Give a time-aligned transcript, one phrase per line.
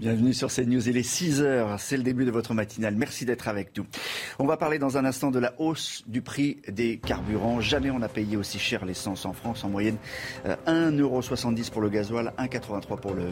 [0.00, 2.94] Bienvenue sur CNews, il est 6 heures, c'est le début de votre matinale.
[2.96, 3.84] Merci d'être avec nous.
[4.38, 7.60] On va parler dans un instant de la hausse du prix des carburants.
[7.60, 9.98] Jamais on n'a payé aussi cher l'essence en France, en moyenne
[10.66, 13.24] 1,70€ pour le gasoil, 1,83€ pour le,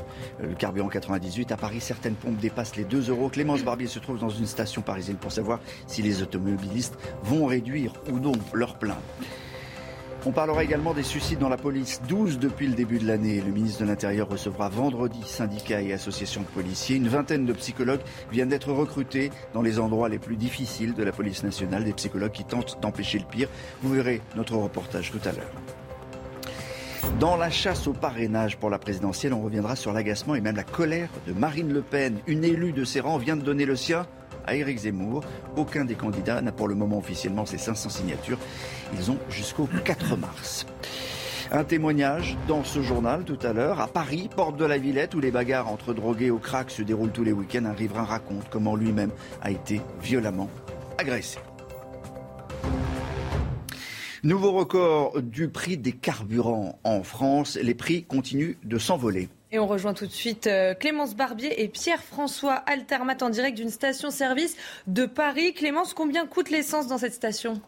[0.43, 1.53] le, carburant 98.
[1.53, 3.31] À Paris, certaines pompes dépassent les 2 euros.
[3.31, 7.95] Clémence Barbier se trouve dans une station parisienne pour savoir si les automobilistes vont réduire
[8.13, 8.99] ou non leur plein.
[10.27, 13.41] On parlera également des suicides dans la police, 12 depuis le début de l'année.
[13.41, 16.97] Le ministre de l'Intérieur recevra vendredi syndicats et associations de policiers.
[16.97, 18.01] Une vingtaine de psychologues
[18.33, 22.33] viennent d'être recrutés dans les endroits les plus difficiles de la police nationale, des psychologues
[22.33, 23.49] qui tentent d'empêcher le pire.
[23.83, 25.53] Vous verrez notre reportage tout à l'heure.
[27.21, 30.65] Dans la chasse au parrainage pour la présidentielle, on reviendra sur l'agacement et même la
[30.65, 32.19] colère de Marine Le Pen.
[32.27, 34.05] Une élue de ses rangs vient de donner le sien
[34.49, 35.23] à Éric Zemmour.
[35.57, 38.39] Aucun des candidats n'a pour le moment officiellement ses 500 signatures.
[38.99, 40.67] Ils ont jusqu'au 4 mars.
[41.53, 43.81] Un témoignage dans ce journal tout à l'heure.
[43.81, 47.13] À Paris, porte de la Villette, où les bagarres entre drogués au crack se déroulent
[47.13, 49.11] tous les week-ends, un riverain raconte comment lui-même
[49.43, 50.51] a été violemment
[50.99, 51.39] agressé.
[54.25, 57.57] Nouveau record du prix des carburants en France.
[57.63, 59.29] Les prix continuent de s'envoler.
[59.51, 63.71] Et on rejoint tout de suite euh, Clémence Barbier et Pierre-François Altermat en direct d'une
[63.71, 65.55] station-service de Paris.
[65.55, 67.61] Clémence, combien coûte l'essence dans cette station?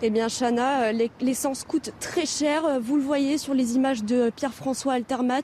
[0.00, 2.80] Eh bien, Chana, euh, l'essence coûte très cher.
[2.80, 5.42] Vous le voyez sur les images de Pierre-François Altermat.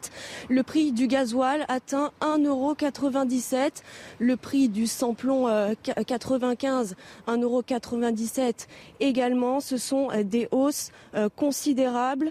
[0.49, 3.83] Le prix du gasoil atteint 1,97€.
[4.21, 5.75] Le prix du samplon
[6.07, 6.95] 95,
[7.27, 8.69] 1,97€
[9.01, 9.59] également.
[9.59, 12.31] Ce sont euh, des hausses euh, considérables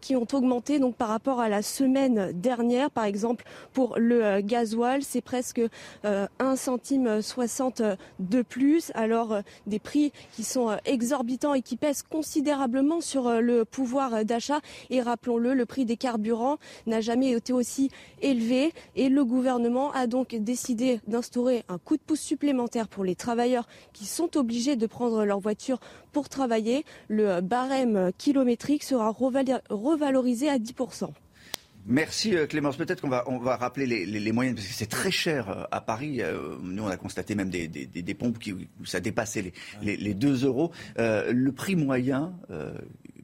[0.00, 2.90] qui ont augmenté donc par rapport à la semaine dernière.
[2.90, 5.60] Par exemple, pour le gasoil, c'est presque
[6.02, 7.82] 1 centime 60
[8.18, 8.90] de plus.
[8.94, 14.60] Alors, des prix qui sont exorbitants et qui pèse considérablement sur euh, le pouvoir d'achat.
[14.90, 17.90] Et rappelons-le, le prix des carburants n'a jamais été aussi
[18.22, 23.16] élevé et le gouvernement a donc décidé d'instaurer un coup de pouce supplémentaire pour les
[23.16, 25.80] travailleurs qui sont obligés de prendre leur voiture
[26.12, 26.84] pour travailler.
[27.08, 31.10] Le barème kilométrique sera revalorisé à 10%.
[31.86, 32.76] Merci euh, Clémence.
[32.76, 35.50] Peut-être qu'on va, on va rappeler les, les, les moyennes, parce que c'est très cher
[35.50, 36.22] euh, à Paris.
[36.22, 39.52] Euh, nous, on a constaté même des, des, des pompes qui, où ça dépassait les,
[39.82, 40.72] les, les 2 euros.
[40.98, 42.34] Euh, le prix moyen,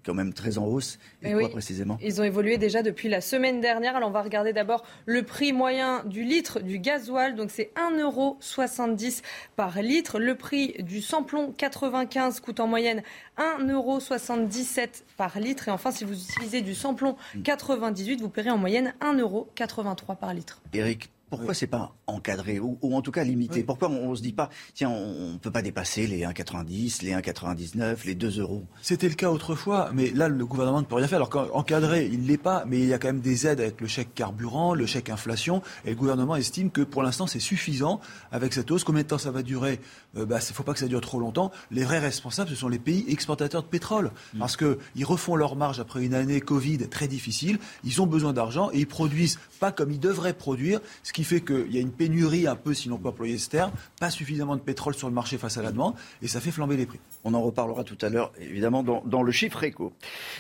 [0.05, 0.99] quand même très en hausse.
[1.23, 1.99] Et, quoi précisément?
[2.03, 3.97] Ils ont évolué déjà depuis la semaine dernière.
[3.97, 7.35] Alors on va regarder d'abord le prix moyen du litre du gasoil.
[7.35, 9.23] Donc c'est 1,70€
[9.57, 10.19] par litre.
[10.19, 13.03] Le prix du samplon 95 coûte en moyenne
[13.39, 15.69] 1,77€ par litre.
[15.69, 20.61] Et enfin, si vous utilisez du samplon 98, vous paierez en moyenne 1,83€ par litre.
[20.73, 24.23] Eric, pourquoi c'est pas encadré ou, ou, en tout cas limité Pourquoi on, ne se
[24.23, 28.65] dit pas tiens on, ne peut pas dépasser les 1,90, les 1,99, les 2 euros?
[28.83, 31.17] C'était le cas autrefois, mais là le gouvernement ne peut rien faire.
[31.17, 33.87] Alors qu'encadré, il l'est pas, mais il y a quand même des aides avec le
[33.87, 38.01] chèque carburant, le chèque inflation, et le gouvernement estime que pour l'instant c'est suffisant
[38.33, 38.85] avec cette hausse.
[38.85, 39.81] Combien de temps ça va durer?
[40.17, 41.53] Euh, bah, faut pas que ça dure trop longtemps.
[41.71, 44.39] Les vrais responsables, ce sont les pays exportateurs de pétrole, mm.
[44.41, 47.59] parce qu'ils refont leur marge après une année Covid très difficile.
[47.85, 51.25] Ils ont besoin d'argent et ils produisent pas comme ils devraient produire, ce qui qui
[51.25, 54.09] fait qu'il y a une pénurie un peu, si l'on peut employer ce terme, pas
[54.09, 56.87] suffisamment de pétrole sur le marché face à la demande, et ça fait flamber les
[56.87, 56.99] prix.
[57.25, 59.93] On en reparlera tout à l'heure, évidemment, dans, le chiffre éco.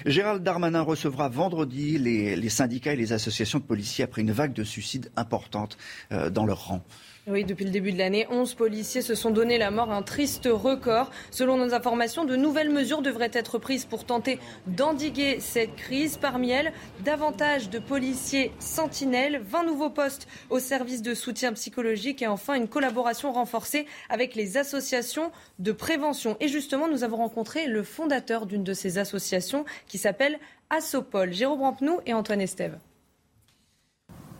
[0.06, 4.54] Gérald Darmanin recevra vendredi les, les, syndicats et les associations de policiers après une vague
[4.54, 5.76] de suicides importante
[6.12, 6.82] euh, dans leur rang.
[7.30, 10.48] Oui, depuis le début de l'année, 11 policiers se sont donné la mort, un triste
[10.50, 11.12] record.
[11.30, 16.16] Selon nos informations, de nouvelles mesures devraient être prises pour tenter d'endiguer cette crise.
[16.16, 16.72] Parmi elles,
[17.04, 22.66] davantage de policiers sentinelles, 20 nouveaux postes au service de soutien psychologique et enfin une
[22.66, 26.36] collaboration renforcée avec les associations de prévention.
[26.40, 31.60] Et justement, nous avons rencontré le fondateur d'une de ces associations qui s'appelle Assopol, Jérôme
[31.60, 32.76] Rampenou et Antoine Estève.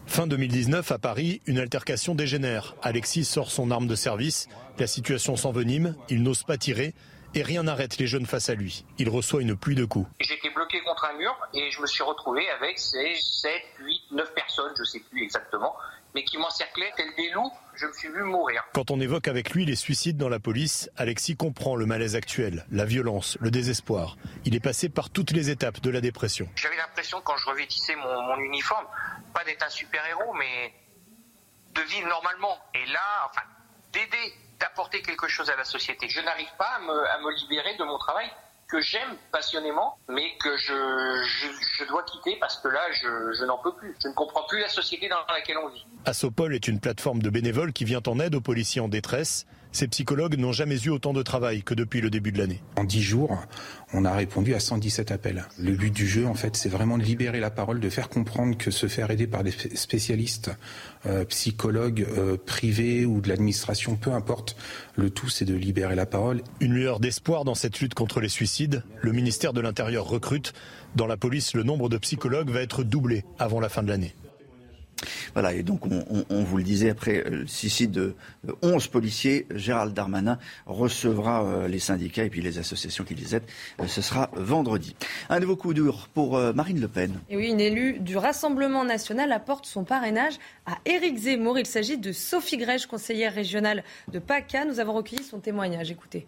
[0.07, 2.75] Fin 2019, à Paris, une altercation dégénère.
[2.83, 4.49] Alexis sort son arme de service.
[4.79, 6.95] La situation s'envenime, il n'ose pas tirer
[7.35, 8.85] et rien n'arrête les jeunes face à lui.
[8.99, 10.09] Il reçoit une pluie de coups.
[10.21, 14.35] J'étais bloqué contre un mur et je me suis retrouvé avec ces 7, 8 neuf
[14.35, 15.77] personnes, je ne sais plus exactement,
[16.15, 17.53] mais qui m'encerclaient tel des loups.
[17.75, 18.63] Je me suis vu mourir.
[18.75, 22.67] Quand on évoque avec lui les suicides dans la police, Alexis comprend le malaise actuel,
[22.71, 24.17] la violence, le désespoir.
[24.45, 26.49] Il est passé par toutes les étapes de la dépression.
[26.57, 28.87] J'avais l'impression quand je revêtissais mon, mon uniforme,
[29.33, 30.75] pas d'être un super-héros, mais
[31.75, 32.59] de vivre normalement.
[32.75, 33.43] Et là, enfin,
[33.93, 36.09] d'aider, d'apporter quelque chose à la société.
[36.09, 38.31] Je n'arrive pas à me, à me libérer de mon travail
[38.71, 43.75] que j'aime passionnément, mais que je, dois quitter parce que là, je, je n'en peux
[43.75, 43.95] plus.
[44.03, 45.87] Je ne comprends plus la société dans laquelle on vit.
[46.05, 49.47] Assopol est une plateforme de bénévoles qui vient en aide aux policiers en détresse.
[49.73, 52.61] Ces psychologues n'ont jamais eu autant de travail que depuis le début de l'année.
[52.77, 53.39] En 10 jours,
[53.93, 55.47] on a répondu à 117 appels.
[55.59, 58.59] Le but du jeu, en fait, c'est vraiment de libérer la parole, de faire comprendre
[58.59, 60.51] que se faire aider par des spécialistes,
[61.07, 64.57] euh, psychologues euh, privés ou de l'administration, peu importe,
[64.97, 66.43] le tout, c'est de libérer la parole.
[66.61, 68.83] Une lueur d'espoir dans cette lutte contre les suicides.
[69.01, 70.53] Le ministère de l'Intérieur recrute.
[70.97, 74.15] Dans la police, le nombre de psychologues va être doublé avant la fin de l'année.
[75.35, 78.15] Voilà, et donc on, vous le disait, après le suicide de
[78.63, 83.45] 11 policiers, Gérald Darmanin recevra euh, les syndicats et puis les associations qui les aident.
[83.81, 84.95] Euh, ce sera vendredi.
[85.29, 87.19] Un nouveau coup dur pour euh, Marine Le Pen.
[87.29, 90.35] Et oui, une élue du Rassemblement national apporte son parrainage
[90.67, 91.59] à Éric Zemmour.
[91.59, 94.65] Il s'agit de Sophie Grèche, conseillère régionale de PACA.
[94.65, 95.91] Nous avons recueilli son témoignage.
[95.91, 96.27] Écoutez.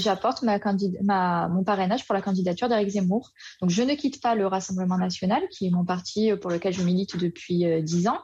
[0.00, 3.30] J'apporte mon parrainage pour la candidature d'Éric Zemmour.
[3.60, 6.82] Donc, je ne quitte pas le Rassemblement national, qui est mon parti pour lequel je
[6.82, 8.20] milite depuis dix ans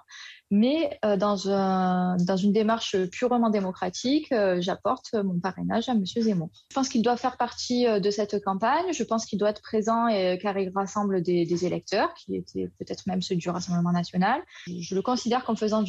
[0.51, 6.05] mais euh, dans, un, dans une démarche purement démocratique, euh, j'apporte mon parrainage à M.
[6.05, 6.51] Zemmour.
[6.71, 9.63] Je pense qu'il doit faire partie euh, de cette campagne, je pense qu'il doit être
[9.63, 10.07] présent
[10.41, 14.41] car il rassemble des, électeurs, qui étaient peut-être même ceux du Rassemblement national.
[14.67, 15.85] Je le considère comme faisant,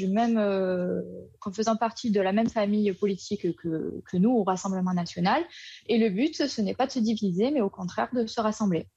[1.54, 5.44] faisant partie de la même famille politique que, que nous au Rassemblement national.
[5.88, 8.88] Et le but, ce n'est pas de se diviser, mais au contraire de se rassembler.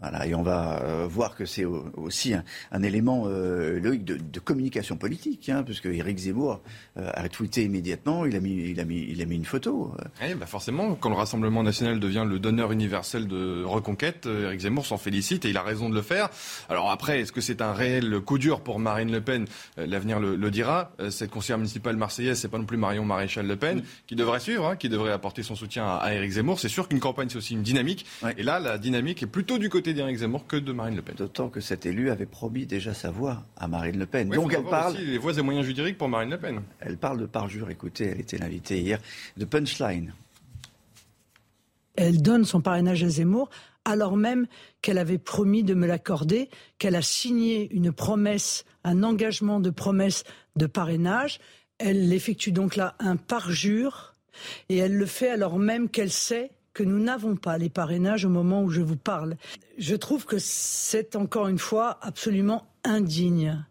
[0.00, 2.42] Voilà, et on va euh, voir que c'est aussi un,
[2.72, 6.62] un élément euh, logique de, de, communication politique, hein, puisque Éric Zemmour
[6.96, 9.92] euh, a tweeté immédiatement, il a mis, il a mis, il a mis une photo.
[10.22, 14.96] Eh forcément, quand le Rassemblement national devient le donneur universel de reconquête, Éric Zemmour s'en
[14.96, 16.30] félicite et il a raison de le faire.
[16.70, 19.44] Alors après, est-ce que c'est un réel coup dur pour Marine Le Pen?
[19.76, 20.92] L'avenir le, le, dira.
[21.10, 24.66] Cette conseillère municipale marseillaise, c'est pas non plus Marion Maréchal Le Pen qui devrait suivre,
[24.66, 26.58] hein, qui devrait apporter son soutien à, à Éric Zemmour.
[26.58, 28.06] C'est sûr qu'une campagne, c'est aussi une dynamique.
[28.22, 28.34] Ouais.
[28.38, 31.14] Et là, la dynamique est plutôt du côté d'Éric Zemmour que de Marine Le Pen.
[31.16, 34.28] D'autant que cet élu avait promis déjà sa voix à Marine Le Pen.
[34.28, 34.94] Oui, Donc elle parle.
[34.94, 36.60] Aussi les voix et moyens juridiques pour Marine Le Pen.
[36.80, 37.70] Elle parle de parjure.
[37.70, 38.98] Écoutez, elle était l'invitée hier
[39.36, 40.12] de Punchline.
[41.96, 43.50] Elle donne son parrainage à Zemmour
[43.84, 44.46] alors même
[44.82, 50.24] qu'elle avait promis de me l'accorder, qu'elle a signé une promesse, un engagement de promesse
[50.56, 51.40] de parrainage.
[51.78, 54.14] Elle effectue donc là un parjure
[54.68, 56.50] et elle le fait alors même qu'elle sait
[56.80, 59.36] que nous n'avons pas les parrainages au moment où je vous parle.
[59.76, 63.62] Je trouve que c'est encore une fois absolument indigne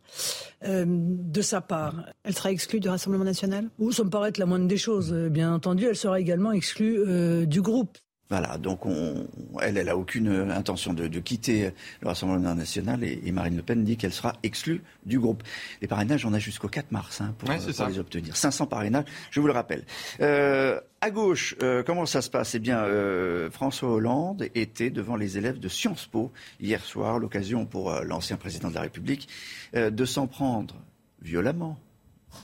[0.64, 2.06] euh, de sa part.
[2.24, 3.68] Elle sera exclue du Rassemblement national?
[3.80, 5.12] Ou ça me paraît être la moindre des choses.
[5.12, 7.98] Bien entendu, elle sera également exclue euh, du groupe.
[8.30, 9.28] Voilà, donc on,
[9.60, 11.72] elle, elle a aucune intention de, de quitter
[12.02, 15.42] le Rassemblement national et, et Marine Le Pen dit qu'elle sera exclue du groupe.
[15.82, 17.90] Les parrainages, on a jusqu'au 4 mars hein, pour, ouais, pour ça.
[17.90, 18.38] les obtenir.
[18.38, 19.84] 500 parrainages, je vous le rappelle.
[20.22, 22.54] Euh, à gauche, euh, comment ça se passe?
[22.54, 27.66] Eh bien, euh, François Hollande était devant les élèves de Sciences Po hier soir, l'occasion
[27.66, 29.28] pour euh, l'ancien président de la République
[29.76, 30.76] euh, de s'en prendre
[31.22, 31.80] violemment,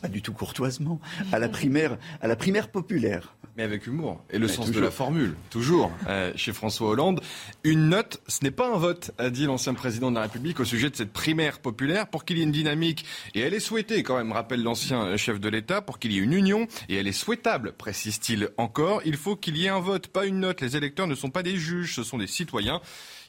[0.01, 0.99] pas du tout courtoisement,
[1.31, 3.34] à la primaire, à la primaire populaire.
[3.57, 4.81] Mais avec humour et le Mais sens toujours.
[4.81, 5.91] de la formule, toujours.
[6.07, 7.21] Euh, chez François Hollande,
[7.63, 10.65] une note, ce n'est pas un vote, a dit l'ancien président de la République au
[10.65, 12.07] sujet de cette primaire populaire.
[12.07, 15.39] Pour qu'il y ait une dynamique, et elle est souhaitée quand même, rappelle l'ancien chef
[15.39, 19.17] de l'État, pour qu'il y ait une union, et elle est souhaitable, précise-t-il encore, il
[19.17, 20.61] faut qu'il y ait un vote, pas une note.
[20.61, 22.81] Les électeurs ne sont pas des juges, ce sont des citoyens.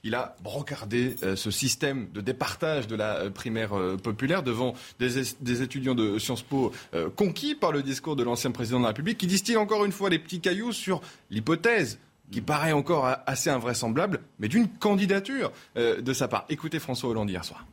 [0.05, 4.75] Il a brocardé euh, ce système de départage de la euh, primaire euh, populaire devant
[4.99, 6.73] des, es- des étudiants de Sciences Po
[7.17, 10.11] conquis par le discours de l'ancien président de la République, qui distille encore une fois
[10.11, 11.01] les petits cailloux sur
[11.31, 11.99] l'hypothèse
[12.31, 16.45] qui paraît encore assez invraisemblable, mais d'une candidature de sa part.
[16.49, 17.65] Écoutez François Hollande hier soir.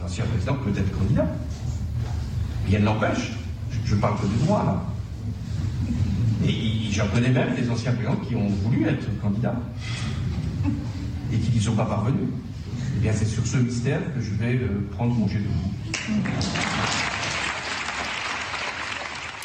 [0.00, 1.26] L'ancien président peut être candidat.
[2.66, 3.32] Rien ne l'empêche.
[3.84, 4.82] Je, parle que de droit, là.
[6.92, 9.56] J'en connais même des anciens présidents qui ont voulu être candidats
[11.32, 12.28] et qui n'y sont pas parvenus.
[12.96, 15.72] Eh bien, c'est sur ce mystère que je vais euh, prendre mon jet de vous.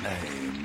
[0.06, 0.10] Euh,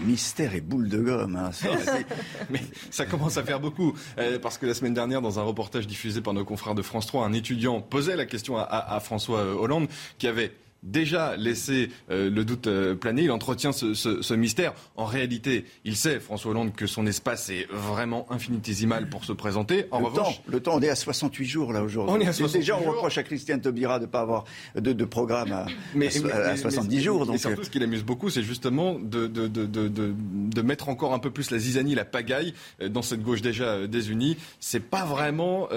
[0.05, 1.37] mystère et boule de gomme.
[1.37, 2.07] Hein, c'est-
[2.51, 2.61] Mais
[2.91, 3.95] ça commence à faire beaucoup.
[4.19, 7.07] Euh, parce que la semaine dernière, dans un reportage diffusé par nos confrères de France
[7.07, 9.87] 3, un étudiant posait la question à, à- à François Hollande
[10.19, 14.75] qui avait déjà laissé euh, le doute euh, planer, il entretient ce, mystère.
[14.97, 19.87] En réalité, il sait, François Hollande, que son espace est vraiment infinitésimal pour se présenter.
[19.91, 22.15] En le revanche, temps, le temps, on est à 68 jours là aujourd'hui.
[22.17, 25.05] On est à 68 Déjà, on reproche à Christiane Taubira de ne pas avoir de,
[25.05, 27.27] programme à, mais, 70 jours.
[27.27, 27.37] Donc...
[27.37, 31.31] Et surtout, ce qui l'amuse beaucoup, c'est justement de, de, de, mettre encore un peu
[31.31, 32.55] plus la zizanie, la pagaille
[32.89, 34.37] dans cette gauche déjà désunie.
[34.61, 35.69] C'est pas vraiment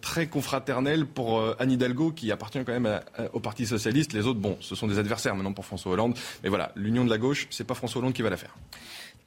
[0.00, 3.00] très confraternel pour Anne Hidalgo, qui appartient quand même
[3.32, 4.12] au Parti socialiste.
[4.12, 6.14] Les autres, bon, ce sont des adversaires maintenant pour François Hollande.
[6.42, 8.56] Mais voilà, l'union de la gauche, c'est pas François Hollande qui va la faire.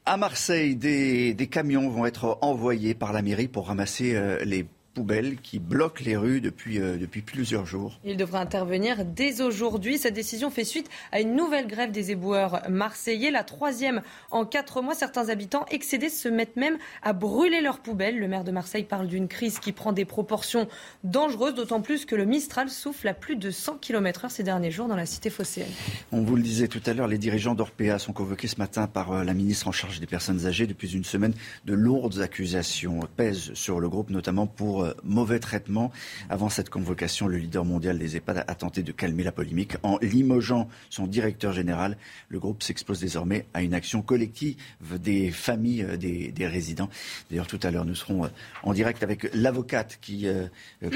[0.05, 5.37] À Marseille, des, camions vont être envoyés par la mairie pour ramasser euh, les poubelles
[5.37, 7.99] qui bloquent les rues depuis, euh, depuis plusieurs jours.
[8.03, 9.97] Il devrait intervenir dès aujourd'hui.
[9.97, 14.81] Cette décision fait suite à une nouvelle grève des éboueurs marseillais, la troisième en quatre
[14.81, 14.93] mois.
[14.93, 18.19] Certains habitants excédés se mettent même à brûler leurs poubelles.
[18.19, 20.67] Le maire de Marseille parle d'une crise qui prend des proportions
[21.03, 24.87] dangereuses, d'autant plus que le Mistral souffle à plus de 100 km/h ces derniers jours
[24.87, 25.71] dans la cité phocéenne.
[26.11, 29.11] On vous le disait tout à l'heure, les dirigeants d'Orpea sont convoqués ce matin par
[29.11, 30.67] euh, la ministre en charge des personnes âgées.
[30.67, 31.33] Depuis une semaine,
[31.65, 35.91] de lourdes accusations pèsent sur le groupe, notamment pour euh, mauvais traitement.
[36.29, 39.97] Avant cette convocation, le leader mondial des EHPAD a tenté de calmer la polémique en
[40.01, 41.97] limogeant son directeur général.
[42.29, 44.55] Le groupe s'expose désormais à une action collective
[44.99, 46.89] des familles euh, des, résidents.
[47.29, 48.29] D'ailleurs, tout à l'heure, nous serons euh,
[48.63, 50.27] en direct avec l'avocate qui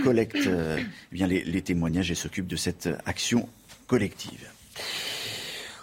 [0.03, 3.47] collecte eh bien les, les témoignages et s'occupe de cette action
[3.87, 4.49] collective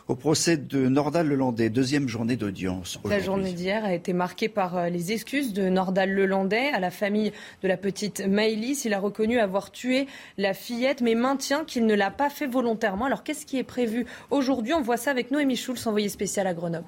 [0.09, 2.99] au procès de Nordal Lelandais, deuxième journée d'audience.
[3.05, 6.91] La journée d'hier a été marquée par euh, les excuses de Nordal Lelandais à la
[6.91, 7.33] famille
[7.63, 8.85] de la petite Maëlys.
[8.85, 10.07] Il a reconnu avoir tué
[10.39, 13.07] la fillette, mais maintient qu'il ne l'a pas fait volontairement.
[13.07, 14.73] Alors qu'est-ce qui est prévu aujourd'hui?
[14.73, 16.87] On voit ça avec Noémie Schulz, envoyé spécial à Grenoble.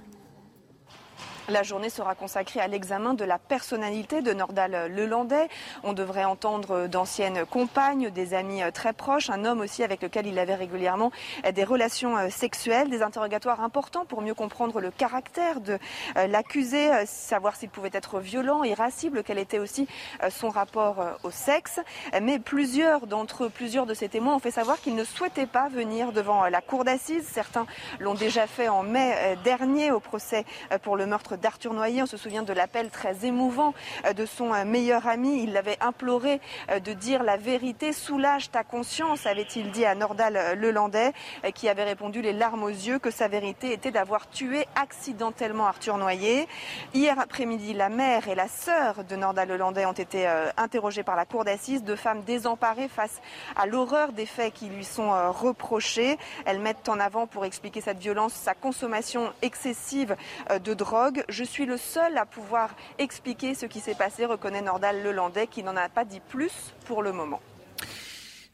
[1.50, 5.48] La journée sera consacrée à l'examen de la personnalité de Nordal Lelandais.
[5.82, 10.38] On devrait entendre d'anciennes compagnes, des amis très proches, un homme aussi avec lequel il
[10.38, 11.12] avait régulièrement
[11.54, 15.78] des relations sexuelles, des interrogatoires importants pour mieux comprendre le caractère de
[16.16, 19.86] euh, l'accusé, euh, savoir s'il pouvait être violent, irascible, quel était aussi
[20.22, 21.80] euh, son rapport au sexe.
[22.22, 25.68] Mais plusieurs d'entre eux, plusieurs de ces témoins ont fait savoir qu'ils ne souhaitaient pas
[25.68, 27.26] venir devant la cour d'assises.
[27.30, 27.66] Certains
[28.00, 30.44] l'ont déjà fait en mai dernier au procès
[30.82, 32.02] pour le meurtre d'Arthur Noyer.
[32.02, 33.74] On se souvient de l'appel très émouvant
[34.06, 35.42] euh, de son euh, meilleur ami.
[35.42, 37.92] Il l'avait imploré euh, de dire la vérité.
[37.92, 41.12] Soulage ta conscience, avait-il dit à Nordal Lelandais,
[41.54, 45.98] qui avait répondu les larmes aux yeux que sa vérité était d'avoir tué accidentellement Arthur
[45.98, 46.48] Noyer.
[46.92, 50.26] Hier après-midi, la mère et la sœur de Nordal Lelandais ont été
[50.56, 53.20] interrogées par la cour d'assises, deux femmes désemparées face
[53.56, 56.18] à l'horreur des faits qui lui sont reprochés.
[56.44, 60.16] Elles mettent en avant pour expliquer cette violence sa consommation excessive
[60.62, 61.23] de drogue.
[61.28, 65.62] Je suis le seul à pouvoir expliquer ce qui s'est passé, reconnaît Nordal Lelandais, qui
[65.62, 67.40] n'en a pas dit plus pour le moment.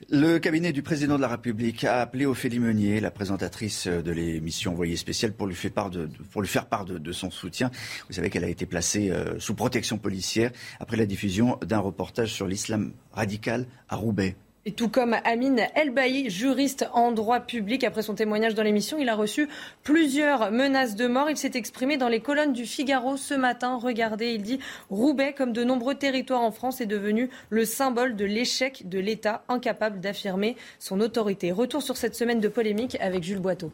[0.09, 4.73] Le cabinet du président de la République a appelé Ophélie Meunier, la présentatrice de l'émission
[4.73, 7.71] Envoyée spéciale, pour lui faire part de, son soutien.
[8.09, 12.33] Vous savez qu'elle a été placée euh, sous protection policière après la diffusion d'un reportage
[12.33, 14.37] sur l'islam radical à Roubaix.
[14.67, 19.09] Et tout comme Amine Elbaï, juriste en droit public, après son témoignage dans l'émission, il
[19.09, 19.49] a reçu
[19.85, 21.31] plusieurs menaces de mort.
[21.31, 23.79] Il s'est exprimé dans les colonnes du Figaro ce matin.
[23.83, 24.59] Regardez, il dit
[24.91, 29.45] Roubaix, comme de nombreux territoires en France, est devenu le symbole de l'échec de l'État,
[29.49, 31.53] incapable d'affirmer son autorité.
[31.53, 33.73] Retour sur cette semaine de polémique avec Jules Boiteau.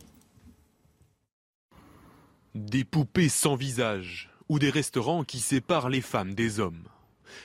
[2.55, 6.85] Des poupées sans visage ou des restaurants qui séparent les femmes des hommes.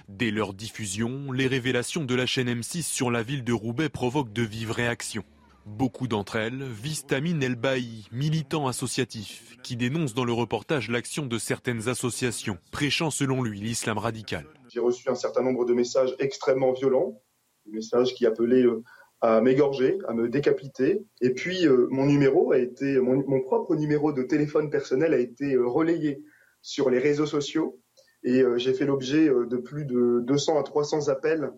[0.07, 4.33] Dès leur diffusion, les révélations de la chaîne M6 sur la ville de Roubaix provoquent
[4.33, 5.23] de vives réactions.
[5.65, 11.37] Beaucoup d'entre elles visent Amine Elbaï, militant associatif, qui dénonce dans le reportage l'action de
[11.37, 14.45] certaines associations, prêchant selon lui l'islam radical.
[14.69, 17.21] J'ai reçu un certain nombre de messages extrêmement violents,
[17.67, 18.83] des messages qui appelaient euh,
[19.21, 21.03] à m'égorger, à me décapiter.
[21.21, 25.53] Et puis euh, mon numéro a été, mon, propre numéro de téléphone personnel a été
[25.53, 26.23] euh, relayé
[26.63, 27.79] sur les réseaux sociaux
[28.23, 31.51] et euh, j'ai fait l'objet euh, de plus de 200 à 300 appels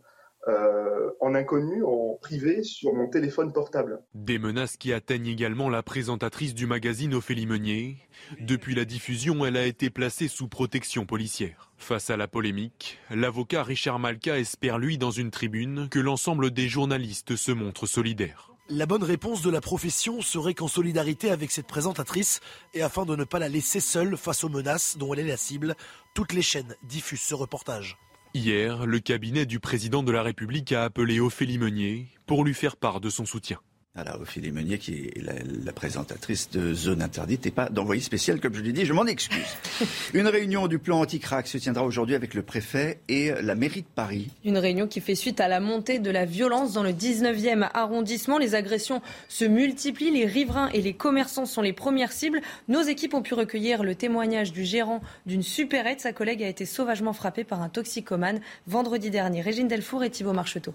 [0.49, 4.01] euh, en inconnu, en privé, sur mon téléphone portable.
[4.13, 7.97] Des menaces qui atteignent également la présentatrice du magazine Ophélie Meunier.
[8.41, 11.71] Depuis la diffusion, elle a été placée sous protection policière.
[11.77, 16.67] Face à la polémique, l'avocat Richard Malka espère, lui, dans une tribune, que l'ensemble des
[16.67, 18.52] journalistes se montrent solidaires.
[18.75, 22.39] La bonne réponse de la profession serait qu'en solidarité avec cette présentatrice,
[22.73, 25.37] et afin de ne pas la laisser seule face aux menaces dont elle est la
[25.37, 25.75] cible,
[26.15, 27.99] toutes les chaînes diffusent ce reportage.
[28.33, 32.75] Hier, le cabinet du président de la République a appelé Ophélie Meunier pour lui faire
[32.75, 33.59] part de son soutien.
[33.95, 38.55] Voilà, Ophélie Meunier, qui est la, présentatrice de Zone Interdite et pas d'envoyé spécial, comme
[38.55, 39.45] je l'ai dit, je m'en excuse.
[40.15, 43.87] Une réunion du plan anti-crack se tiendra aujourd'hui avec le préfet et la mairie de
[43.93, 44.31] Paris.
[44.45, 48.39] Une réunion qui fait suite à la montée de la violence dans le 19e arrondissement.
[48.39, 52.41] Les agressions se multiplient, les riverains et les commerçants sont les premières cibles.
[52.69, 56.01] Nos équipes ont pu recueillir le témoignage du gérant d'une supérette.
[56.01, 59.41] Sa collègue a été sauvagement frappée par un toxicomane vendredi dernier.
[59.41, 60.73] Régine Delfour et Thibault Marcheteau.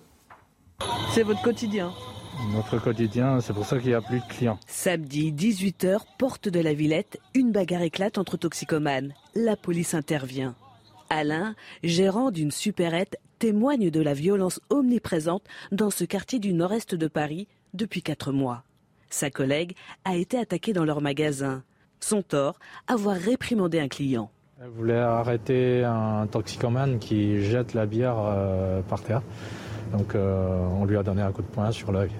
[1.13, 1.93] C'est votre quotidien
[2.53, 4.59] notre quotidien, c'est pour ça qu'il n'y a plus de clients.
[4.67, 9.13] Samedi, 18h, porte de la Villette, une bagarre éclate entre toxicomanes.
[9.35, 10.55] La police intervient.
[11.11, 17.07] Alain, gérant d'une supérette, témoigne de la violence omniprésente dans ce quartier du nord-est de
[17.07, 18.63] Paris depuis quatre mois.
[19.11, 21.63] Sa collègue a été attaquée dans leur magasin.
[22.01, 24.31] Son tort, avoir réprimandé un client.
[24.61, 29.23] Elle voulait arrêter un toxicomane qui jette la bière euh, par terre.
[29.93, 32.11] Donc euh, on lui a donné un coup de poing sur l'œil.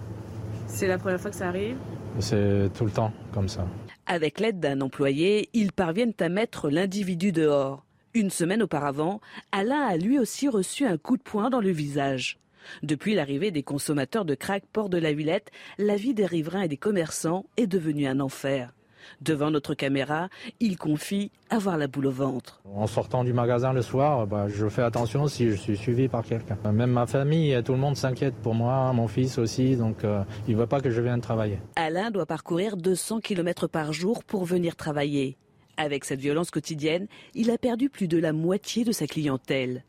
[0.79, 1.77] C'est la première fois que ça arrive
[2.21, 3.67] C'est tout le temps comme ça.
[4.07, 7.85] Avec l'aide d'un employé, ils parviennent à mettre l'individu dehors.
[8.15, 9.21] Une semaine auparavant,
[9.51, 12.39] Alain a lui aussi reçu un coup de poing dans le visage.
[12.85, 16.69] Depuis l'arrivée des consommateurs de crack port de la Villette, la vie des riverains et
[16.69, 18.73] des commerçants est devenue un enfer.
[19.21, 20.29] Devant notre caméra,
[20.61, 22.61] il confie avoir la boule au ventre.
[22.75, 26.23] En sortant du magasin le soir, bah, je fais attention si je suis suivi par
[26.25, 26.57] quelqu'un.
[26.73, 30.55] Même ma famille, tout le monde s'inquiète pour moi, mon fils aussi, donc euh, il
[30.55, 31.59] ne veut pas que je vienne travailler.
[31.77, 35.37] Alain doit parcourir 200 km par jour pour venir travailler.
[35.77, 39.85] Avec cette violence quotidienne, il a perdu plus de la moitié de sa clientèle.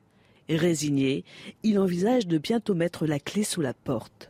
[0.48, 1.26] Résigné,
[1.64, 4.30] il envisage de bientôt mettre la clé sous la porte.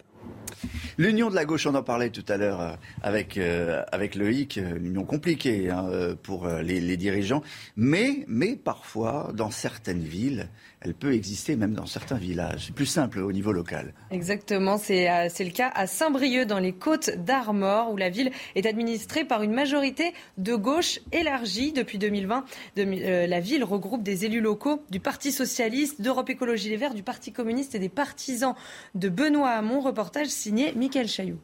[0.98, 4.58] L'union de la gauche, on en parlait tout à l'heure euh, avec, euh, avec Loïc,
[4.58, 5.90] euh, l'union compliquée hein,
[6.24, 7.42] pour les, dirigeants,
[7.76, 8.26] mais
[8.64, 10.50] parfois, dans certaines villes,
[10.82, 12.68] elle peut exister même dans certains villages.
[12.68, 13.94] C'est plus simple au niveau local.
[14.12, 18.66] Exactement, c'est euh, le cas à Saint-Brieuc dans les Côtes d'Armor où la ville est
[18.66, 22.46] administrée par une majorité de gauche élargie depuis 2020.
[22.78, 27.04] Euh, la ville regroupe des élus locaux du Parti socialiste, d'Europe Écologie Les Verts, du
[27.04, 28.56] Parti communiste et des partisans
[28.96, 29.82] de Benoît Hamon.
[29.82, 31.40] Reportage signé Michael Chailloux.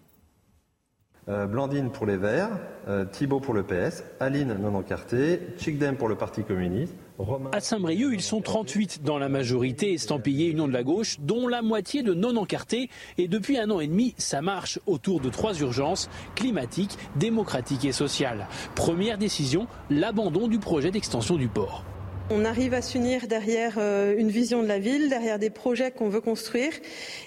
[1.28, 2.52] Euh, Blandine pour les Verts,
[3.12, 6.96] Thibault pour le PS, Aline non encartée, Chikdem pour le Parti communiste,
[7.52, 11.62] à Saint-Brieuc, ils sont 38 dans la majorité estampillée Union de la gauche, dont la
[11.62, 12.90] moitié de non encartés.
[13.18, 17.92] Et depuis un an et demi, ça marche autour de trois urgences climatiques, démocratiques et
[17.92, 18.48] sociales.
[18.76, 21.84] Première décision, l'abandon du projet d'extension du port.
[22.32, 26.10] On arrive à s'unir derrière euh, une vision de la ville, derrière des projets qu'on
[26.10, 26.74] veut construire.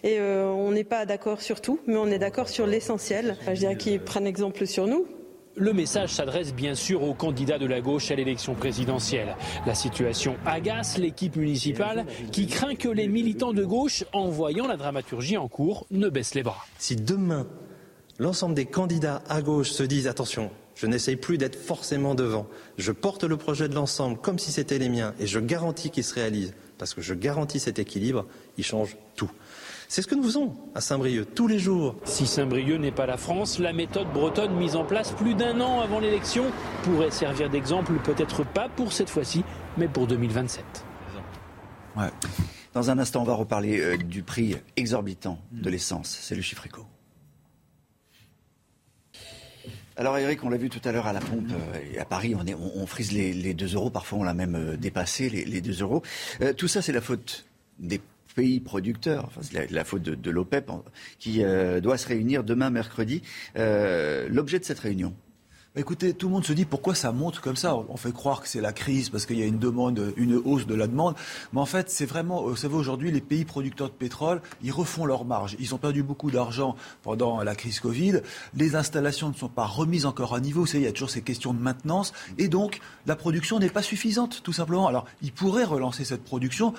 [0.02, 3.36] Et euh, on n'est pas d'accord sur tout, mais on est d'accord sur l'essentiel.
[3.46, 5.06] Je dirais qu'ils prennent exemple sur nous.
[5.58, 9.36] Le message s'adresse bien sûr aux candidats de la gauche à l'élection présidentielle.
[9.66, 14.76] La situation agace l'équipe municipale qui craint que les militants de gauche, en voyant la
[14.76, 16.64] dramaturgie en cours, ne baissent les bras.
[16.78, 17.48] Si demain,
[18.20, 22.92] l'ensemble des candidats à gauche se disent attention, je n'essaye plus d'être forcément devant, je
[22.92, 26.14] porte le projet de l'ensemble comme si c'était les miens et je garantis qu'il se
[26.14, 28.26] réalise, parce que je garantis cet équilibre,
[28.58, 29.30] il change tout.
[29.90, 31.96] C'est ce que nous faisons à Saint-Brieuc tous les jours.
[32.04, 35.80] Si Saint-Brieuc n'est pas la France, la méthode bretonne mise en place plus d'un an
[35.80, 36.44] avant l'élection
[36.82, 39.44] pourrait servir d'exemple, peut-être pas pour cette fois-ci,
[39.78, 40.62] mais pour 2027.
[42.74, 46.18] Dans un instant, on va reparler euh, du prix exorbitant de l'essence.
[46.20, 46.84] C'est le chiffre éco.
[49.96, 52.34] Alors Eric, on l'a vu tout à l'heure à la pompe, euh, et à Paris,
[52.38, 55.80] on, est, on, frise les, 2 euros, parfois on l'a même euh, dépassé, les, 2
[55.82, 56.02] euros.
[56.58, 57.46] tout ça, c'est la faute
[57.78, 58.00] des
[58.38, 60.70] pays producteurs, c'est la, faute de, l'OPEP,
[61.18, 63.20] qui euh, doit se réunir demain mercredi.
[63.56, 65.12] Euh, l'objet de cette réunion
[65.76, 67.76] Écoutez, tout le monde se dit pourquoi ça monte comme ça?
[67.76, 70.66] On fait croire que c'est la crise parce qu'il y a une demande, une hausse
[70.66, 71.14] de la demande.
[71.52, 75.04] Mais en fait, c'est vraiment, vous savez, aujourd'hui, les pays producteurs de pétrole, ils refont
[75.04, 75.56] leur marge.
[75.60, 78.22] Ils ont perdu beaucoup d'argent pendant la crise Covid.
[78.54, 80.62] Les installations ne sont pas remises encore à niveau.
[80.62, 82.12] Vous savez, il y a toujours ces questions de maintenance.
[82.38, 84.88] Et donc, la production n'est pas suffisante, tout simplement.
[84.88, 86.74] Alors, ils pourraient relancer cette production.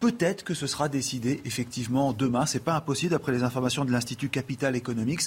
[0.00, 2.46] Peut-être que ce sera décidé effectivement demain.
[2.46, 5.22] C'est pas impossible d'après les informations de l'Institut Capital Economics.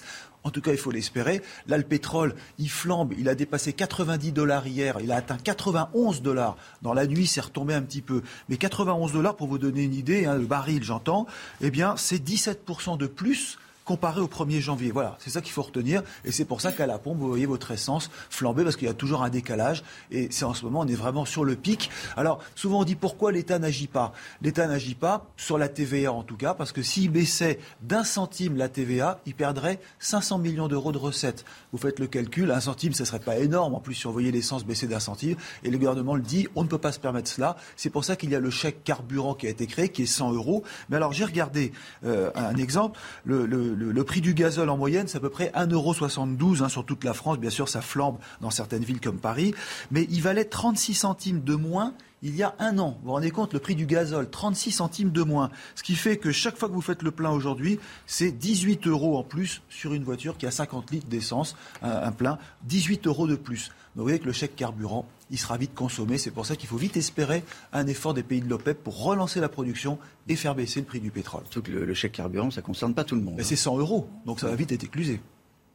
[0.46, 1.42] En tout cas, il faut l'espérer.
[1.68, 3.14] Là, le pétrole, il flambe.
[3.18, 4.96] Il a dépassé 90 dollars hier.
[5.02, 6.56] Il a atteint 91 dollars.
[6.82, 8.22] Dans la nuit, c'est retombé un petit peu.
[8.48, 11.28] Mais 91 dollars, pour vous donner une idée, hein, le baril, j'entends,
[11.60, 13.58] eh bien, c'est 17% de plus
[13.92, 14.90] comparé au 1er janvier.
[14.90, 16.02] Voilà, c'est ça qu'il faut retenir.
[16.24, 18.90] Et c'est pour ça qu'à la pompe, vous voyez votre essence flamber parce qu'il y
[18.90, 19.84] a toujours un décalage.
[20.12, 21.90] Et c'est en ce moment, on est vraiment sur le pic.
[22.16, 24.14] Alors, souvent on dit pourquoi l'État n'agit pas?
[24.42, 28.56] L'État n'agit pas, sur la TVA en tout cas, parce que s'il baissait d'un centime
[28.56, 31.44] la TVA, il perdrait 500 millions d'euros de recettes.
[31.74, 33.76] Vous faites le calcul, un centime, ce ne serait pas énorme.
[33.76, 36.64] En plus, si on voyait l'essence baisser d'un centime, et le gouvernement le dit, on
[36.64, 37.58] ne peut pas se permettre cela.
[37.76, 40.06] C'est pour ça qu'il y a le chèque carburant qui a été créé, qui est
[40.06, 40.64] 100 euros.
[40.88, 41.74] Mais alors, j'ai regardé
[42.06, 42.98] euh, un exemple.
[43.26, 47.04] le le, prix du gazole en moyenne, c'est à peu près 1,72€ hein, sur toute
[47.04, 47.40] la France.
[47.40, 49.54] Bien sûr, ça flambe dans certaines villes comme Paris.
[49.92, 52.98] Mais il valait 36 centimes de moins il y a un an.
[53.00, 55.50] Vous vous rendez compte, le prix du gazole, 36 centimes de moins.
[55.76, 59.18] Ce qui fait que chaque fois que vous faites le plein aujourd'hui, c'est 18 euros
[59.18, 63.36] en plus sur une voiture qui a 50 litres d'essence, un, plein, 18 euros de
[63.36, 63.70] plus.
[63.96, 66.18] Donc vous voyez que le chèque carburant, il sera vite consommé.
[66.18, 69.40] C'est pour ça qu'il faut vite espérer un effort des pays de l'OPEP pour relancer
[69.40, 71.44] la production et faire baisser le prix du pétrole.
[71.50, 73.36] Surtout que le, chèque carburant, ça ne concerne pas tout le monde.
[73.38, 75.22] Mais c'est 100 euros, donc ça va vite être éclusé.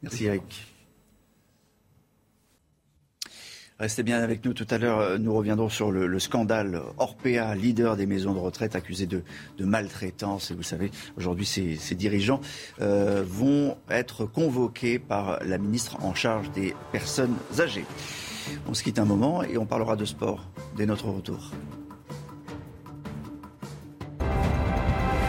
[0.01, 0.76] Merci Eric.
[3.79, 4.99] Restez bien avec nous tout à l'heure.
[4.99, 9.23] Euh, nous reviendrons sur le, scandale Orpea, leader des maisons de retraite accusé de,
[9.59, 10.49] maltraitance.
[10.49, 12.41] Et vous savez, aujourd'hui, ces, dirigeants
[12.81, 17.85] euh, vont être convoqués par la ministre en charge des personnes âgées.
[18.67, 21.51] On se quitte un moment et on parlera de sport dès notre retour.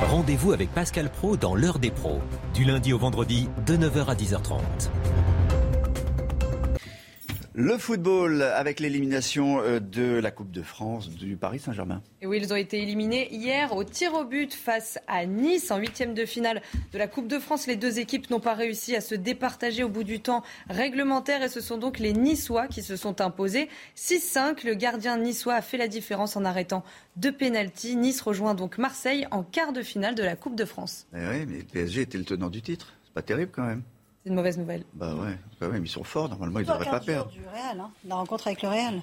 [0.03, 2.21] Rendez-vous avec Pascal Pro dans l'heure des pros,
[2.55, 4.89] du lundi au vendredi de 9h à 10h30.
[7.61, 12.05] Le football avec l'élimination euh, de la Coupe de France du Paris Saint-Germain.
[12.23, 15.79] Et oui, ils ont été éliminés hier au tir au but face à Nice en
[15.79, 17.67] huitième de finale de la Coupe de France.
[17.67, 21.49] Les deux équipes n'ont pas réussi à se départager au bout du temps réglementaire et
[21.49, 23.69] ce sont donc les Niçois qui se sont imposés.
[23.97, 26.85] 6-5, le gardien niçois a fait la différence en arrêtant
[27.17, 27.97] deux pénalties.
[27.97, 31.09] Nice rejoint donc Marseille en quart de finale de la Coupe de France.
[31.13, 32.95] Eh oui, mais le PSG était le tenant du titre?
[33.03, 33.83] C'est pas terrible quand même.
[34.23, 34.85] C'est une mauvaise nouvelle.
[34.95, 36.29] Bah ouais, quand même, ils sont forts.
[36.29, 37.31] Normalement, ils ne devraient pas perdre.
[37.31, 39.01] du Real, hein, la rencontre avec le Real.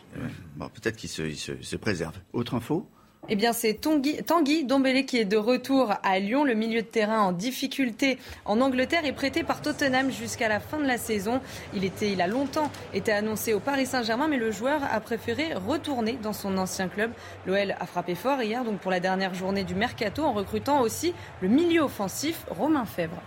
[0.55, 2.19] Bon, Peut-être qu'ils se, se, préservent.
[2.33, 2.85] Autre info?
[3.27, 6.43] Eh bien, c'est Tanguy, Tanguy Dombélé qui est de retour à Lyon.
[6.43, 10.77] Le milieu de terrain en difficulté en Angleterre est prêté par Tottenham jusqu'à la fin
[10.77, 11.41] de la saison.
[11.73, 15.55] Il, était, il a longtemps été annoncé au Paris Saint-Germain, mais le joueur a préféré
[15.55, 17.11] retourner dans son ancien club.
[17.47, 21.15] L'OL a frappé fort hier, donc pour la dernière journée du mercato, en recrutant aussi
[21.41, 23.21] le milieu offensif Romain Fèvre.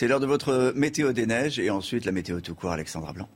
[0.00, 3.28] C'est l'heure de votre météo des neiges et ensuite la météo tout court, Alexandra Blanc.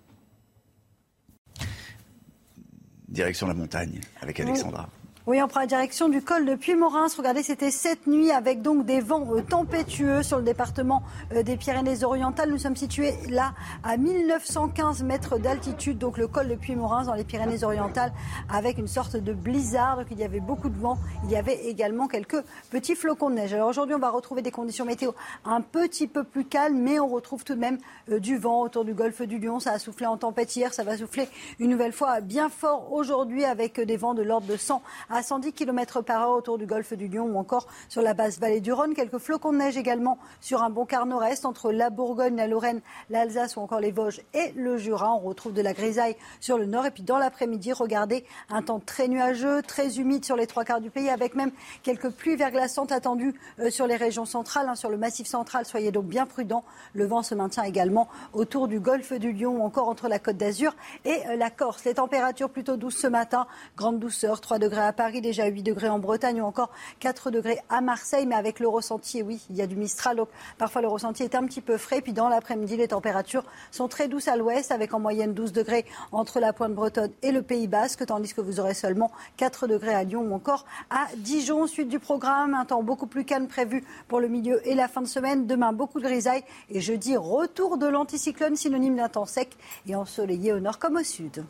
[3.06, 4.88] Direction la montagne avec Alexandra.
[4.90, 7.06] Oui, on prend la direction du col de Puy-Morins.
[7.16, 11.56] Regardez, c'était cette nuit avec donc des vents euh, tempétueux sur le département euh, des
[11.56, 12.50] Pyrénées-Orientales.
[12.50, 17.24] Nous sommes situés là à 1915 mètres d'altitude, donc le col de Puy-Morins dans les
[17.24, 18.12] Pyrénées-Orientales,
[18.50, 19.96] avec une sorte de blizzard.
[19.96, 20.98] Donc il y avait beaucoup de vent.
[21.24, 23.54] Il y avait également quelques petits flocons de neige.
[23.54, 25.12] Alors aujourd'hui, on va retrouver des conditions météo
[25.46, 27.78] un petit peu plus calmes, mais on retrouve tout de même
[28.10, 29.58] euh, du vent autour du golfe du Lion.
[29.58, 33.44] Ça a soufflé en tempête hier, ça va souffler une nouvelle fois bien fort aujourd'hui
[33.44, 34.82] avec des vents de l'ordre de 100
[35.13, 38.38] à 110 km par heure autour du golfe du Lion ou encore sur la basse
[38.38, 38.94] vallée du Rhône.
[38.94, 42.80] Quelques flocons de neige également sur un bon quart nord-est entre la Bourgogne, la Lorraine,
[43.10, 45.14] l'Alsace ou encore les Vosges et le Jura.
[45.14, 46.86] On retrouve de la grisaille sur le nord.
[46.86, 50.80] Et puis dans l'après-midi, regardez un temps très nuageux, très humide sur les trois quarts
[50.80, 51.50] du pays avec même
[51.82, 55.66] quelques pluies verglaçantes attendues euh, sur les régions centrales, hein, sur le massif central.
[55.66, 56.64] Soyez donc bien prudents.
[56.94, 60.36] Le vent se maintient également autour du golfe du Lion ou encore entre la Côte
[60.36, 60.74] d'Azur
[61.04, 61.84] et euh, la Corse.
[61.84, 63.46] Les températures plutôt douces ce matin.
[63.76, 67.60] Grande douceur, 3 degrés à Paris, déjà 8 degrés en Bretagne ou encore 4 degrés
[67.68, 70.88] à Marseille, mais avec le ressenti, oui, il y a du Mistral, donc parfois le
[70.88, 72.00] ressenti est un petit peu frais.
[72.00, 75.84] Puis dans l'après-midi, les températures sont très douces à l'ouest, avec en moyenne 12 degrés
[76.12, 79.94] entre la pointe bretonne et le Pays Basque, tandis que vous aurez seulement 4 degrés
[79.94, 81.66] à Lyon ou encore à Dijon.
[81.66, 85.02] Suite du programme, un temps beaucoup plus calme prévu pour le milieu et la fin
[85.02, 85.46] de semaine.
[85.46, 90.52] Demain, beaucoup de grisailles et jeudi, retour de l'anticyclone, synonyme d'un temps sec et ensoleillé
[90.52, 91.44] au nord comme au sud.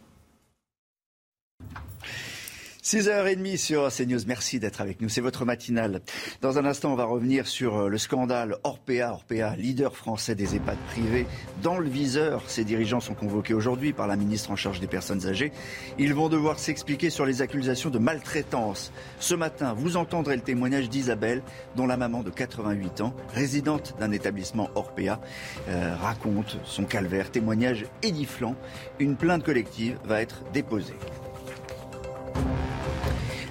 [2.85, 4.21] 6h30 sur CNews.
[4.27, 5.09] Merci d'être avec nous.
[5.09, 6.03] C'est votre matinale.
[6.43, 9.11] Dans un instant, on va revenir sur euh, le scandale Orpea.
[9.11, 11.27] Orpea, leader français des EHPAD privés,
[11.63, 12.43] dans le viseur.
[12.47, 15.51] Ses dirigeants sont convoqués aujourd'hui par la ministre en charge des personnes âgées.
[15.99, 18.93] Ils vont devoir s'expliquer sur les accusations de maltraitance.
[19.19, 21.43] Ce matin, vous entendrez le témoignage d'Isabelle,
[21.77, 25.23] dont la maman de 88 ans, résidente d'un établissement Orpea,
[25.69, 27.31] euh, raconte son calvaire.
[27.31, 28.57] Témoignage édifiant.
[28.99, 30.93] Une plainte collective va être déposée.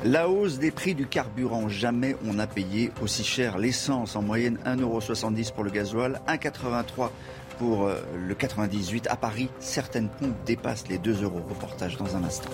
[0.05, 4.57] La hausse des prix du carburant, jamais on a payé aussi cher l'essence, en moyenne
[4.65, 7.09] 1,70€ pour le gasoil, 1,83€
[7.57, 9.07] pour euh, le 98.
[9.07, 11.41] À Paris, certaines pompes dépassent les 2 euros.
[11.47, 12.49] Reportage dans un instant.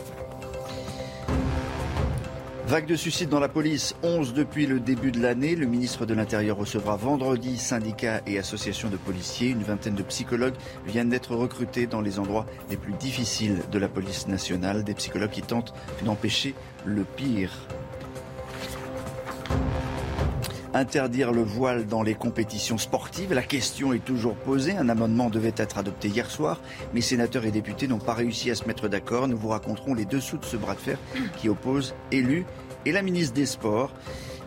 [2.69, 5.55] Vague de suicides dans la police, 11 depuis le début de l'année.
[5.55, 9.49] Le ministre de l'Intérieur recevra vendredi syndicats et associations de policiers.
[9.49, 10.53] Une vingtaine de psychologues
[10.85, 14.83] viennent d'être recrutés dans les endroits les plus difficiles de la police nationale.
[14.83, 15.73] Des psychologues qui tentent
[16.05, 16.53] d'empêcher
[16.85, 17.53] le pire.
[20.73, 24.77] Interdire le voile dans les compétitions sportives, la question est toujours posée.
[24.77, 26.61] Un amendement devait être adopté hier soir,
[26.93, 29.27] mais sénateurs et députés n'ont pas réussi à se mettre d'accord.
[29.27, 30.99] Nous vous raconterons les dessous de ce bras de fer
[31.37, 32.45] qui oppose élus
[32.85, 33.91] et la ministre des Sports.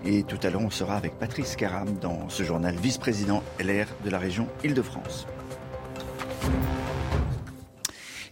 [0.05, 4.11] Et tout à l'heure, on sera avec Patrice Caram dans ce journal, vice-président LR de
[4.11, 5.27] la région Île-de-France.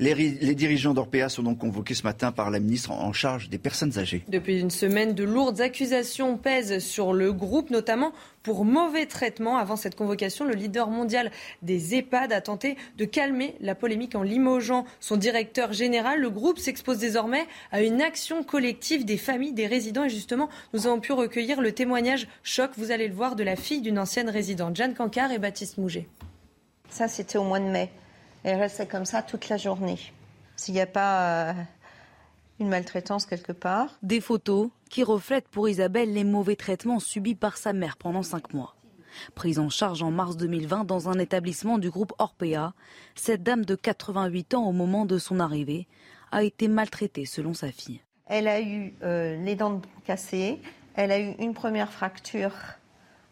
[0.01, 3.99] Les, dirigeants d'Orpea sont donc convoqués ce matin par la ministre en charge des personnes
[3.99, 4.25] âgées.
[4.29, 9.59] Depuis une semaine, de lourdes accusations pèsent sur le groupe, notamment pour mauvais traitement.
[9.59, 14.23] Avant cette convocation, le leader mondial des EHPAD a tenté de calmer la polémique en
[14.23, 16.19] limogeant son directeur général.
[16.19, 20.05] Le groupe s'expose désormais à une action collective des familles, des résidents.
[20.05, 23.55] Et justement, nous avons pu recueillir le témoignage choc, vous allez le voir, de la
[23.55, 26.09] fille d'une ancienne résidente, Jeanne Cancard et Baptiste Mouget.
[26.89, 27.91] Ça, c'était au mois de mai.
[28.43, 29.99] Elle restait comme ça toute la journée.
[30.57, 31.53] S'il n'y a pas euh,
[32.59, 33.99] une maltraitance quelque part.
[34.03, 38.53] Des photos qui reflètent pour Isabelle les mauvais traitements subis par sa mère pendant cinq
[38.55, 38.77] mois.
[39.35, 42.75] Prise en charge en mars 2020 dans un établissement du groupe Orpea,
[43.15, 45.89] cette dame de 88 ans au moment de son arrivée
[46.31, 48.01] a été maltraitée selon sa fille.
[48.27, 50.61] Elle a eu euh, les dents cassées,
[50.95, 52.53] elle a eu une première fracture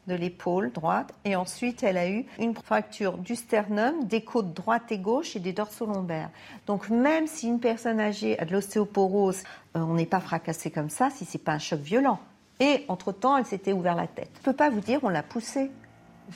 [0.09, 4.91] de l'épaule droite et ensuite elle a eu une fracture du sternum, des côtes droite
[4.91, 6.31] et gauche et des dorsaux lombaires.
[6.67, 9.43] Donc même si une personne âgée a de l'ostéoporose,
[9.77, 12.19] euh, on n'est pas fracassé comme ça si c'est pas un choc violent.
[12.61, 14.31] Et entre-temps, elle s'était ouvert la tête.
[14.39, 15.71] Je peux pas vous dire on l'a poussée.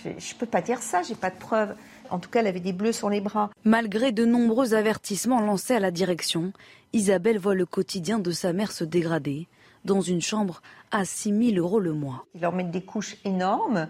[0.04, 1.74] Je ne peux pas dire ça, j'ai pas de preuves.
[2.10, 3.50] En tout cas, elle avait des bleus sur les bras.
[3.64, 6.52] Malgré de nombreux avertissements lancés à la direction,
[6.92, 9.48] Isabelle voit le quotidien de sa mère se dégrader
[9.84, 12.26] dans une chambre à 6 000 euros le mois.
[12.34, 13.88] Ils leur mettent des couches énormes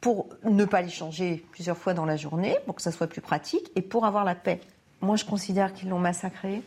[0.00, 3.22] pour ne pas les changer plusieurs fois dans la journée, pour que ça soit plus
[3.22, 4.60] pratique et pour avoir la paix.
[5.00, 6.62] Moi, je considère qu'ils l'ont massacré.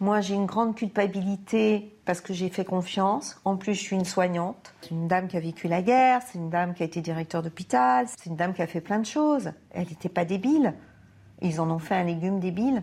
[0.00, 3.40] Moi, j'ai une grande culpabilité parce que j'ai fait confiance.
[3.44, 4.74] En plus, je suis une soignante.
[4.80, 7.42] C'est une dame qui a vécu la guerre, c'est une dame qui a été directeur
[7.42, 9.52] d'hôpital, c'est une dame qui a fait plein de choses.
[9.70, 10.74] Elle n'était pas débile.
[11.42, 12.82] Ils en ont fait un légume débile.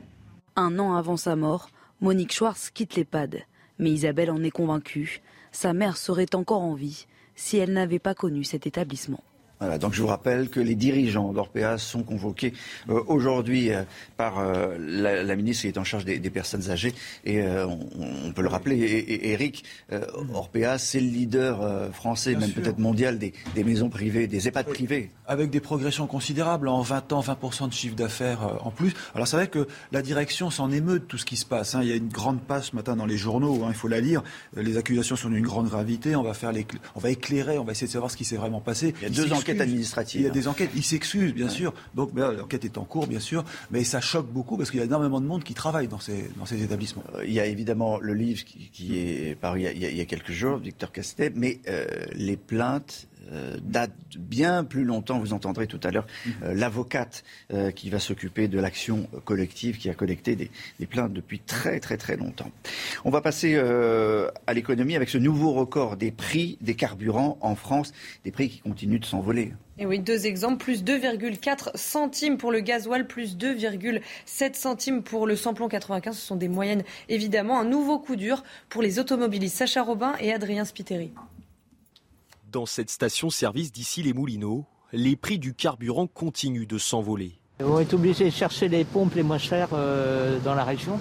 [0.56, 1.70] Un an avant sa mort,
[2.02, 3.42] Monique Schwartz quitte l'EHPAD.
[3.80, 5.22] Mais Isabelle en est convaincue.
[5.52, 9.24] Sa mère serait encore en vie si elle n'avait pas connu cet établissement.
[9.60, 12.54] Voilà, donc je vous rappelle que les dirigeants d'Orpea sont convoqués
[12.90, 13.84] euh, aujourd'hui euh,
[14.16, 16.94] par euh, la, ministre qui est en charge des, personnes âgées.
[17.26, 19.64] Et on, peut le rappeler, et, Eric,
[20.34, 25.12] Orpea, c'est le leader français, même peut-être mondial, des, maisons privées, des EHPAD privés.
[25.26, 28.94] Avec des progressions considérables, en 20 ans, 20% de chiffre d'affaires en plus.
[29.16, 31.76] Alors c'est vrai que la direction s'en émeut de tout ce qui se passe.
[31.76, 31.80] Hein.
[31.82, 34.02] Il y a une grande passe ce matin dans les journaux, hein, il faut la
[34.02, 34.24] lire.
[34.56, 36.16] Les accusations sont d'une grande gravité.
[36.16, 36.66] On va, faire les,
[36.96, 38.94] on va éclairer, on va essayer de savoir ce qui s'est vraiment passé.
[39.02, 40.22] Il y a deux administrative.
[40.22, 41.74] Il y a des enquêtes, il s'excuse, bien sûr.
[41.96, 43.44] Donc l'enquête est en cours, bien sûr.
[43.72, 46.30] Mais ça choque beaucoup parce qu'il y a énormément de monde qui travaille dans ces,
[46.38, 47.04] dans ces établissements.
[47.16, 50.58] Euh, il y a évidemment le livre qui, est paru il y, a, quelques jours,
[50.58, 55.20] Victor Castet, mais euh, les plaintes euh, date bien plus longtemps.
[55.20, 56.34] Vous entendrez tout à l'heure mhm.
[56.44, 60.50] euh, l'avocate euh, qui va s'occuper de l'action collective, qui a collecté des,
[60.88, 62.52] plaintes depuis très très très longtemps.
[63.04, 67.94] On va passer à l'économie avec ce nouveau record des prix des carburants en France,
[68.24, 69.54] des prix qui continuent de s'envoler.
[69.80, 75.36] Et oui, deux exemples, plus 2,4 centimes pour le gasoil, plus 2,7 centimes pour le
[75.36, 76.18] samplon 95.
[76.18, 77.60] Ce sont des moyennes, évidemment.
[77.60, 79.58] Un nouveau coup dur pour les automobilistes.
[79.58, 81.12] Sacha Robin et Adrien Spiteri.
[82.58, 87.40] Dans cette station-service d'ici les Moulineaux, les prix du carburant continuent de s'envoler.
[87.60, 91.00] On est obligé de chercher les pompes les moins chères euh, dans la région.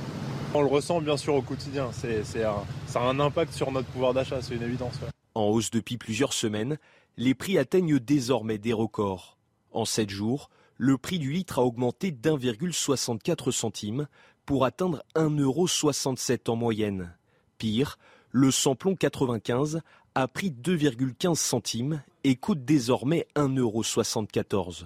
[0.52, 1.88] On le ressent bien sûr au quotidien.
[1.94, 4.96] C'est, ça a un impact sur notre pouvoir d'achat, c'est une évidence.
[5.34, 6.76] En hausse depuis plusieurs semaines,
[7.16, 9.38] les prix atteignent désormais des records.
[9.72, 14.08] En 7 jours, le prix du litre a augmenté d'1,64 centimes
[14.44, 17.16] pour atteindre 1,67€ en moyenne.
[17.56, 17.96] Pire,
[18.30, 19.80] le samplon 95
[20.16, 24.84] a pris 2,15 centimes et coûte désormais 1,74€.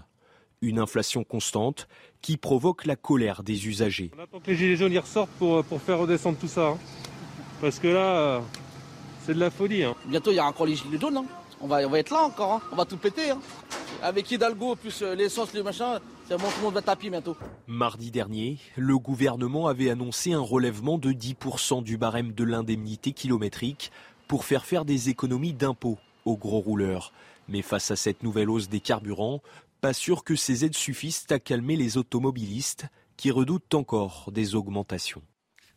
[0.60, 1.86] Une inflation constante
[2.20, 4.10] qui provoque la colère des usagers.
[4.18, 6.70] On attend que les gilets jaunes y ressortent pour, pour faire redescendre tout ça.
[6.70, 6.78] Hein.
[7.60, 8.40] Parce que là, euh,
[9.24, 9.84] c'est de la folie.
[9.84, 9.94] Hein.
[10.06, 11.18] Bientôt, il y aura encore les gilets jaunes.
[11.18, 11.26] Hein.
[11.60, 12.60] On, va, on va être là encore.
[12.72, 13.32] On va tout péter.
[14.02, 17.36] Avec Hidalgo, plus euh, l'essence, les machins, c'est bon, tout le monde va taper bientôt.
[17.66, 23.92] Mardi dernier, le gouvernement avait annoncé un relèvement de 10% du barème de l'indemnité kilométrique
[24.30, 27.12] pour faire faire des économies d'impôts aux gros rouleurs.
[27.48, 29.42] Mais face à cette nouvelle hausse des carburants,
[29.80, 35.22] pas sûr que ces aides suffisent à calmer les automobilistes qui redoutent encore des augmentations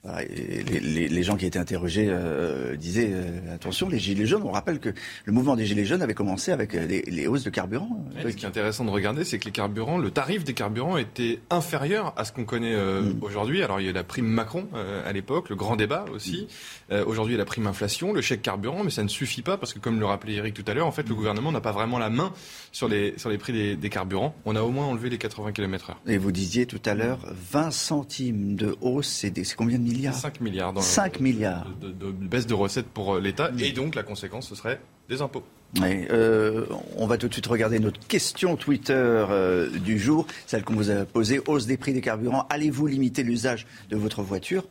[0.06, 4.44] les, gens qui étaient interrogés euh, disaient euh, attention, les gilets jaunes.
[4.44, 4.90] On rappelle que
[5.24, 8.06] le mouvement des gilets jaunes avait commencé avec euh, les, hausses de carburant.
[8.22, 11.40] ce qui est intéressant de regarder, c'est que les carburants, le tarif des carburants était
[11.50, 13.20] inférieur à ce qu'on connaît mm.
[13.22, 13.64] aujourd'hui.
[13.64, 14.68] Alors il y a la prime Macron
[15.06, 16.48] à l'époque, le grand débat aussi.
[16.92, 16.96] Mm.
[17.08, 19.58] aujourd'hui, il y a la prime inflation, le chèque carburant, mais ça ne suffit pas
[19.58, 21.18] parce que, comme le rappelait Eric tout à l'heure, en fait, le mm.
[21.18, 22.34] gouvernement n'a pas vraiment la main
[22.74, 24.36] sur les sur les prix des, des carburants.
[24.44, 26.12] On a au moins enlevé les 80 km/h.
[26.12, 27.20] Et vous disiez tout à l'heure
[27.52, 30.14] 20 centimes de hausse, c'est combien de milliards.
[30.14, 30.74] 5 milliards.
[30.74, 31.68] Dans 5 milliards.
[31.82, 33.52] De, de, baisse de recettes pour l'État.
[33.60, 34.80] Et donc, la conséquence, ce serait
[35.10, 35.44] des impôts.
[35.82, 36.66] Oui, euh,
[36.98, 40.92] on va tout de suite regarder notre question Twitter euh, du jour, celle qu'on vous
[40.92, 41.42] a posée.
[41.48, 42.46] Hausse des prix des carburants.
[42.50, 44.66] Allez-vous limiter l'usage de votre voiture?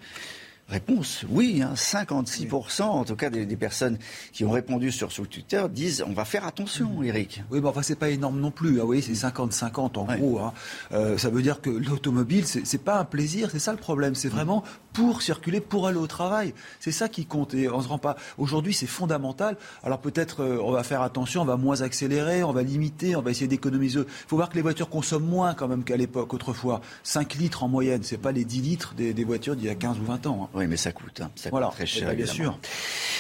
[0.73, 3.99] Réponse oui, hein, 56% en tout cas des, des, personnes
[4.33, 7.43] qui ont répondu sur, sur Twitter disent on va faire attention, Eric.
[7.51, 8.81] Oui, mais enfin c'est pas énorme non plus.
[8.81, 10.17] Hein, oui, c'est 50-50 en ouais.
[10.17, 10.39] gros.
[10.39, 10.53] Hein.
[10.93, 14.15] Euh, ça veut dire que l'automobile c'est pas un plaisir, c'est ça le problème.
[14.15, 16.55] C'est vraiment pour circuler, pour aller au travail.
[16.81, 18.17] C'est ça qui compte et on se rend pas.
[18.39, 19.59] Aujourd'hui c'est fondamental.
[19.85, 23.21] Alors peut-être euh, on va faire attention, on va moins accélérer, on va limiter, on
[23.21, 24.01] va essayer d'économiser.
[24.01, 26.81] Il faut voir que les voitures consomment moins quand même qu'à l'époque autrefois.
[27.03, 29.75] 5 litres en moyenne, c'est pas les 10 litres des, des voitures d'il y a
[29.75, 30.51] 15 ou 20 ans.
[30.63, 31.21] Oui, mais ça coûte.
[31.21, 31.33] Hein.
[31.35, 31.67] Ça voilà.
[31.67, 32.35] coûte très cher, bien évidemment.
[32.35, 32.59] sûr.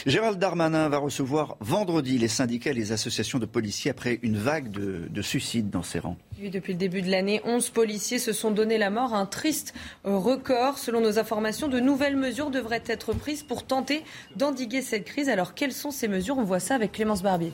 [0.06, 4.70] Gérald Darmanin va recevoir vendredi les syndicats et les associations de policiers après une vague
[4.70, 6.16] de, de suicides dans ses rangs.
[6.40, 9.74] Depuis le début de l'année, 11 policiers se sont donné la mort, un triste
[10.04, 10.78] record.
[10.78, 14.04] Selon nos informations, de nouvelles mesures devraient être prises pour tenter
[14.36, 15.28] d'endiguer cette crise.
[15.28, 16.38] Alors, quelles sont ces mesures?
[16.38, 17.52] On voit ça avec Clémence Barbier.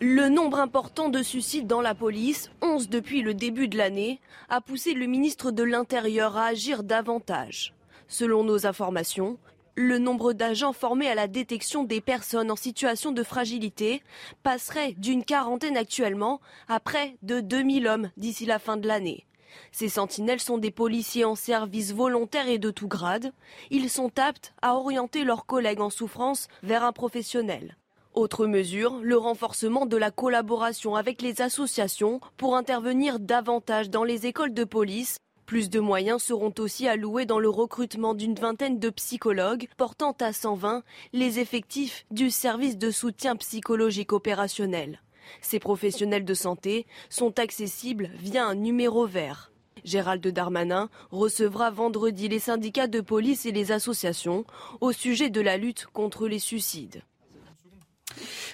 [0.00, 4.60] Le nombre important de suicides dans la police, 11 depuis le début de l'année, a
[4.60, 7.74] poussé le ministre de l'Intérieur à agir davantage.
[8.08, 9.38] Selon nos informations,
[9.74, 14.02] le nombre d'agents formés à la détection des personnes en situation de fragilité
[14.42, 19.26] passerait d'une quarantaine actuellement à près de 2000 hommes d'ici la fin de l'année.
[19.70, 23.32] Ces sentinelles sont des policiers en service volontaire et de tout grade.
[23.70, 27.76] Ils sont aptes à orienter leurs collègues en souffrance vers un professionnel.
[28.14, 34.26] Autre mesure, le renforcement de la collaboration avec les associations pour intervenir davantage dans les
[34.26, 38.90] écoles de police plus de moyens seront aussi alloués dans le recrutement d'une vingtaine de
[38.90, 40.82] psychologues, portant à 120
[41.14, 45.00] les effectifs du service de soutien psychologique opérationnel.
[45.40, 49.50] Ces professionnels de santé sont accessibles via un numéro vert.
[49.84, 54.44] Gérald Darmanin recevra vendredi les syndicats de police et les associations
[54.82, 57.00] au sujet de la lutte contre les suicides.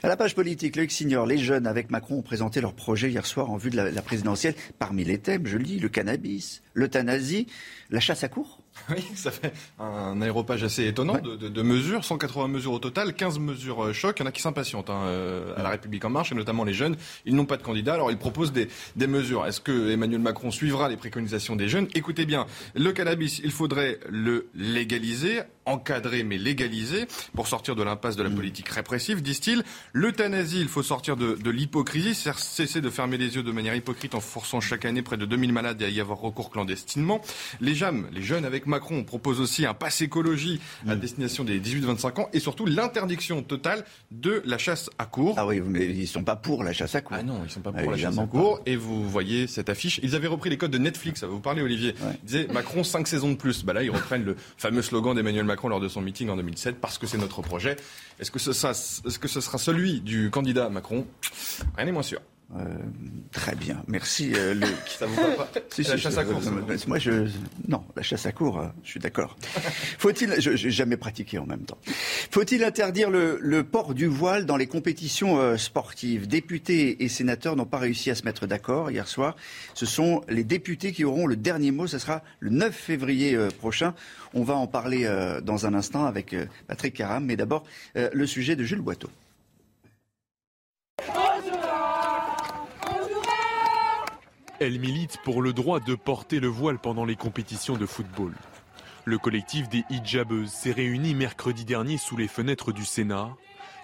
[0.03, 3.27] À la page politique, Loïc Signor, les jeunes avec Macron ont présenté leur projet hier
[3.27, 4.55] soir en vue de la, la présidentielle.
[4.79, 7.47] Parmi les thèmes, je le dis, le cannabis, l'euthanasie,
[7.91, 8.61] la chasse à cours.
[8.91, 11.21] Oui, ça fait un aéropage assez étonnant ouais.
[11.21, 14.17] de, de, de, mesures, 180 mesures au total, 15 mesures euh, choc.
[14.19, 16.65] Il y en a qui s'impatientent hein, euh, à la République en marche, et notamment
[16.65, 16.97] les jeunes.
[17.25, 19.47] Ils n'ont pas de candidat, alors ils proposent des, des mesures.
[19.47, 21.89] Est-ce que Emmanuel Macron suivra les préconisations des jeunes?
[21.95, 28.17] Écoutez bien, le cannabis, il faudrait le légaliser, encadrer mais légaliser, pour sortir de l'impasse
[28.17, 29.63] de la politique répressive, disent-ils.
[29.93, 34.15] L'euthanasie, il faut sortir de, de l'hypocrisie, cesser de fermer les yeux de manière hypocrite
[34.15, 37.21] en forçant chaque année près de 2000 malades à y avoir recours clandestinement.
[37.61, 42.21] Les jeunes, les jeunes avec Macron propose aussi un pass écologie à destination des 18-25
[42.21, 45.35] ans et surtout l'interdiction totale de la chasse à cours.
[45.39, 47.17] Ah oui, mais ils sont pas pour la chasse à cours.
[47.19, 48.61] Ah non, ils sont pas pour ah, la chasse à cours.
[48.67, 50.01] Et vous voyez cette affiche.
[50.03, 51.21] Ils avaient repris les codes de Netflix.
[51.21, 51.95] Ça va vous parler, Olivier.
[52.01, 52.19] Ouais.
[52.23, 53.65] Ils disaient Macron 5 saisons de plus.
[53.65, 56.81] Bah là, ils reprennent le fameux slogan d'Emmanuel Macron lors de son meeting en 2007
[56.81, 57.77] parce que c'est notre projet.
[58.21, 61.07] Est-ce que, ce sera, est-ce que ce sera celui du candidat Macron?
[61.77, 62.21] Rien n'est moins sûr.
[62.57, 62.75] Euh,
[63.33, 64.69] très bien, merci euh, Luc.
[64.87, 66.41] Ça vous va pas si, La si, chasse à cours.
[66.47, 67.27] Euh, moi, je
[67.67, 69.37] non, la chasse à cours, euh, je suis d'accord.
[69.99, 71.79] Faut-il, je j'ai jamais pratiqué en même temps.
[72.31, 76.29] Faut-il interdire le, le, port du voile dans les compétitions euh, sportives?
[76.29, 79.35] Députés et sénateurs n'ont pas réussi à se mettre d'accord hier soir.
[79.73, 81.87] Ce sont les députés qui auront le dernier mot.
[81.87, 83.95] Ce sera le 9 février prochain.
[84.35, 85.09] On va en parler
[85.43, 89.11] dans un instant avec Patrick Caram, mais d'abord le sujet de Jules Boiteau.
[94.61, 98.33] Elle milite pour le droit de porter le voile pendant les compétitions de football.
[99.05, 103.31] Le collectif des hijabeuses s'est réuni mercredi dernier sous les fenêtres du Sénat,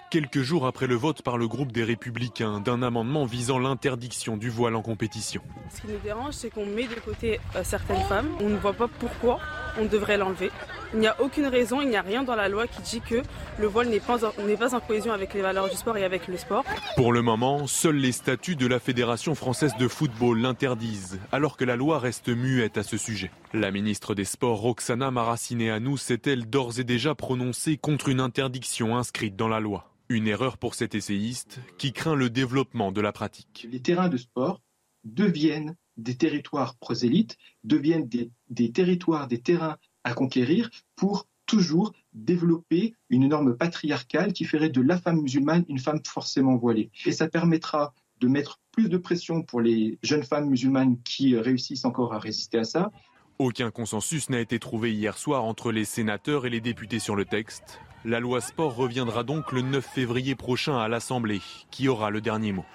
[0.09, 4.49] quelques jours après le vote par le groupe des Républicains d'un amendement visant l'interdiction du
[4.49, 5.41] voile en compétition.
[5.75, 8.29] Ce qui nous dérange, c'est qu'on met de côté euh, certaines femmes.
[8.39, 9.39] On ne voit pas pourquoi
[9.77, 10.51] on devrait l'enlever.
[10.93, 13.21] Il n'y a aucune raison, il n'y a rien dans la loi qui dit que
[13.59, 16.27] le voile n'est pas, n'est pas en cohésion avec les valeurs du sport et avec
[16.27, 16.65] le sport.
[16.97, 21.63] Pour le moment, seuls les statuts de la Fédération française de football l'interdisent, alors que
[21.63, 23.31] la loi reste muette à ce sujet.
[23.53, 29.37] La ministre des Sports, Roxana Maracineanu, s'est-elle d'ores et déjà prononcée contre une interdiction inscrite
[29.37, 29.93] dans la loi.
[30.09, 33.65] Une erreur pour cet essayiste qui craint le développement de la pratique.
[33.71, 34.61] Les terrains de sport
[35.05, 42.93] deviennent des territoires prosélytes, deviennent des, des territoires, des terrains à conquérir pour toujours développer
[43.09, 46.91] une norme patriarcale qui ferait de la femme musulmane une femme forcément voilée.
[47.05, 51.85] Et ça permettra de mettre plus de pression pour les jeunes femmes musulmanes qui réussissent
[51.85, 52.91] encore à résister à ça.
[53.39, 57.25] Aucun consensus n'a été trouvé hier soir entre les sénateurs et les députés sur le
[57.25, 57.79] texte.
[58.05, 62.51] La loi sport reviendra donc le 9 février prochain à l'Assemblée, qui aura le dernier
[62.51, 62.65] mot?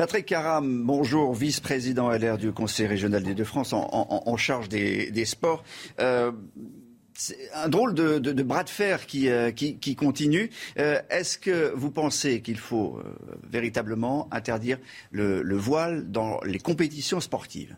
[0.00, 5.62] Patrick Caram, bonjour, vice-président LR du Conseil régional des Deux-France en, charge des, sports.
[6.00, 6.32] Euh,
[7.12, 9.50] c'est un drôle de, bras de fer qui, euh,
[9.98, 10.48] continue.
[10.78, 12.98] Euh, est-ce que vous pensez qu'il faut
[13.42, 14.78] véritablement interdire
[15.10, 17.76] le, voile dans les compétitions sportives?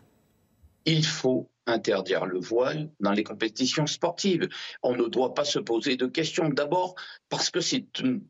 [0.85, 4.47] Il faut interdire le voile dans les compétitions sportives.
[4.81, 6.47] On ne doit pas se poser de questions.
[6.47, 6.95] D'abord
[7.27, 8.21] parce que c'est une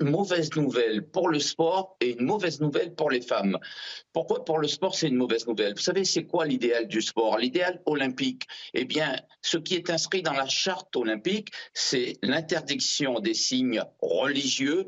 [0.00, 3.58] mauvaise nouvelle pour le sport et une mauvaise nouvelle pour les femmes.
[4.12, 5.74] Pourquoi pour le sport c'est une mauvaise nouvelle?
[5.74, 7.38] Vous savez, c'est quoi l'idéal du sport?
[7.38, 13.34] L'idéal olympique Eh bien, ce qui est inscrit dans la charte olympique, c'est l'interdiction des
[13.34, 14.86] signes religieux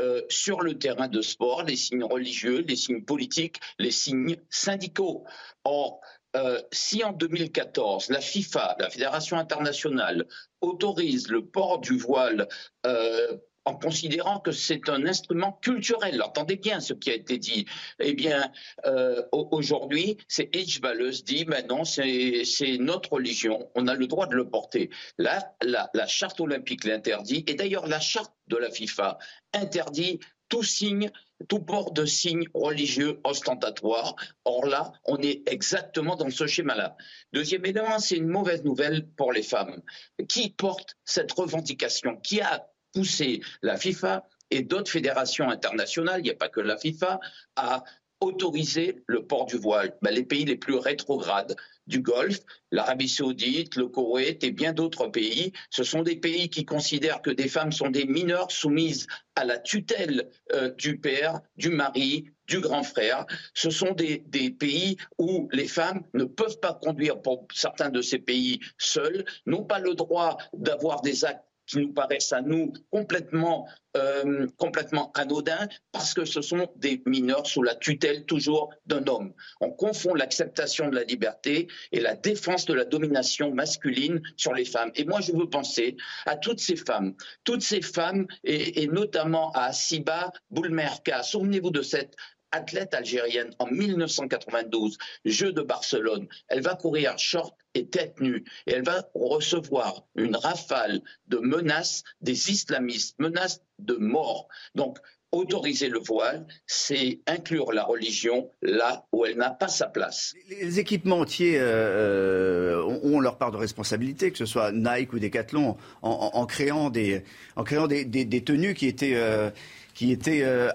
[0.00, 5.24] euh, sur le terrain de sport, les signes religieux, les signes politiques, les signes syndicaux.
[5.62, 6.00] Or,
[6.34, 10.26] euh, si en 2014, la FIFA, la Fédération internationale,
[10.60, 12.48] autorise le port du voile
[12.86, 16.22] euh, en considérant que c'est un instrument culturel.
[16.22, 17.66] Entendez bien ce qui a été dit.
[17.98, 18.50] Eh bien,
[18.84, 22.44] euh, aujourd'hui, c'est Hitchballeuse dit, mais non, c'est
[22.78, 24.90] notre religion, on a le droit de le porter.
[25.18, 29.18] Là, la, la charte olympique l'interdit, et d'ailleurs la charte de la FIFA
[29.52, 31.10] interdit tout signe,
[31.48, 34.14] tout port de signes religieux ostentatoires.
[34.44, 36.96] Or là, on est exactement dans ce schéma-là.
[37.32, 39.82] Deuxième élément, c'est une mauvaise nouvelle pour les femmes.
[40.28, 42.16] Qui porte cette revendication?
[42.18, 46.76] Qui a pousser la FIFA et d'autres fédérations internationales, il n'y a pas que la
[46.76, 47.20] FIFA,
[47.56, 47.84] à
[48.20, 49.96] autoriser le port du voile.
[50.02, 52.40] Ben, les pays les plus rétrogrades du Golfe,
[52.70, 57.30] l'Arabie saoudite, le Koweït et bien d'autres pays, ce sont des pays qui considèrent que
[57.30, 62.60] des femmes sont des mineurs soumises à la tutelle euh, du père, du mari, du
[62.60, 63.26] grand frère.
[63.52, 68.00] Ce sont des, des, pays où les femmes ne peuvent pas conduire, pour certains de
[68.00, 72.72] ces pays seuls, n'ont pas le droit d'avoir des actes qui nous paraissent à nous
[72.90, 79.06] complètement, euh, complètement anodins parce que ce sont des mineurs sous la tutelle toujours d'un
[79.06, 79.32] homme.
[79.60, 84.64] On confond l'acceptation de la liberté et la défense de la domination masculine sur les
[84.64, 84.90] femmes.
[84.94, 85.96] Et moi, je veux penser
[86.26, 91.22] à toutes ces femmes, toutes ces femmes et, et notamment à Siba Boulmerka.
[91.22, 92.14] Souvenez-vous de cette
[92.54, 96.28] athlète algérienne en 1992, Jeux de Barcelone.
[96.48, 102.04] Elle va courir short et tête nue et elle va recevoir une rafale de menaces
[102.20, 104.48] des islamistes, menaces de mort.
[104.74, 104.98] Donc,
[105.32, 110.34] autoriser le voile, c'est inclure la religion là où elle n'a pas sa place.
[110.48, 116.46] Les équipementiers euh, ont leur part de responsabilité, que ce soit Nike ou Decathlon, en,
[116.46, 117.24] créant, des,
[117.56, 119.16] en créant des, tenues qui étaient...
[119.16, 119.50] Euh,
[119.94, 120.70] qui étaient euh,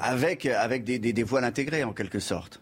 [0.00, 2.60] avec, avec des, voiles intégrés en quelque sorte.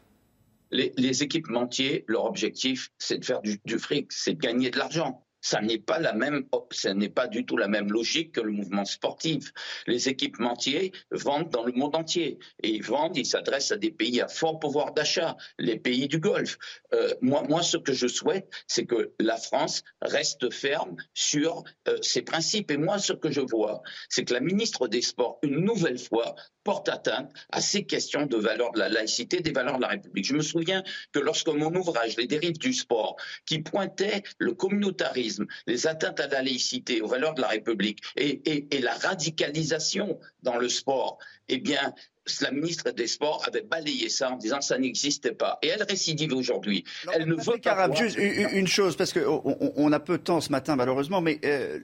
[0.71, 5.25] Les, équipementiers, leur objectif, c'est de faire du, du fric, c'est de gagner de l'argent
[5.43, 8.53] ça n'est pas la même, ça n'est pas du tout la même logique que le
[8.53, 9.53] mouvement sportif.
[9.87, 14.21] Les équipementiers vendent dans le monde entier et ils vendent, ils s'adressent à des pays
[14.21, 16.57] à fort pouvoir d'achat, les pays du Golfe.
[16.95, 21.99] Euh, moi, moi, ce que je souhaite, c'est que la France reste ferme sur euh,
[22.01, 22.71] ses principes.
[22.71, 26.37] Et moi, ce que je vois, c'est que la ministre des Sports, une nouvelle fois,
[26.65, 30.25] porte atteinte à ces questions de valeur de la laïcité, des valeurs de la République.
[30.25, 30.83] Je me souviens
[31.13, 36.27] que lorsque mon ouvrage Les dérives du sport, qui pointait le communautarisme les atteintes à
[36.27, 38.41] la laïcité, aux valeurs de la République et,
[38.81, 41.19] la radicalisation dans le sport,
[41.53, 41.93] eh bien,
[42.41, 45.59] la ministre des Sports avait balayé ça en disant ça n'existait pas.
[45.63, 46.85] Et elle récidive aujourd'hui.
[47.13, 47.93] Elle ne veut pas.
[47.95, 49.43] juste une chose, parce qu'on
[49.77, 51.79] on a peu de temps ce matin, malheureusement, mais euh,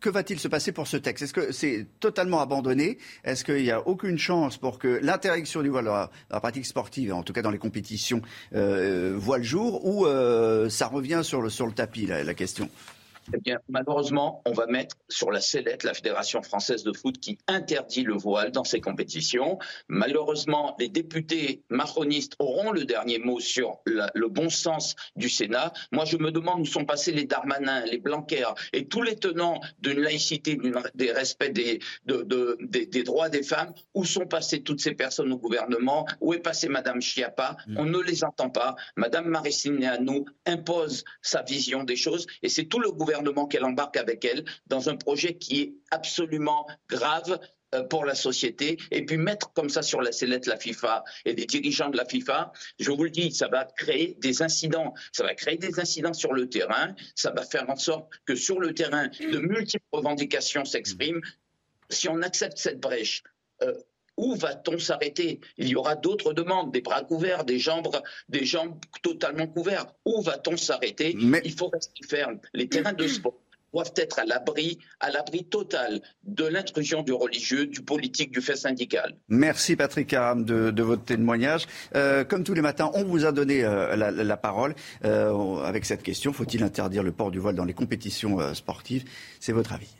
[0.00, 1.22] que va-t-il se passer pour ce texte?
[1.24, 2.98] Est-ce que c'est totalement abandonné?
[3.24, 7.14] Est-ce qu'il n'y a aucune chance pour que l'interdiction du voile dans la, pratique sportive,
[7.14, 8.20] en tout cas dans les compétitions,
[8.54, 12.68] euh, voit le jour Ou euh, ça revient sur le, sur le tapis, la question?
[13.32, 17.38] Eh bien, malheureusement, on va mettre sur la sellette la Fédération française de foot qui
[17.46, 19.58] interdit le voile dans ses compétitions.
[19.88, 25.72] Malheureusement, les députés macronistes auront le dernier mot sur le bon sens du Sénat.
[25.92, 29.60] Moi, je me demande où sont passés les Darmanin, les Blanquer et tous les tenants
[29.80, 30.58] d'une laïcité,
[30.94, 33.72] des respects des, des, droits des femmes.
[33.94, 36.06] Où sont passées toutes ces personnes au gouvernement?
[36.20, 37.78] Où est passée Madame Chiappa mm.
[37.78, 38.76] On ne les entend pas.
[38.96, 43.13] Madame Marissine nous impose sa vision des choses et c'est tout le gouvernement
[43.48, 47.38] qu'elle embarque avec elle dans un projet qui est absolument grave
[47.74, 48.78] euh, pour la société.
[48.90, 52.04] Et puis mettre comme ça sur la sellette la FIFA et des dirigeants de la
[52.04, 56.12] FIFA, je vous le dis, ça va créer des incidents, ça va créer des incidents
[56.12, 60.64] sur le terrain, ça va faire en sorte que sur le terrain, de multiples revendications
[60.64, 61.20] s'expriment.
[61.90, 63.22] Si on accepte cette brèche,
[63.62, 63.74] euh,
[64.16, 65.40] où va-t-on s'arrêter?
[65.58, 67.88] Il y aura d'autres demandes, des bras couverts, des jambes,
[68.28, 69.94] des jambes totalement couvertes.
[70.04, 71.16] Où va-t-on s'arrêter?
[71.44, 72.38] Il faut rester ferme.
[72.52, 73.34] Les terrains de sport
[73.72, 78.54] doivent être à l'abri, à l'abri total de l'intrusion du religieux, du politique, du fait
[78.54, 79.16] syndical.
[79.28, 81.66] Merci Patrick Aram de, votre témoignage.
[81.96, 86.02] Euh, comme tous les matins, on vous a donné euh, la, parole euh, avec cette
[86.02, 89.04] question faut-il interdire le port du voile dans les compétitions sportives?
[89.40, 89.96] C'est votre avis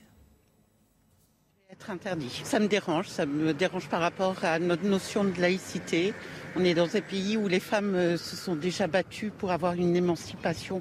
[1.84, 2.40] être interdit.
[2.44, 6.14] Ça me dérange, ça me dérange par rapport à notre notion de laïcité.
[6.56, 9.74] On est dans un pays où les femmes euh, se sont déjà battues pour avoir
[9.74, 10.80] une émancipation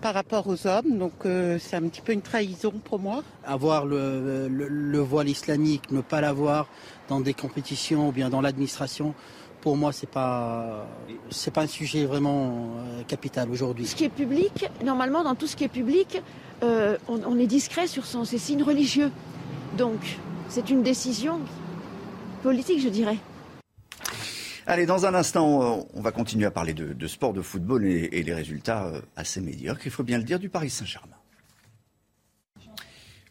[0.00, 0.98] par rapport aux hommes.
[0.98, 3.22] Donc euh, c'est un petit peu une trahison pour moi.
[3.44, 6.68] Avoir le, voile islamique, ne pas l'avoir
[7.08, 9.14] dans des compétitions ou bien dans l'administration,
[9.60, 10.86] pour moi, c'est pas
[11.30, 13.86] c'est pas un sujet vraiment euh, capital aujourd'hui.
[13.86, 16.22] Ce qui est public, normalement, dans tout ce qui est public,
[16.62, 19.10] on, on, est discret sur son, ses signes religieux.
[19.76, 20.00] Donc,
[20.48, 21.40] c'est une décision
[22.42, 23.18] politique, je dirais.
[24.66, 28.22] Allez, dans un instant, on va continuer à parler de, sport, de football et, et
[28.22, 31.16] les résultats euh, assez médiocres, il faut bien le dire, du Paris Saint-Germain.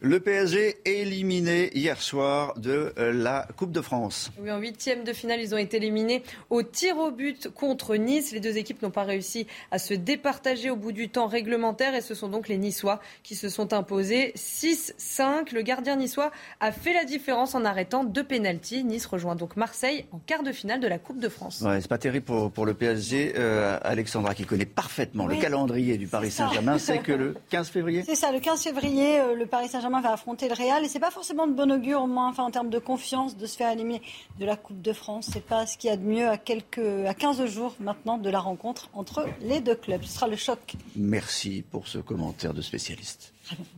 [0.06, 4.30] Le PSG éliminé hier soir de euh, la Coupe de France.
[4.40, 8.30] Oui, en huitième de finale, ils ont été éliminés au tir au but contre Nice.
[8.30, 12.02] Les deux équipes n'ont pas réussi à se départager au bout du temps réglementaire et
[12.02, 15.52] ce sont donc les Niçois qui se sont imposés 6-5.
[15.52, 16.30] Le gardien niçois
[16.60, 18.84] a fait la différence en arrêtant deux pénalties.
[18.84, 21.62] Nice rejoint donc Marseille en quart de finale de la Coupe de France.
[21.62, 23.32] Ouais, c'est pas terrible pour, le PSG.
[23.36, 28.04] Euh, Alexandra, qui connaît parfaitement le calendrier du Paris Saint-Germain, c'est que le 15 février.
[28.06, 31.00] C'est ça, le 15 février, euh, le Paris Saint-Germain va affronter le Real et c'est
[31.00, 33.70] pas forcément de bon augure au moins enfin en termes de confiance de se faire
[33.70, 34.02] éliminer
[34.38, 35.30] de la Coupe de France.
[35.32, 38.30] C'est pas ce qu'il y a de mieux à quelques à 15 jours maintenant de
[38.30, 40.02] la rencontre entre les deux clubs.
[40.02, 40.74] Ce sera le choc.
[40.94, 43.32] Merci pour ce commentaire de spécialiste.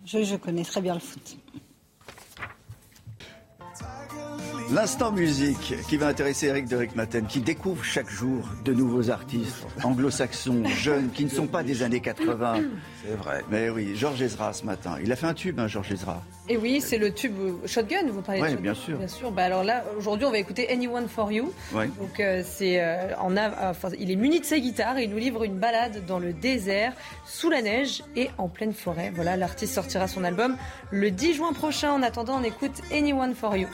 [0.05, 1.37] Je, je connais très bien le foot.
[4.71, 9.67] L'instant musique qui va intéresser Eric de Maten, qui découvre chaque jour de nouveaux artistes
[9.83, 12.61] anglo-saxons, jeunes, qui ne sont pas des années 80.
[13.09, 13.43] C'est vrai.
[13.51, 14.97] Mais oui, Georges Ezra ce matin.
[15.03, 16.23] Il a fait un tube, hein, Georges Ezra.
[16.49, 17.35] Et oui, c'est le tube
[17.65, 18.99] Shotgun, vous parlez de Shotgun bien sûr.
[18.99, 19.31] Bien sûr.
[19.31, 21.53] Bah, alors là, aujourd'hui, on va écouter Anyone for You.
[21.73, 23.35] Donc, euh, c'est, euh, en
[23.99, 26.93] il est muni de sa guitare et il nous livre une balade dans le désert,
[27.27, 29.11] sous la neige et en pleine forêt.
[29.15, 30.57] Voilà, l'artiste sortira son album
[30.91, 31.93] le 10 juin prochain.
[31.93, 33.69] En attendant, on écoute Anyone for You.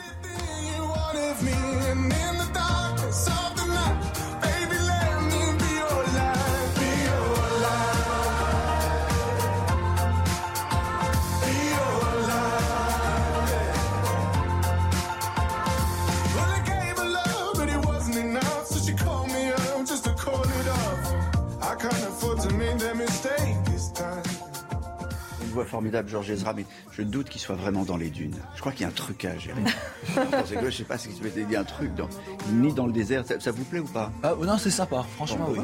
[25.55, 28.35] Voix formidable, Georges Ezra, mais je doute qu'il soit vraiment dans les dunes.
[28.55, 29.61] Je crois qu'il y a un truc à gérer.
[30.61, 32.09] je sais pas si il y a un truc dans,
[32.51, 33.23] ni dans le désert.
[33.39, 34.11] Ça, vous plaît ou pas?
[34.21, 35.59] Ah, Non, c'est sympa, franchement, oui.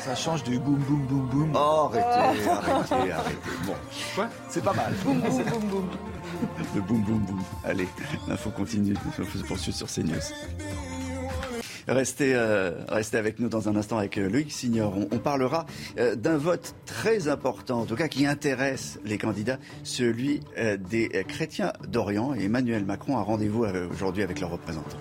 [0.00, 1.52] Ça change du boum, boum, boum, boum.
[1.54, 3.36] Oh, arrêtez, arrêtez, arrêtez.
[3.64, 3.74] Bon,
[4.16, 4.28] quoi?
[4.48, 4.92] C'est pas mal.
[5.04, 5.88] Boum, boum, boum, boum.
[6.74, 7.42] Le boum, boum, boum.
[7.64, 7.88] Allez,
[8.26, 8.94] l'info continue.
[9.18, 10.20] Il faut se poursuivre sur CNews.
[11.90, 14.94] Restez, euh, restez avec nous dans un instant avec euh, Loïc Signor.
[15.10, 15.66] On, parlera
[15.98, 20.40] euh, d'un vote très important, en tout cas qui intéresse les candidats, celui
[20.88, 22.34] des chrétiens d'Orient.
[22.34, 24.98] Et Emmanuel Macron a rendez-vous aujourd'hui avec leurs représentants.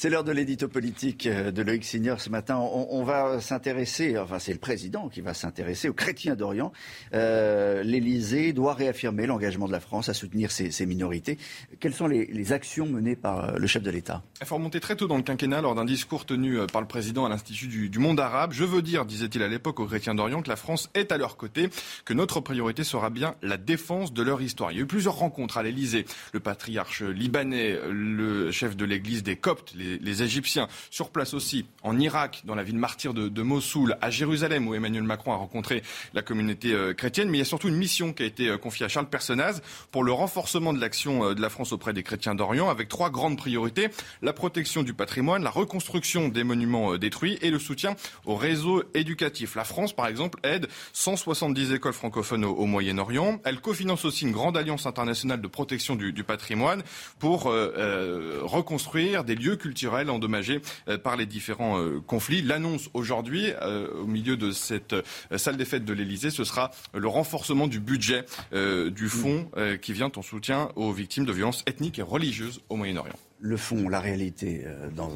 [0.00, 2.56] C'est l'heure de l'édito politique euh, de Loïc Signor ce matin.
[2.56, 6.70] On, va s'intéresser, enfin c'est le président qui va s'intéresser aux chrétiens d'Orient.
[7.14, 11.36] Euh, L'Élysée doit réaffirmer l'engagement de la France à soutenir ces, minorités.
[11.80, 14.22] Quelles sont les, actions menées par euh, le chef de l'État?
[14.40, 17.26] Il faut remonter très tôt dans le quinquennat lors d'un discours tenu par le président
[17.26, 18.52] à l'Institut du, monde arabe.
[18.52, 21.36] Je veux dire, disait-il à l'époque aux chrétiens d'Orient, que la France est à leur
[21.36, 21.70] côté,
[22.04, 24.70] que notre priorité sera bien la défense de leur histoire.
[24.70, 26.06] Il y a eu plusieurs rencontres à l'Élysée.
[26.32, 30.68] Le patriarche libanais, le chef de l'église des Coptes, les les, Égyptiens.
[30.90, 35.04] Sur place aussi, en Irak, dans la ville martyre de, Mossoul, à Jérusalem, où Emmanuel
[35.04, 35.82] Macron a rencontré
[36.12, 37.28] la communauté euh, chrétienne.
[37.28, 39.62] Mais il y a surtout une mission qui a été euh, confiée à Charles Personnaz
[39.90, 43.10] pour le renforcement de l'action euh, de la France auprès des chrétiens d'Orient, avec trois
[43.10, 43.88] grandes priorités
[44.22, 47.94] la protection du patrimoine, la reconstruction des monuments détruits et le soutien
[48.26, 49.54] au réseau éducatif.
[49.54, 53.40] La France, par exemple, aide 170 écoles francophones au, Moyen-Orient.
[53.44, 56.82] Elle cofinance aussi une grande alliance internationale de protection du, patrimoine
[57.18, 62.42] pour reconstruire des lieux culturels culturelle endommagée euh, par les différents euh, conflits.
[62.42, 64.96] L'annonce aujourd'hui, euh, au milieu de cette
[65.36, 69.48] salle des fêtes de l'Elysée, ce sera le renforcement du budget du fonds
[69.80, 73.88] qui vient en soutien aux victimes de violences ethniques et religieuses au Moyen-Orient le fond,
[73.88, 74.64] la réalité,
[74.96, 75.12] dans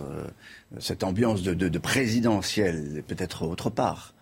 [0.78, 4.14] cette ambiance de, de, présidentielle, peut-être autre part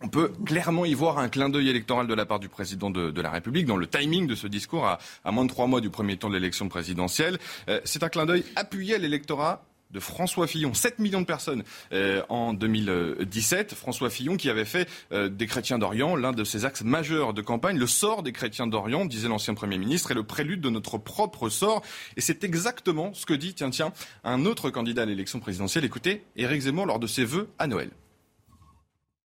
[0.00, 3.20] on peut clairement y voir un clin d'œil électoral de la part du président de,
[3.20, 4.98] la République dans le timing de ce discours à,
[5.32, 7.38] moins de trois mois du premier tour de l'élection présidentielle.
[7.84, 11.62] c'est un clin d'œil appuyé à l'électorat de François Fillon, 7 millions de personnes
[11.92, 13.74] euh, en 2017.
[13.74, 17.42] François Fillon qui avait fait euh, des chrétiens d'Orient l'un de ses axes majeurs de
[17.42, 17.78] campagne.
[17.78, 21.48] Le sort des chrétiens d'Orient, disait l'ancien Premier ministre, est le prélude de notre propre
[21.48, 21.82] sort.
[22.16, 23.92] Et c'est exactement ce que dit, tiens, tiens,
[24.24, 25.84] un autre candidat à l'élection présidentielle.
[25.84, 27.90] Écoutez, Éric Zemmour lors de ses vœux à Noël.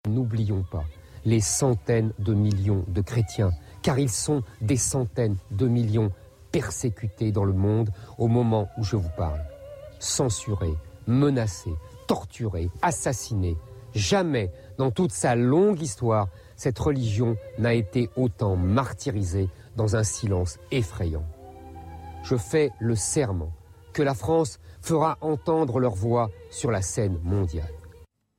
[0.08, 0.84] N'oublions pas
[1.24, 3.50] les centaines de millions de chrétiens,
[3.82, 6.12] car ils sont des centaines de millions
[6.50, 9.40] persécutés dans le monde au moment où je vous parle
[10.00, 10.74] censuré,
[11.06, 11.70] menacé,
[12.08, 13.56] torturé, assassiné.
[13.94, 20.58] Jamais, dans toute sa longue histoire, cette religion n'a été autant martyrisée dans un silence
[20.72, 21.24] effrayant.
[22.24, 23.52] Je fais le serment
[23.92, 27.79] que la France fera entendre leur voix sur la scène mondiale.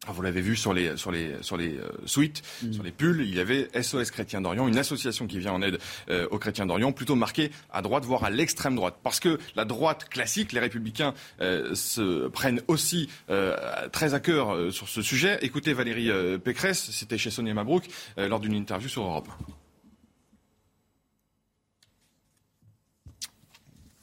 [0.08, 2.74] Ah, vous l'avez vu sur les, sur les, sur les euh, suites, mm.
[2.74, 5.78] sur les pulls, il y avait SOS Chrétiens d'Orient, une association qui vient en aide
[6.10, 8.96] euh, aux chrétiens d'Orient, plutôt marquée à droite, voire à l'extrême droite.
[9.04, 13.10] Parce que la droite classique, les républicains, euh, se prennent aussi
[13.92, 15.38] très à cœur sur ce sujet.
[15.42, 17.86] Écoutez Valérie Pécresse, c'était chez Sonia Mabrouk,
[18.18, 19.28] lors d'une interview sur Europe.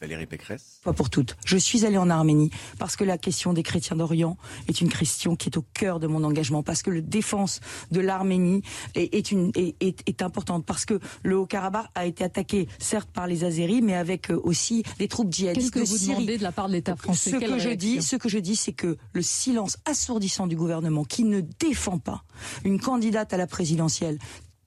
[0.00, 0.80] Valérie Pécresse?
[0.84, 1.36] Pas pour toutes.
[1.44, 4.36] Je suis allée en Arménie parce que la question des chrétiens d'Orient
[4.68, 8.00] est une question qui est au cœur de mon engagement, parce que la défense de
[8.00, 8.62] l'Arménie
[8.94, 13.82] est, une, est, importante, parce que le Haut-Karabakh a été attaqué, certes par les Azéris,
[13.82, 15.72] mais avec euh, aussi des troupes djihadistes.
[15.72, 17.30] Qu'est-ce que vous demandez de la part de l'État français?
[17.30, 21.04] Ce que je dis, ce que je dis, c'est que le silence assourdissant du gouvernement
[21.04, 22.24] qui ne défend pas
[22.64, 24.18] une candidate à la présidentielle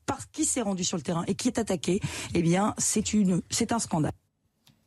[0.05, 2.01] parce qui s'est rendu sur le terrain et qui est attaqué,
[2.33, 4.11] eh bien, c'est une, c'est un scandale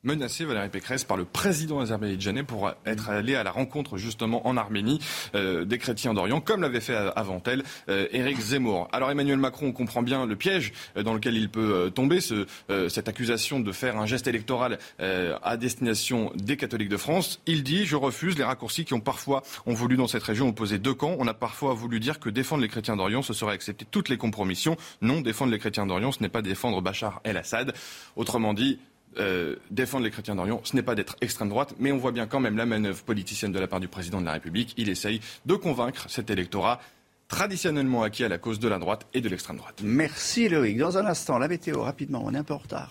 [0.05, 4.57] menacé Valérie Pécresse par le président azerbaïdjanais pour être allé à la rencontre justement en
[4.57, 5.01] Arménie
[5.35, 8.89] euh, des chrétiens d'Orient, comme l'avait fait avant elle euh, Éric Zemmour.
[8.93, 12.47] Alors Emmanuel Macron comprend bien le piège euh, dans lequel il peut tomber, ce,
[12.89, 17.41] cette accusation de faire un geste électoral à destination des catholiques de France.
[17.47, 20.79] Il dit je refuse les raccourcis qui ont parfois ont voulu dans cette région opposer
[20.79, 21.17] deux camps.
[21.19, 24.17] On a parfois voulu dire que défendre les chrétiens d'Orient, ce serait accepter toutes les
[24.17, 24.77] compromissions.
[25.01, 27.75] Non, défendre les chrétiens d'Orient, ce n'est pas défendre Bachar el-Assad.
[28.17, 28.79] Autrement dit,
[29.19, 32.27] euh, défendre les chrétiens d'Orient, ce n'est pas d'être extrême droite, mais on voit bien
[32.27, 34.75] quand même la manœuvre politicienne de la part du président de la République.
[34.77, 36.81] Il essaye de convaincre cet électorat
[37.29, 39.81] traditionnellement acquis à la cause de la droite et de l'extrême droite.
[39.83, 40.79] Merci Loïc.
[40.79, 42.91] Dans un instant, la météo, rapidement, on est un peu en retard.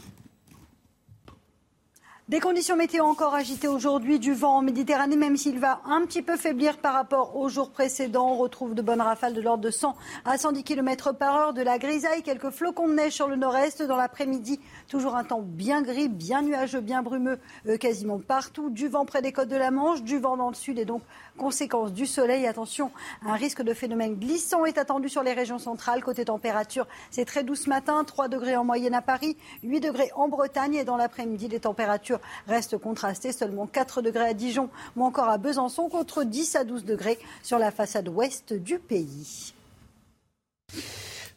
[2.34, 6.24] Des conditions météo encore agitées aujourd'hui, du vent en Méditerranée, même s'il va un petit
[6.24, 8.32] peu faiblir par rapport aux jours précédents.
[8.32, 11.62] On retrouve de bonnes rafales de l'ordre de 100 à 110 km par heure, de
[11.62, 13.84] la grisaille, quelques flocons de neige sur le nord-est.
[13.84, 18.72] Dans l'après-midi, toujours un temps bien gris, bien nuageux, bien brumeux, euh, quasiment partout.
[18.72, 21.04] Du vent près des côtes de la Manche, du vent dans le sud et donc
[21.38, 22.48] conséquence du soleil.
[22.48, 22.92] Attention,
[23.26, 26.04] un risque de phénomène glissant est attendu sur les régions centrales.
[26.04, 30.12] Côté température, c'est très doux ce matin, 3 degrés en moyenne à Paris, 8 degrés
[30.16, 33.32] en Bretagne et dans l'après-midi, les températures reste contrasté.
[33.32, 37.60] Seulement 4 degrés à Dijon ou encore à Besançon contre 10 à 12 degrés sur
[37.60, 39.54] la façade ouest du pays.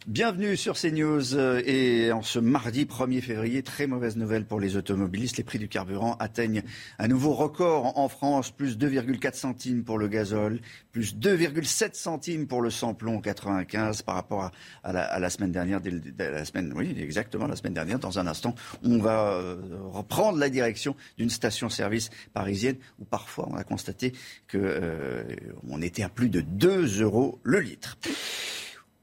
[0.07, 4.77] Bienvenue sur CNews euh, et en ce mardi 1er février, très mauvaise nouvelle pour les
[4.77, 5.37] automobilistes.
[5.37, 6.63] Les prix du carburant atteignent
[7.01, 10.61] un nouveau record en France, plus 2,4 centimes pour le gazole,
[10.93, 14.53] plus 2,7 centimes pour le samplon 95 par rapport
[14.85, 15.81] à, la, semaine dernière.
[16.19, 17.99] La semaine, oui, exactement la semaine dernière.
[17.99, 18.55] Dans un instant,
[18.85, 19.57] on va euh,
[19.91, 24.13] reprendre la direction d'une station-service parisienne où parfois on a constaté
[24.47, 25.25] que euh,
[25.69, 27.99] on était à plus de 2 euros le litre.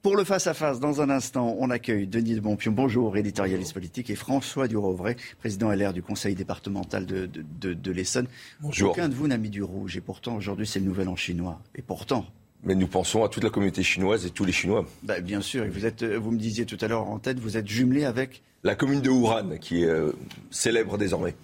[0.04, 4.16] Pour le face-à-face, dans un instant, on accueille Denis de Bonpion, bonjour, éditorialiste politique, et
[4.16, 8.28] François Durovray, président LR du conseil départemental de, de, l'Essonne.
[8.60, 8.92] Bonjour.
[8.92, 11.62] Aucun de vous n'a mis du rouge, et pourtant, aujourd'hui, c'est le nouvel an chinois.
[11.74, 12.26] Et pourtant,
[12.64, 14.86] mais nous pensons à toute la communauté chinoise et tous les Chinois.
[15.04, 17.68] Bah, bien sûr, vous, êtes, vous me disiez tout à l'heure en tête, vous êtes
[17.68, 20.14] jumelé avec la commune de Wuhan, qui est euh,
[20.50, 21.36] célèbre désormais.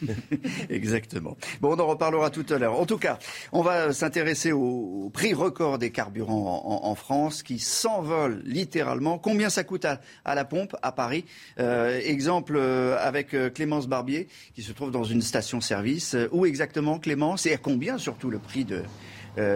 [0.70, 1.36] Exactement.
[1.60, 2.78] Bon, on en reparlera tout à l'heure.
[2.78, 3.18] En tout cas,
[3.50, 9.18] on va s'intéresser au, prix record des carburants en, France, qui s'envole littéralement.
[9.18, 11.24] Combien ça coûte à, la pompe à Paris?
[11.58, 16.16] Euh, Exemple euh, avec Clémence Barbier, qui se trouve dans une station-service.
[16.30, 17.44] où exactement, Clémence?
[17.46, 18.84] Et à combien surtout le prix de,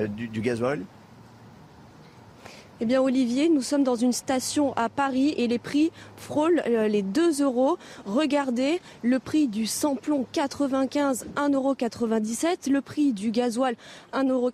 [0.09, 0.83] du, du gasoil?
[2.79, 6.89] Eh bien, Olivier, nous sommes dans une station à Paris et les prix frôlent euh,
[6.89, 7.79] les 2 euros.
[8.05, 11.75] Regardez, le prix du samplon 95, 1,97 euros.
[12.71, 13.77] Le prix du gasoil,
[14.13, 14.51] 1,97 euros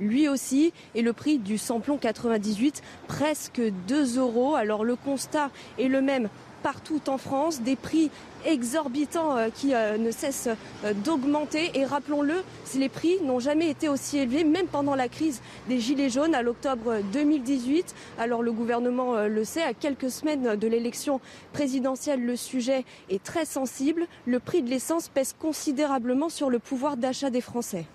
[0.00, 0.72] lui aussi.
[0.94, 4.54] Et le prix du samplon 98, presque 2 euros.
[4.54, 6.30] Alors, le constat est le même
[6.62, 8.10] partout en France, des prix
[8.44, 10.48] exorbitants euh, qui euh, ne cessent
[10.84, 11.70] euh, d'augmenter.
[11.74, 12.42] Et rappelons-le,
[12.76, 16.42] les prix n'ont jamais été aussi élevés, même pendant la crise des Gilets jaunes à
[16.42, 17.94] l'octobre 2018.
[18.18, 21.20] Alors le gouvernement le sait, à quelques semaines de l'élection
[21.52, 24.06] présidentielle, le sujet est très sensible.
[24.26, 27.86] Le prix de l'essence pèse considérablement sur le pouvoir d'achat des Français.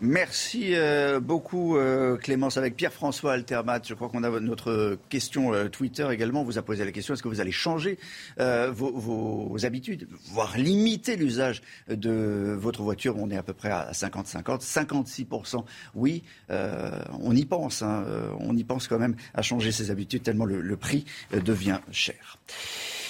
[0.00, 3.80] Merci euh, beaucoup euh, Clémence avec Pierre-François Altermat.
[3.84, 6.44] Je crois qu'on a notre question euh, Twitter également.
[6.44, 7.98] Vous a posé la question est-ce que vous allez changer
[8.38, 13.16] vos, vos, habitudes, voire limiter l'usage de votre voiture?
[13.18, 15.64] On est à peu près à 50-50, 56%.
[15.94, 17.82] Oui, on y pense.
[17.82, 18.04] Hein.
[18.38, 22.38] on y pense quand même à changer ses habitudes tellement le, le prix devient cher.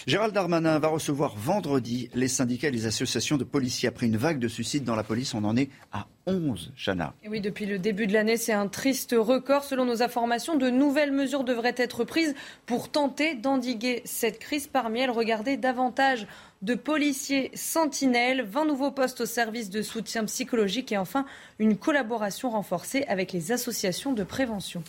[0.09, 3.91] Gérald Darmanin va recevoir vendredi les syndicats et les associations de policiers.
[3.91, 7.13] Après une vague de suicides dans la police, on en est à 11, Chana.
[7.29, 9.65] Oui, depuis le début de l'année, c'est un triste record.
[9.65, 12.35] Selon nos informations, de nouvelles mesures devraient être prises
[12.65, 14.67] pour tenter d'endiguer cette crise.
[14.67, 16.27] Parmi elles, regardez davantage
[16.63, 21.27] de policiers sentinelles, 20 nouveaux postes au service de soutien psychologique et enfin
[21.59, 24.83] une collaboration renforcée avec les associations de prévention.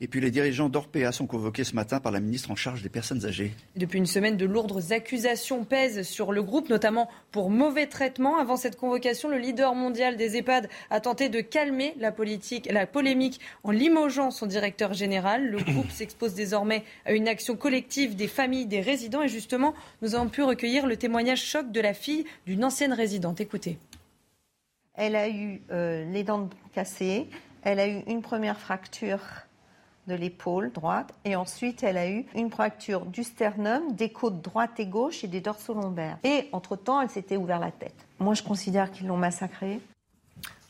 [0.00, 2.88] Et puis les dirigeants d'Orpea sont convoqués ce matin par la ministre en charge des
[2.88, 3.52] personnes âgées.
[3.76, 8.38] Depuis une semaine, de lourdes accusations pèsent sur le groupe, notamment pour mauvais traitement.
[8.38, 12.86] Avant cette convocation, le leader mondial des EHPAD a tenté de calmer la, politique, la
[12.86, 15.46] polémique en limogeant son directeur général.
[15.46, 19.22] Le groupe s'expose désormais à une action collective des familles des résidents.
[19.22, 23.40] Et justement, nous avons pu recueillir le témoignage choc de la fille d'une ancienne résidente.
[23.40, 23.78] Écoutez.
[24.94, 27.26] Elle a eu euh, les dents cassées,
[27.62, 29.20] elle a eu une première fracture
[30.06, 34.78] de l'épaule droite et ensuite elle a eu une fracture du sternum, des côtes droite
[34.78, 36.18] et gauche et des dorsaux lombaires.
[36.24, 37.94] Et entre-temps, elle s'était ouvert la tête.
[38.18, 39.80] Moi, je considère qu'ils l'ont massacrée.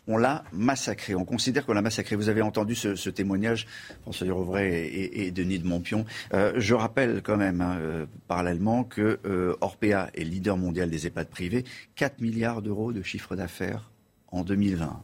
[0.07, 1.15] On l'a massacrée.
[1.15, 2.15] On considère qu'on l'a massacrée.
[2.15, 3.67] Vous avez entendu ce, témoignage,
[4.03, 6.05] François Durovray et, et, Denis de Montpion.
[6.35, 11.07] Euh, je rappelle quand même, hein, euh, parallèlement, que euh, Orpea est leader mondial des
[11.07, 11.65] EHPAD privés.
[11.97, 13.91] 4 milliards d'euros de chiffre d'affaires
[14.31, 15.03] en 2020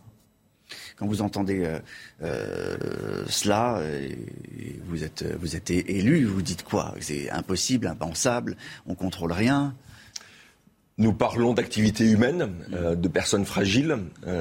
[1.00, 1.78] quand vous entendez euh,
[2.22, 2.76] euh,
[3.26, 3.80] cela,
[4.84, 6.94] vous êtes, vous êtes élu, vous dites quoi?
[7.00, 8.54] C'est impossible, impensable,
[8.86, 9.74] on contrôle rien.
[10.98, 13.96] Nous parlons d'activités humaines, euh, de personnes fragiles.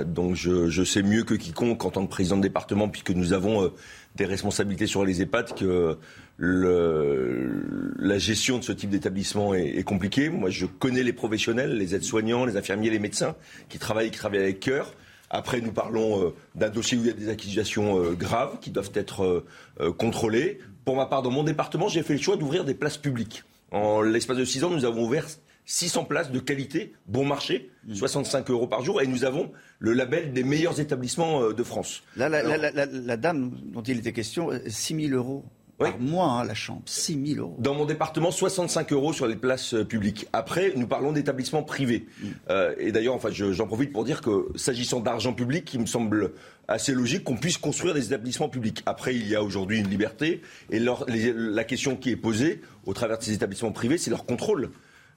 [0.05, 3.71] donc je, sais mieux que quiconque en tant que président de département, puisque nous avons
[4.17, 5.97] des responsabilités sur les EHPAD, que
[6.39, 10.27] la gestion de ce type d'établissement est, est, compliquée.
[10.27, 13.37] Moi, je connais les professionnels, les aides-soignants, les infirmiers, les médecins
[13.69, 14.93] qui travaillent, qui travaillent avec cœur.
[15.29, 18.71] Après, nous parlons euh, d'un dossier où il y a des accusations euh, graves qui
[18.71, 19.45] doivent être
[19.79, 20.59] euh, contrôlées.
[20.85, 23.43] Pour ma part, dans mon département, j'ai fait le choix d'ouvrir des places publiques.
[23.71, 25.27] En l'espace de six ans, nous avons ouvert
[25.65, 28.51] 600 places de qualité, bon marché, 65 mmh.
[28.51, 32.01] euros par jour, et nous avons le label des meilleurs établissements de France.
[32.15, 35.45] Là, la, la, dame dont il était question, 6 000 euros
[35.79, 35.89] oui.
[35.89, 36.81] par mois, hein, la chambre.
[36.85, 37.55] 6 000 euros.
[37.59, 40.27] Dans mon département, 65 euros sur les places euh, publiques.
[40.33, 42.05] Après, nous parlons d'établissements privés.
[42.21, 42.27] Mm.
[42.49, 46.31] Euh, et d'ailleurs, enfin, j'en profite pour dire que s'agissant d'argent public, il me semble
[46.67, 48.83] assez logique qu'on puisse construire des établissements publics.
[48.85, 50.41] Après, il y a aujourd'hui une liberté.
[50.69, 54.69] Et la question qui est posée au travers de ces établissements privés, c'est leur contrôle.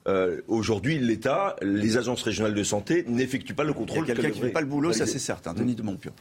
[0.09, 4.05] Euh, aujourd'hui, l'État, les agences régionales de santé n'effectuent pas le contrôle.
[4.05, 5.55] Quelqu'un qui ne fait pas le boulot, ça c'est certain.
[5.55, 6.13] Denis de Montpion.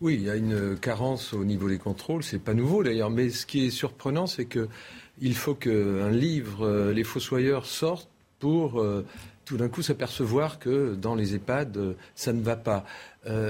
[0.00, 3.28] Oui, il y a une carence au niveau des contrôles, c'est pas nouveau d'ailleurs, mais
[3.28, 4.66] ce qui est surprenant, c'est que
[5.20, 9.04] il faut qu'un livre, euh, Les Fossoyeurs, sorte pour euh,
[9.44, 12.86] tout d'un coup s'apercevoir que dans les EHPAD, euh, ça ne va pas.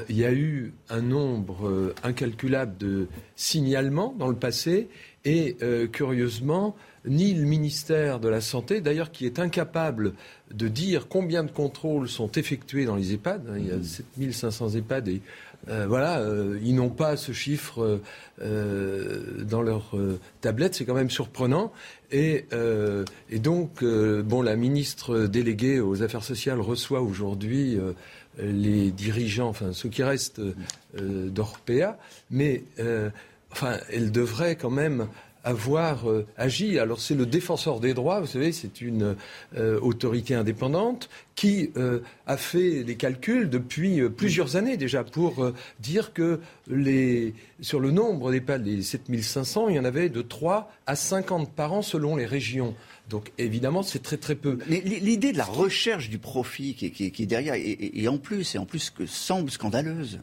[0.09, 4.89] il y a eu un nombre incalculable de signalements dans le passé
[5.25, 5.57] et
[5.93, 6.75] curieusement,
[7.05, 10.15] ni le ministère de la Santé, d'ailleurs qui est incapable
[10.53, 14.71] de dire combien de contrôles sont effectués dans les EHPAD, hein, il y a 7500
[14.71, 14.77] mmh.
[14.79, 15.23] EHPAD et
[15.69, 18.01] euh, voilà, euh, ils n'ont pas ce chiffre
[18.41, 19.93] euh, dans leur
[20.41, 21.73] tablette, c'est quand même surprenant.
[22.13, 22.47] Et,
[23.33, 27.79] donc, bon, la ministre déléguée aux Affaires sociales reçoit aujourd'hui
[28.39, 30.41] les dirigeants, enfin ceux qui restent
[30.97, 31.97] d'Orpea,
[32.31, 32.65] mais
[33.53, 35.07] enfin, elle devrait quand même
[35.45, 36.79] avoir euh, agi.
[36.79, 39.17] Alors c'est le défenseur des droits, vous savez, c'est une
[39.57, 46.13] euh, autorité indépendante qui euh, a fait des calculs depuis plusieurs années déjà pour dire
[46.13, 50.97] que les, sur le nombre des les 7500, il y en avait de 3 à
[50.97, 52.75] 50 par an selon les régions.
[53.09, 54.59] Donc évidemment, c'est très très peu.
[54.69, 58.91] L'idée de la recherche du profit qui, est derrière, et, en plus, et en plus
[58.91, 60.21] que semble scandaleuse.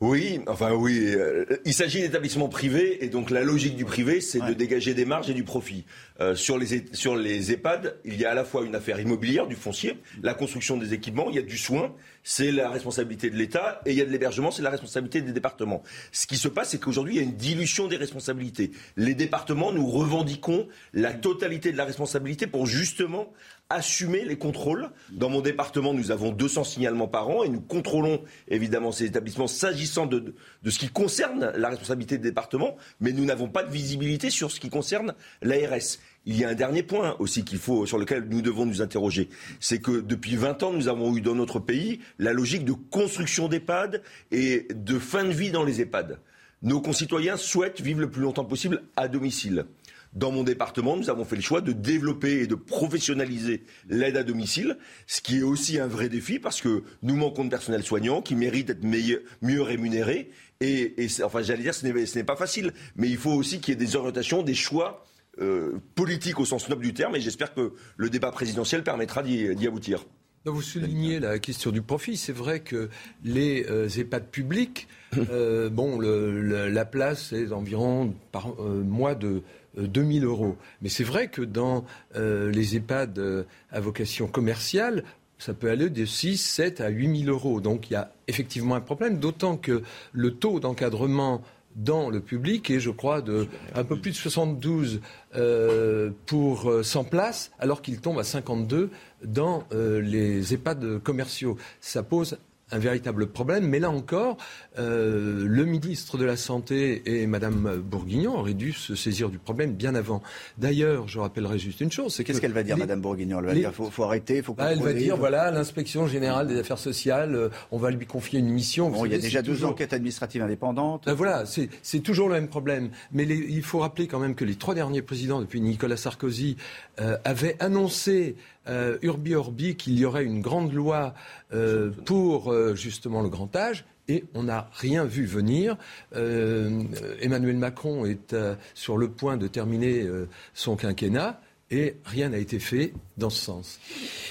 [0.00, 1.14] Oui, enfin oui.
[1.14, 5.04] Euh, il s'agit d'établissements privés et donc la logique du privé, c'est de dégager des
[5.04, 5.84] marges et du profit.
[6.20, 9.46] Euh, sur, les, sur les EHPAD, il y a à la fois une affaire immobilière,
[9.46, 13.36] du foncier, la construction des équipements, il y a du soin, c'est la responsabilité de
[13.36, 15.82] l'État, et il y a de l'hébergement, c'est la responsabilité des départements.
[16.12, 18.72] Ce qui se passe, c'est qu'aujourd'hui, il y a une dilution des responsabilités.
[18.96, 23.32] Les départements, nous revendiquons la totalité de la responsabilité pour justement
[23.74, 24.90] assumer les contrôles.
[25.10, 29.46] Dans mon département, nous avons 200 signalements par an et nous contrôlons évidemment ces établissements
[29.46, 33.70] s'agissant de, de, ce qui concerne la responsabilité des départements, mais nous n'avons pas de
[33.70, 37.86] visibilité sur ce qui concerne l'ARS il y a un dernier point aussi qu'il faut,
[37.86, 39.28] sur lequel nous devons nous interroger.
[39.60, 43.48] C'est que depuis 20 ans, nous avons eu dans notre pays la logique de construction
[43.48, 44.02] d'EHPAD
[44.32, 46.18] et de fin de vie dans les EHPAD.
[46.62, 49.66] Nos concitoyens souhaitent vivre le plus longtemps possible à domicile.
[50.14, 54.22] Dans mon département, nous avons fait le choix de développer et de professionnaliser l'aide à
[54.22, 58.22] domicile, ce qui est aussi un vrai défi parce que nous manquons de personnel soignant
[58.22, 60.30] qui mérite d'être mieux rémunéré.
[60.60, 63.86] Et, enfin, j'allais dire, ce n'est pas facile, mais il faut aussi qu'il y ait
[63.86, 65.04] des orientations, des choix
[65.40, 67.16] euh, politiques au sens noble du terme.
[67.16, 70.04] Et j'espère que le débat présidentiel permettra d'y aboutir.
[70.44, 72.16] vous soulignez la question du profit.
[72.16, 72.88] C'est vrai que
[73.24, 74.86] les euh, EHPAD publics,
[75.30, 79.42] euh, bon, la place est environ par mois de
[79.76, 80.56] 2000 euros.
[80.82, 81.84] Mais c'est vrai que dans
[82.16, 85.04] euh, les EHPAD euh, à vocation commerciale,
[85.38, 87.60] ça peut aller de 6, 7 à 8 000 euros.
[87.60, 91.42] Donc il y a effectivement un problème, d'autant que le taux d'encadrement
[91.76, 95.00] dans le public est, je crois, de un peu plus de 72
[95.34, 98.90] euh, pour 100 places, alors qu'il tombe à 52
[99.24, 101.56] dans les EHPAD commerciaux.
[101.80, 102.38] Ça pose
[102.74, 103.68] un véritable problème.
[103.68, 104.36] Mais là encore,
[104.78, 109.72] euh, le ministre de la Santé et Madame Bourguignon auraient dû se saisir du problème
[109.72, 110.22] bien avant.
[110.58, 112.20] D'ailleurs, je rappellerai juste une chose.
[112.24, 113.38] Qu'est-ce qu'elle va dire, Madame Bourguignon?
[113.38, 116.58] Elle va dire faut, faut arrêter, faut ah, Elle va dire voilà, l'inspection générale des
[116.58, 118.90] affaires sociales, euh, on va lui confier une mission.
[118.90, 121.04] Bon, il y a déjà deux enquêtes administratives indépendantes.
[121.06, 122.90] Ben voilà, c'est toujours le même problème.
[123.12, 126.56] Mais il faut rappeler quand même que les trois derniers présidents, depuis Nicolas Sarkozy,
[127.00, 128.36] euh, avaient annoncé
[128.68, 131.14] euh, Urbi Orbi qu'il y aurait une grande loi
[131.52, 133.84] euh, pour euh, justement le grand âge.
[134.08, 135.78] Et on n'a rien vu venir.
[136.14, 138.36] Emmanuel Macron est
[138.74, 140.06] sur le point de terminer
[140.52, 141.40] son quinquennat
[141.70, 143.80] et rien n'a été fait dans ce sens.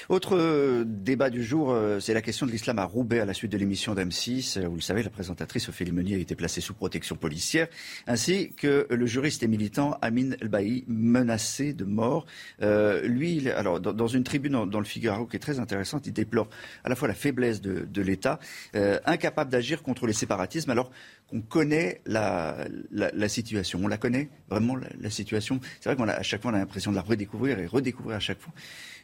[0.08, 3.34] Autre euh, débat du jour, euh, c'est la question de l'islam à Roubaix à la
[3.34, 4.58] suite de l'émission d'M6.
[4.58, 7.68] Euh, vous le savez, la présentatrice Ophélie Meunier a été placée sous protection policière,
[8.06, 12.26] ainsi que le juriste et militant Amin Elbaï, menacé de mort.
[12.60, 16.48] lui, alors, dans, une tribune dans, le Figaro qui est très intéressante, il déplore
[16.84, 18.38] à la fois la faiblesse de, l'État,
[18.74, 20.90] incapable d'agir contre les séparatismes, alors
[21.30, 22.56] qu'on connaît la,
[23.28, 23.80] situation.
[23.82, 25.60] On la connaît vraiment, la, situation.
[25.80, 28.40] C'est vrai qu'à chaque fois, on a l'impression de la redécouvrir et redécouvrir à chaque
[28.40, 28.52] fois.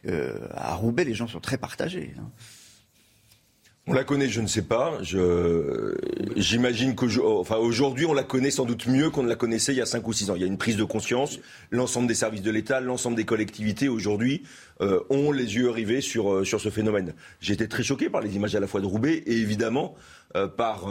[0.07, 2.13] Euh, à Roubaix, les gens sont très partagés.
[2.17, 2.29] Hein.
[3.91, 4.99] On la connaît, je ne sais pas.
[6.37, 9.85] j'imagine qu'aujourd'hui, on la connaît sans doute mieux qu'on ne la connaissait il y a
[9.85, 10.35] 5 ou 6 ans.
[10.35, 11.39] Il y a une prise de conscience.
[11.71, 14.43] L'ensemble des services de l'État, l'ensemble des collectivités aujourd'hui
[14.79, 17.13] euh, ont les yeux rivés sur, euh, sur ce phénomène.
[17.41, 19.95] J'ai été très choqué par les images à la fois de Roubaix et évidemment
[20.55, 20.87] par,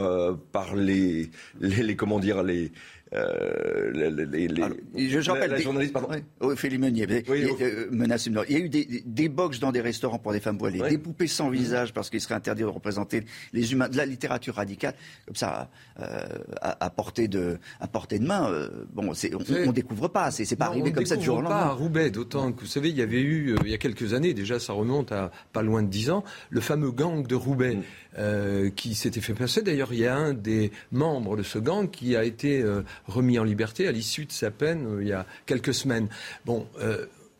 [0.51, 2.71] par les, les, les, comment dire, les,
[3.13, 6.07] euh, les, je, rappelle, la, journaliste, pardon.
[6.39, 10.31] Oui, Meunier, euh, menace Il y a eu des, des, box dans des restaurants pour
[10.31, 11.53] des femmes voilées, des poupées sans mmh.
[11.53, 14.93] visage parce qu'il serait interdit de représenter les humains, de la littérature radicale,
[15.25, 16.21] comme ça, euh,
[16.61, 18.49] à, portée de, à portée de main.
[18.49, 21.59] Euh, bon, on, ne découvre pas, c'est pas arrivé comme ça du jour au lendemain.
[21.59, 24.13] pas à Roubaix, d'autant que vous savez, il y avait eu, il y a quelques
[24.13, 27.77] années, déjà ça remonte à pas loin de dix ans, le fameux gang de Roubaix.
[28.19, 29.61] Euh, qui s'était fait passer.
[29.61, 33.39] D'ailleurs, il y a un des membres de ce gang qui a été euh, remis
[33.39, 36.09] en liberté à l'issue de sa peine euh, il y a quelques semaines.
[36.45, 36.67] Bon,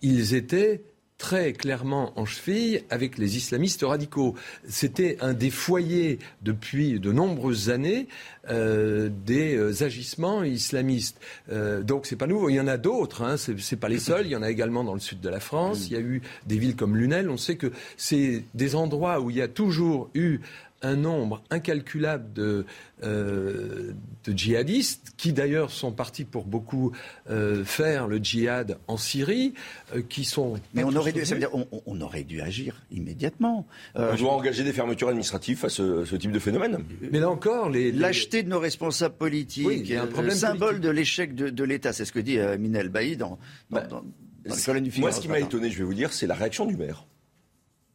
[0.01, 0.81] ils étaient
[1.21, 4.33] très clairement en cheville avec les islamistes radicaux.
[4.67, 8.07] C'était un des foyers depuis de nombreuses années
[8.49, 11.19] des agissements islamistes.
[11.51, 12.49] Euh, donc c'est pas nouveau.
[12.49, 13.21] Il y en a d'autres.
[13.21, 13.35] Hein.
[13.37, 14.25] C'est pas les seuls.
[14.25, 15.87] Il y en a également dans le sud de la France.
[15.87, 17.29] Il y a eu des villes comme Lunel.
[17.29, 20.39] On sait que c'est des endroits où il y a toujours eu
[20.81, 22.65] un nombre incalculable de,
[23.03, 26.91] euh, de djihadistes, qui d'ailleurs sont partis pour beaucoup
[27.29, 29.53] euh, faire le djihad en Syrie,
[29.95, 30.59] euh, qui sont...
[30.73, 33.67] Mais on aurait, dû, ça veut dire, on, aurait dû agir immédiatement.
[33.95, 36.83] on doit engager des fermetures administratives face à ce, type de phénomène.
[37.11, 37.91] Mais là encore, les...
[37.91, 42.11] Lâcheté de nos responsables politiques, oui, un problème symbole de l'échec de, l'État, c'est ce
[42.11, 43.37] que dit Minel Bailly dans,
[43.69, 44.03] dans,
[44.45, 46.75] bah, du Moi, ce qui m'a étonné, je vais vous dire, c'est la réaction du
[46.75, 47.05] maire.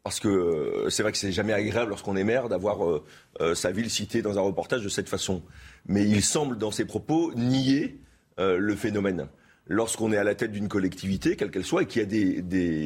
[0.07, 3.05] Parce que euh, c'est vrai que c'est jamais agréable lorsqu'on est maire d'avoir euh,
[3.41, 5.43] euh, sa ville citée dans un reportage de cette façon.
[5.89, 7.99] Mais il semble, dans ses propos, nier
[8.39, 9.27] le phénomène.
[9.67, 12.41] Lorsqu'on est à la tête d'une collectivité, quelle qu'elle soit, et qu'il y a des,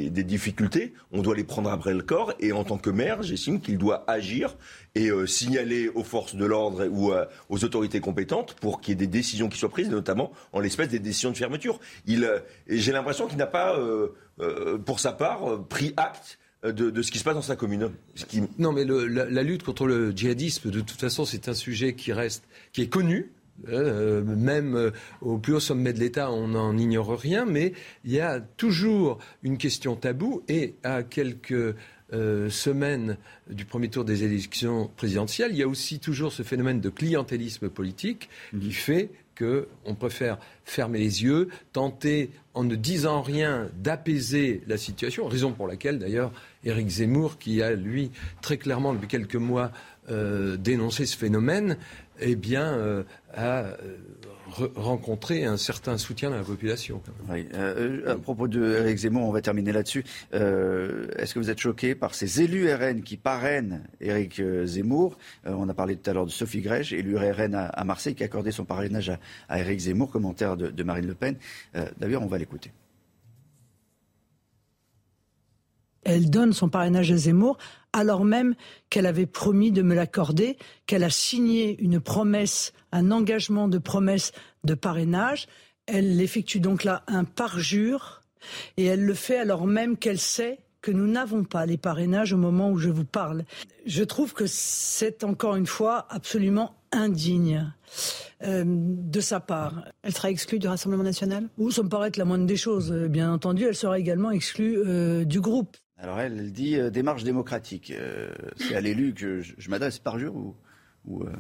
[0.09, 2.33] des, difficultés, on doit les prendre après le corps.
[2.41, 4.57] Et en tant que maire, j'estime qu'il doit agir
[4.95, 7.13] et signaler aux forces de l'ordre ou
[7.51, 10.89] aux autorités compétentes pour qu'il y ait des décisions qui soient prises, notamment en l'espèce
[10.89, 11.81] des décisions de fermeture.
[12.07, 13.79] j'ai l'impression qu'il n'a pas,
[14.87, 17.91] pour sa part, pris acte euh, de, ce qui se passe dans sa commune.
[18.59, 22.45] Non, mais la, lutte contre le djihadisme, de toute façon, c'est un sujet qui reste,
[22.73, 23.33] qui est connu.
[23.69, 24.91] Euh, même euh,
[25.21, 29.19] au plus haut sommet de l'État, on n'en ignore rien, mais il y a toujours
[29.43, 31.75] une question taboue et à quelques
[32.49, 36.89] semaines du premier tour des élections présidentielles, il y a aussi toujours ce phénomène de
[36.89, 38.73] clientélisme politique qui mmh.
[38.73, 45.53] fait qu'on préfère fermer les yeux, tenter, en ne disant rien, d'apaiser la situation, raison
[45.53, 46.33] pour laquelle d'ailleurs
[46.65, 48.11] Éric Zemmour, qui a, lui,
[48.43, 49.71] très clairement, depuis quelques mois,
[50.11, 51.77] euh, dénoncé ce phénomène,
[52.21, 53.77] eh bien, euh, a
[54.51, 57.03] rencontrer un certain soutien de la population.
[57.31, 60.05] Euh, à propos de Eric Zemmour, on va terminer là-dessus.
[60.35, 65.17] Euh, est-ce que vous êtes choqué par ces élus RN qui parrainent Eric euh, Zemmour?
[65.45, 68.27] On a parlé tout à l'heure de Sophie Grèche, élue RN à, Marseille, qui a
[68.27, 69.13] accordé son parrainage
[69.49, 71.37] à, Eric Zemmour, commentaire de Marine Le Pen.
[71.99, 72.71] D'ailleurs, on va l'écouter.
[76.05, 77.59] Elle donne son parrainage à Zemmour
[77.93, 78.55] alors même
[78.89, 84.33] qu'elle avait promis de me l'accorder, qu'elle a signé une promesse, un engagement de promesse
[84.65, 85.49] de parrainage.
[85.87, 88.23] Elle effectue donc là un parjure
[88.77, 92.39] et elle le fait alors même qu'elle sait que nous n'avons pas les parrainages au
[92.39, 93.45] moment où je vous parle.
[93.85, 97.71] Je trouve que c'est encore une fois absolument indigne.
[98.43, 99.85] Euh, de sa part.
[100.03, 101.51] Elle sera exclue du Rassemblement national?
[101.59, 102.91] Ou ça me paraît être la moindre des choses.
[102.91, 105.77] Bien entendu, elle sera également exclue euh, du groupe.
[106.03, 107.93] Alors elle, elle dit euh, démarche démocratique.
[107.95, 110.57] Euh, c'est à l'élu que je, m'adresse par jour ou,
[111.05, 111.33] ou euh,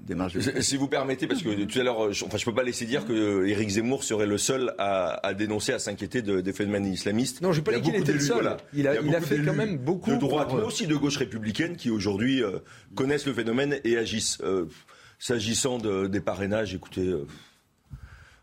[0.00, 2.86] démarche Si vous permettez, parce que tout à l'heure, je, enfin, je peux pas laisser
[2.86, 7.42] dire que Éric Zemmour serait le seul à, dénoncer, à s'inquiéter de, des phénomènes islamistes.
[7.42, 8.56] Non, je pas dit qu'il était le seul.
[8.72, 11.76] Il a, il a, fait quand même beaucoup de droite, mais aussi de gauche républicaine
[11.76, 12.42] qui aujourd'hui
[12.94, 14.40] connaissent le phénomène et agissent.
[15.18, 17.10] S'agissant de, des parrainages, écoutez.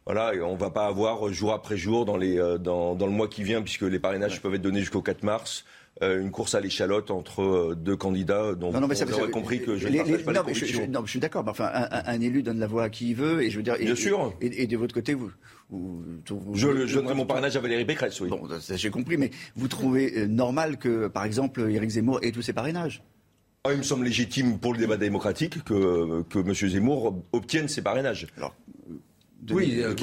[0.06, 3.30] Voilà, on va pas avoir jour après jour dans, les, euh, dans, dans le mois
[3.30, 5.64] qui vient, puisque les parrainages peuvent être donnés jusqu'au 4 mars.
[6.02, 9.78] Euh, une course à l'échalote entre euh, deux candidats dont non, vous aurez compris que
[9.78, 11.46] je ne pas non, les je, non, je suis d'accord.
[11.48, 13.78] enfin, un, élu donne la voix à qui il veut, et je veux dire.
[13.78, 14.34] Bien sûr.
[14.42, 15.32] Et, de votre côté, vous.
[16.54, 18.30] je, je donnerai mon parrainage à Valérie Pécresse, oui.
[18.30, 18.42] Bon,
[18.76, 23.04] j'ai compris, mais vous trouvez normal que, par exemple, Éric Zemmour ait tous ses parrainages?
[23.64, 26.54] Ah, il me semble légitime pour le débat démocratique que, que M.
[26.54, 28.28] Zemmour obtienne ses parrainages.
[28.36, 28.56] Alors,
[29.52, 29.94] oui, euh,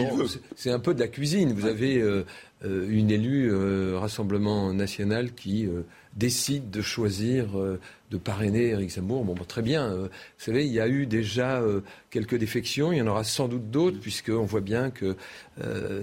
[0.56, 1.52] c'est un peu de la cuisine.
[1.52, 2.24] Vous avez euh,
[2.64, 3.54] euh, une élue
[3.96, 5.68] Rassemblement national qui
[6.16, 7.48] décide de choisir
[8.10, 9.24] de parrainer Eric Zemmour.
[9.24, 9.94] Bon, très bien.
[9.94, 11.62] vous savez, il y a eu déjà
[12.10, 12.92] quelques défections.
[12.92, 15.16] Il y en aura sans doute d'autres, puisqu'on voit bien que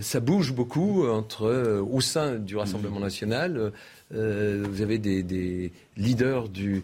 [0.01, 3.71] ça bouge beaucoup entre, au sein du Rassemblement national.
[4.11, 6.83] vous avez des, des leaders du,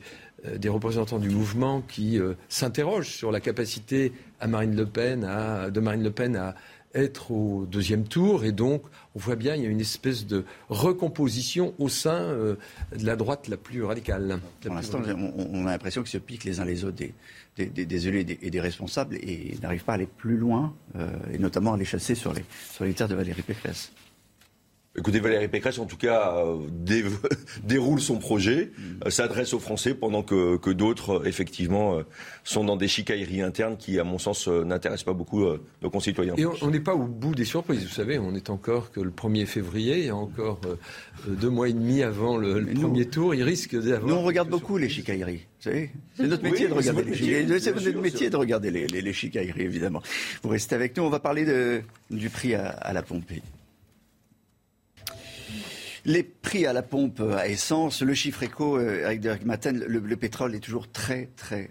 [0.55, 4.11] des représentants du mouvement qui s'interrogent sur la capacité
[4.43, 6.53] à Marine Le Pen, à, de Marine Le Pen à
[6.93, 8.43] être au deuxième tour.
[8.43, 8.83] Et donc,
[9.15, 12.55] on voit bien, il y a une espèce de recomposition au sein euh,
[12.95, 14.39] de la droite la plus radicale.
[14.61, 17.13] Pour l'instant, on, a l'impression qu'ils se piquent les uns les autres des,
[17.65, 21.73] des, élus et des, responsables et n'arrivent pas à aller plus loin, euh, et notamment
[21.73, 23.91] à les chasser sur les, sur les terres de Valérie Pécresse.
[24.95, 26.67] Écoutez, Valérie Pécresse, en tout cas, euh,
[27.63, 29.07] déroule son projet, mm.
[29.07, 31.99] euh, s'adresse aux Français, pendant que, que d'autres, euh, effectivement,
[32.43, 35.45] sont dans des chicailleries internes qui, à mon sens, n'intéressent pas beaucoup
[35.81, 36.35] nos concitoyens.
[36.37, 39.09] Et on n'est pas au bout des surprises, vous savez, on est encore que le
[39.09, 40.61] 1er février, il y a encore
[41.27, 44.07] deux mois et demi avant le, premier tour, il risque d'avoir...
[44.07, 45.47] Nous, on regarde beaucoup les chicailleries.
[45.59, 45.89] C'est
[46.19, 47.59] notre métier de regarder les chicailleries.
[47.59, 50.03] C'est notre métier de regarder les, les, chicailleries, évidemment.
[50.43, 51.81] Vous restez avec nous, on va parler de,
[52.11, 53.41] du prix à, à la pompée.
[56.05, 60.17] Les prix à la pompe à essence, le chiffre éco, euh, avec Derek Maten, le,
[60.17, 61.69] pétrole est toujours très très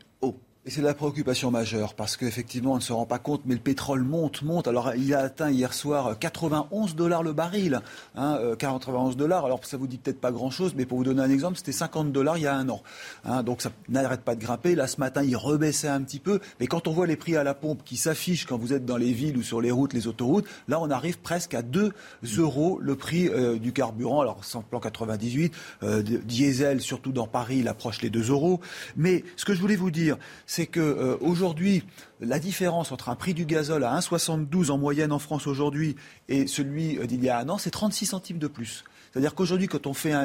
[0.65, 3.61] et c'est la préoccupation majeure parce qu'effectivement, on ne se rend pas compte, mais le
[3.61, 4.69] pétrole monte, monte.
[4.69, 7.81] Alors, il a atteint hier soir 91 dollars le baril.
[8.15, 9.45] Hein, 91 euh, dollars.
[9.45, 12.13] Alors, ça vous dit peut-être pas grand-chose, mais pour vous donner un exemple, c'était 50
[12.13, 12.81] dollars il y a un an.
[13.25, 14.77] Hein, donc, ça n'arrête pas de grimper.
[14.77, 16.39] Là, ce matin, il rebaissait un petit peu.
[16.61, 18.99] Mais quand on voit les prix à la pompe qui s'affichent quand vous êtes dans
[18.99, 21.93] les villes ou sur les routes, les autoroutes, là, on arrive presque à 2
[22.39, 24.21] euros le prix euh, du carburant.
[24.21, 25.53] Alors, sans plan 98,
[25.83, 28.61] euh, diesel, surtout dans Paris, il approche les 2 euros.
[28.97, 30.19] Mais ce que je voulais vous dire,
[30.53, 31.83] c'est que euh, aujourd'hui,
[32.21, 35.97] la différence entre un prix du gazole à 1,72 en moyenne en France aujourd'hui
[36.29, 38.85] et celui euh, d'il y a un an, c'est 36 centimes de plus.
[39.11, 39.81] C'est-à-dire qu'aujourd'hui, quand,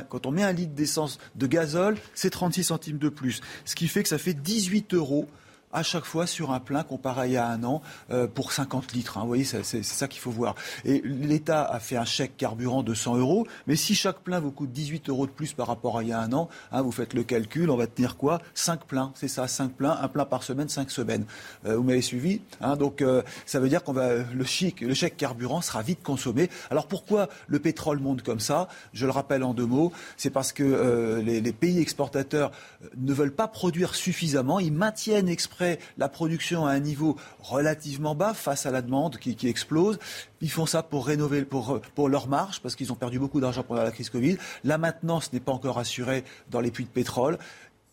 [0.09, 3.39] quand on met un litre d'essence de gazole, c'est 36 centimes de plus.
[3.63, 5.29] Ce qui fait que ça fait 18 euros
[5.73, 8.51] à chaque fois sur un plein comparé à il y a un an euh, pour
[8.51, 9.17] 50 litres.
[9.17, 9.21] Hein.
[9.21, 10.55] Vous voyez, c'est ça qu'il faut voir.
[10.85, 14.51] Et l'État a fait un chèque carburant de 100 euros, mais si chaque plein vous
[14.51, 16.91] coûte 18 euros de plus par rapport à il y a un an, hein, vous
[16.91, 18.41] faites le calcul, on va tenir quoi?
[18.53, 21.25] 5 pleins, c'est ça, 5 pleins, un plein par semaine, 5 semaines.
[21.65, 25.17] Euh, vous m'avez suivi hein, Donc euh, ça veut dire qu'on va le, le chèque
[25.17, 26.49] carburant sera vite consommé.
[26.71, 28.67] Alors pourquoi le pétrole monte comme ça?
[28.93, 32.51] Je le rappelle en deux mots, c'est parce que les, les pays exportateurs
[32.95, 38.35] ne veulent pas produire suffisamment, ils maintiennent exprès la production à un niveau relativement bas
[38.35, 39.97] face à la demande qui, explose.
[40.41, 43.63] Ils font ça pour rénover, pour, pour leur marge, parce qu'ils ont perdu beaucoup d'argent
[43.63, 44.37] pendant la crise Covid.
[44.63, 47.39] La maintenance n'est pas encore assurée dans les puits de pétrole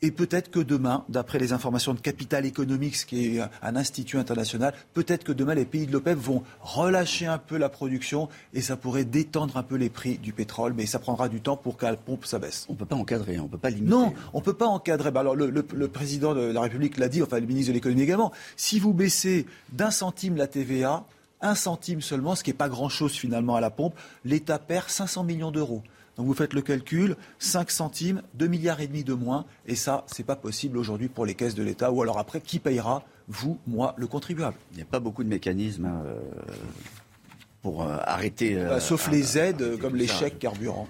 [0.02, 4.74] Et peut-être que demain, d'après les informations de Capital Economics, qui est un institut international,
[4.92, 8.76] peut-être que demain, les pays de l'OPEP vont relâcher un peu la production et ça
[8.76, 10.74] pourrait détendre un peu les prix du pétrole.
[10.76, 12.66] Mais ça prendra du temps pour qu'à la pompe, ça baisse.
[12.68, 13.90] On ne peut pas encadrer, on ne peut pas limiter.
[13.90, 15.10] Non, on ne peut pas encadrer.
[15.10, 17.74] Bah alors, le, le, le, président de la République l'a dit, enfin le ministre de
[17.74, 18.32] l'économie également.
[18.56, 21.06] Si vous baissez d'un centime la TVA,
[21.40, 25.24] un centime seulement, ce qui n'est pas grand-chose finalement à la pompe, l'État perd 500
[25.24, 25.82] millions d'euros.
[26.16, 30.04] Donc vous faites le calcul, 5 centimes, 2 milliards et demi de moins, et ça,
[30.06, 31.90] c'est pas possible aujourd'hui pour les caisses de l'État.
[31.90, 34.56] Ou alors après, qui payera Vous, moi, le contribuable?
[34.72, 36.14] Il n'y a pas beaucoup de mécanismes euh,
[37.62, 38.54] pour euh, arrêter.
[38.54, 40.88] Bah, sauf les aides, comme les chèques carburant.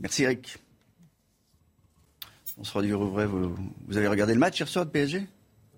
[0.00, 0.58] Merci Eric.
[2.56, 3.54] Bonsoir du Rouvray, vous,
[3.86, 5.26] vous avez regardé le match hier soir de PSG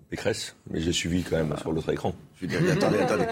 [0.09, 2.15] Pécresse, mais j'ai suivi quand même sur l'autre écran.
[2.41, 3.25] Je dis, attendez, attendez.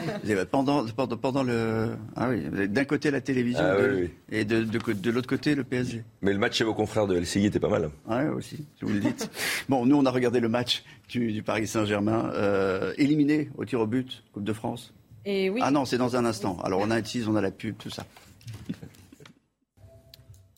[0.51, 1.89] Pendant, pendant, pendant le.
[2.15, 4.11] Ah oui, d'un côté la télévision ah, de, oui, oui.
[4.29, 6.03] et de, de, de l'autre côté le PSG.
[6.21, 7.89] Mais le match chez vos confrères de LCI était pas mal.
[8.07, 9.27] Oui, aussi, si vous le dites.
[9.69, 13.79] bon, nous, on a regardé le match du, du Paris Saint-Germain, euh, éliminé au tir
[13.79, 14.93] au but, Coupe de France.
[15.25, 15.59] Et oui.
[15.63, 16.59] Ah non, c'est dans un instant.
[16.63, 18.05] Alors, on a un tease, on a la pub, tout ça.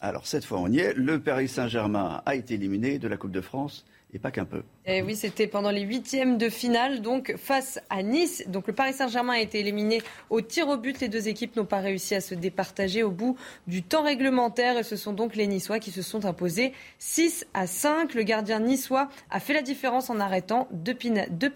[0.01, 0.93] Alors, cette fois, on y est.
[0.93, 4.63] Le Paris Saint-Germain a été éliminé de la Coupe de France et pas qu'un peu.
[4.85, 8.43] Et oui, c'était pendant les huitièmes de finale, donc face à Nice.
[8.47, 10.99] Donc le Paris Saint-Germain a été éliminé au tir au but.
[10.99, 13.37] Les deux équipes n'ont pas réussi à se départager au bout
[13.67, 14.77] du temps réglementaire.
[14.77, 18.15] Et ce sont donc les Niçois qui se sont imposés 6 à 5.
[18.15, 20.97] Le gardien niçois a fait la différence en arrêtant deux,
[21.29, 21.53] deux.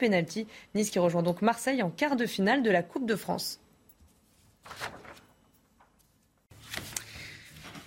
[0.75, 3.59] Nice qui rejoint donc Marseille en quart de finale de la Coupe de France.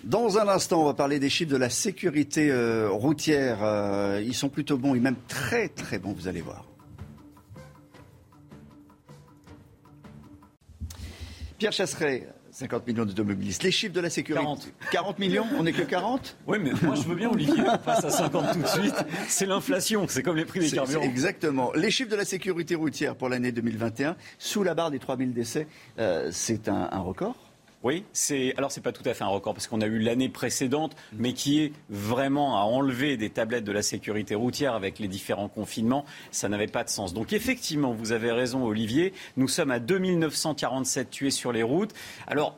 [0.07, 3.57] Dans un instant, on va parler des chiffres de la sécurité euh, routière.
[3.61, 6.63] Euh, ils sont plutôt bons et même très très bons, vous allez voir.
[11.57, 13.63] Pierre Chasseret, 50 millions d'automobilistes.
[13.63, 14.73] Les chiffres de la sécurité 40.
[14.93, 18.05] 40 millions On n'est que 40 Oui, mais moi je veux bien, Olivier, on passe
[18.05, 18.95] à 50 tout de suite.
[19.27, 21.03] C'est l'inflation, c'est comme les prix des carburants.
[21.03, 21.73] Exactement.
[21.73, 25.67] Les chiffres de la sécurité routière pour l'année 2021, sous la barre des 3000 décès,
[25.99, 27.46] euh, c'est un, un record
[27.87, 30.27] Oui, c'est alors c'est pas tout à fait un record parce qu'on a eu l'année
[30.27, 35.07] précédente, mais qui est vraiment à enlever des tablettes de la sécurité routière avec les
[35.07, 37.13] différents confinements, ça n'avait pas de sens.
[37.13, 41.93] Donc effectivement, vous avez raison, Olivier, nous sommes à 2947 tués sur les routes.
[42.27, 42.57] Alors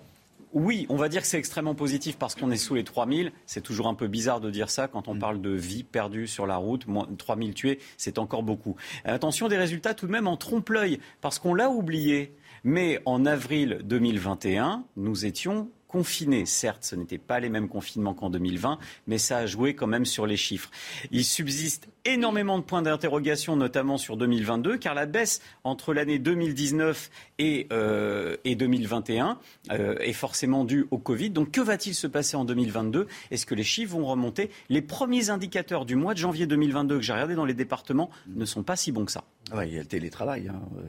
[0.53, 3.31] oui, on va dire que c'est extrêmement positif parce qu'on est sous les 3000.
[3.45, 6.47] C'est toujours un peu bizarre de dire ça quand on parle de vies perdues sur
[6.47, 6.87] la route.
[6.87, 8.77] Moins 3000 tués, c'est encore beaucoup.
[9.05, 12.33] Attention des résultats tout de même en trompe-l'œil parce qu'on l'a oublié.
[12.63, 16.45] Mais en avril 2021, nous étions confinés.
[16.45, 18.77] Certes, ce n'étaient pas les mêmes confinements qu'en 2020,
[19.07, 20.69] mais ça a joué quand même sur les chiffres.
[21.11, 27.09] Il subsiste énormément de points d'interrogation, notamment sur 2022, car la baisse entre l'année 2019
[27.39, 29.39] et, euh, et 2021
[29.71, 31.31] euh, est forcément due au Covid.
[31.31, 34.51] Donc que va-t-il se passer en 2022 Est-ce que les chiffres vont remonter?
[34.69, 38.45] Les premiers indicateurs du mois de janvier 2022 que j'ai regardé dans les départements ne
[38.45, 39.23] sont pas si bons que ça.
[39.65, 40.83] Il y a le télétravail hein, euh,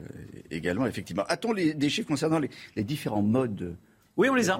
[0.51, 1.23] également, effectivement.
[1.27, 3.75] A-t-on des chiffres concernant les, différents modes de
[4.17, 4.59] Oui, on les a.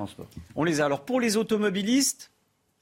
[0.55, 0.85] On les a.
[0.85, 2.31] Alors pour les automobilistes,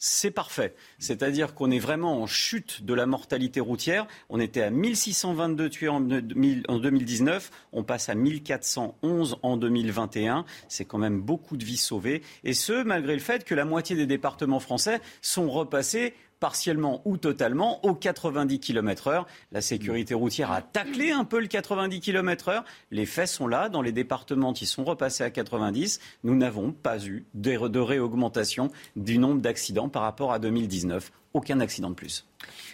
[0.01, 0.73] c'est parfait.
[0.97, 4.07] C'est-à-dire qu'on est vraiment en chute de la mortalité routière.
[4.29, 7.51] On était à 1622 tués en 2000 en 2019.
[7.73, 10.45] On passe à 1411 en 2021.
[10.69, 12.21] C'est quand même beaucoup de vies sauvées.
[12.45, 17.17] Et ce, malgré le fait que la moitié des départements français sont repassés partiellement ou
[17.17, 19.27] totalement au 90 km heure.
[19.51, 22.65] La sécurité routière a taclé un peu le 90 km heure.
[22.91, 23.69] Les faits sont là.
[23.69, 29.17] Dans les départements qui sont repassés à 90, nous n'avons pas eu de réaugmentation du
[29.17, 31.11] nombre d'accidents par rapport à 2019.
[31.33, 32.25] Aucun accident de plus.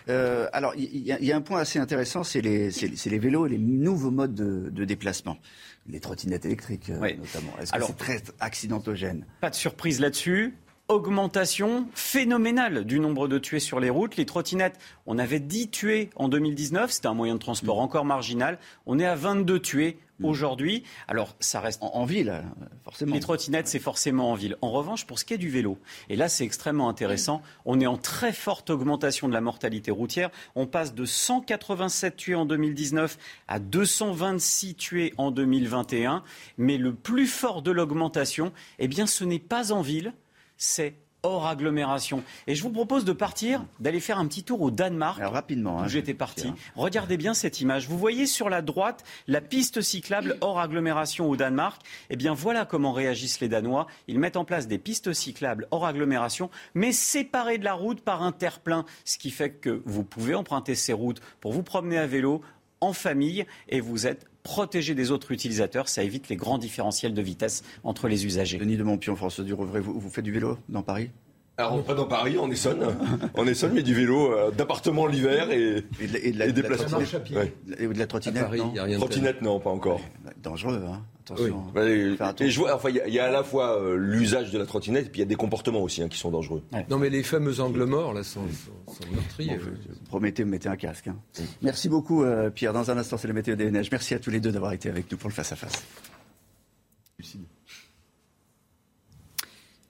[0.07, 2.69] Euh, alors, il y, a- il y a un point assez intéressant, c'est les,
[3.17, 5.37] vélos et les nouveaux modes de, de déplacement.
[5.87, 7.17] Les trottinettes électriques, euh, Oui.
[7.17, 7.51] notamment.
[7.59, 9.25] Est-ce que c'est très accidentogène?
[9.41, 10.55] Pas de surprise là-dessus.
[10.87, 14.17] Augmentation phénoménale du nombre de tués sur les routes.
[14.17, 14.77] Les trottinettes,
[15.07, 18.59] on avait 10 tués en 2019, c'était un moyen de transport encore marginal.
[18.85, 20.83] On est à 22 tués aujourd'hui.
[21.07, 22.43] Alors ça reste en, en ville,
[22.83, 23.15] forcément.
[23.15, 24.57] Les trottinettes, c'est forcément en ville.
[24.61, 27.87] En revanche, pour ce qui est du vélo, et là c'est extrêmement intéressant, on est
[27.87, 30.29] en très forte augmentation de la mortalité routière.
[30.53, 33.17] On passe de 187 tués en 2019
[33.47, 36.23] à 226 tués en 2021.
[36.59, 40.13] Mais le plus fort de l'augmentation, eh bien ce n'est pas en ville,
[40.57, 40.95] c'est
[41.25, 42.23] hors agglomération.
[42.47, 45.19] Et je vous propose de partir, d'aller faire un petit tour au Danemark.
[45.23, 45.77] rapidement.
[45.77, 46.53] Où hein, j'étais parti.
[46.75, 47.87] Regardez bien cette image.
[47.87, 51.81] Vous voyez sur la droite la piste cyclable hors agglomération au Danemark.
[52.09, 53.87] Eh bien, voilà comment réagissent les Danois.
[54.07, 58.21] Ils mettent en place des pistes cyclables hors agglomération, mais séparées de la route par
[58.21, 58.85] un terre-plein.
[59.03, 62.41] Ce qui fait que vous pouvez emprunter ces routes pour vous promener à vélo
[62.81, 65.89] en famille et vous êtes protégé des autres utilisateurs.
[65.89, 68.57] Ça évite les grands différentiels de vitesse entre les usagers.
[68.57, 71.09] Denis de Montpion, François Durovray, vous, vous faites du vélo dans Paris?
[71.57, 72.85] Alors, pas dans Paris, en Essonne.
[73.33, 77.83] en Essonne, mais du vélo, euh, d'appartement l'hiver et, et, de, et de la, et
[77.83, 80.01] Et de la trottinette, Paris, non Trottinette, non, pas encore.
[80.43, 81.63] Dangereux, hein Attention.
[81.75, 82.17] Oui.
[82.39, 85.07] et, je vois, enfin, il y, a à la fois euh, l'usage de la trottinette
[85.07, 86.61] et puis il y a des comportements aussi hein, qui sont dangereux.
[86.89, 88.47] Non, mais les fameux angles morts, là, sont,
[88.87, 89.57] sont, meurtriers.
[89.57, 89.71] Bon,
[90.07, 91.07] promettez, vous mettez un casque.
[91.07, 91.17] Hein.
[91.63, 92.73] Merci beaucoup, euh, Pierre.
[92.73, 93.89] Dans un instant, c'est le météo des neiges.
[93.91, 95.83] Merci à tous les deux d'avoir été avec nous pour le face-à-face.
[97.19, 97.37] -face.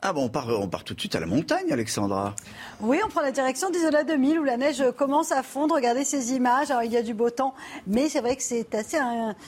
[0.07, 2.35] Ah bon, on part, tout de suite à la montagne, Alexandra.
[2.79, 5.73] Oui, on prend la direction d'Isola 2000 où la neige commence à fondre.
[5.73, 6.69] Regardez ces images.
[6.69, 7.55] Alors, il y a du beau temps,
[7.87, 8.99] mais c'est vrai que c'est assez,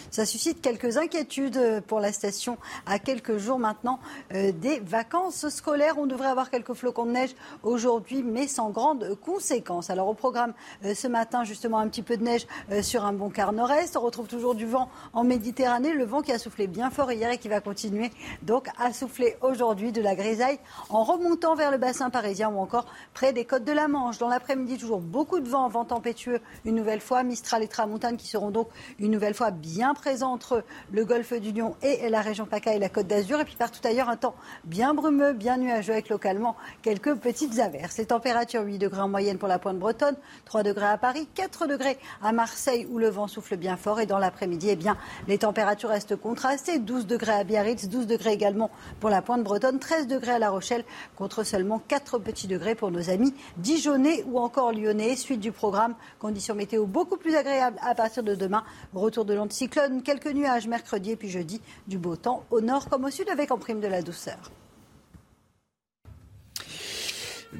[0.10, 2.58] ça suscite quelques inquiétudes pour la station
[2.88, 4.00] à quelques jours maintenant
[4.34, 6.00] euh, des vacances scolaires.
[6.00, 9.92] On devrait avoir quelques flocons de neige aujourd'hui, mais sans grandes conséquences.
[9.92, 10.54] Alors, au programme
[10.86, 13.96] euh, ce matin, justement, un petit peu de neige euh, sur un bon quart nord-est.
[13.96, 17.30] On retrouve toujours du vent en Méditerranée, le vent qui a soufflé bien fort hier
[17.30, 18.10] et qui va continuer
[18.42, 20.47] donc à souffler aujourd'hui de la grisaille
[20.90, 24.18] en remontant vers le bassin parisien ou encore près des côtes de la Manche.
[24.18, 27.24] Dans l'après-midi, toujours beaucoup de vent, vent tempétueux une nouvelle fois.
[27.24, 28.70] Mistral et Tramontane qui seront donc
[29.00, 32.80] une nouvelle fois bien présents entre le golfe du Lion et la région PACA et
[32.80, 33.40] la côte d'Azur.
[33.40, 37.98] Et puis partout ailleurs, un temps bien brumeux, bien nuageux avec localement quelques petites averses.
[37.98, 40.16] Les températures 8 degrés en moyenne pour la pointe bretonne,
[40.46, 44.00] 3 degrés à Paris, 4 degrés à Marseille où le vent souffle bien fort.
[44.00, 44.98] Et dans l'après-midi, eh bien,
[45.28, 46.80] les températures restent contrastées.
[46.80, 48.70] 12 degrés à Biarritz, 12 degrés également
[49.00, 50.84] pour la pointe bretonne, 13 degrés à La Rochelle
[51.16, 55.16] contre seulement 4 petits degrés pour nos amis dijonnais ou encore lyonnais.
[55.16, 58.64] Suite du programme, conditions météo beaucoup plus agréables à partir de demain.
[58.94, 63.06] Retour de l'anticyclone, quelques nuages mercredi et puis jeudi, du beau temps au nord comme
[63.06, 64.52] au sud avec en prime de la douceur.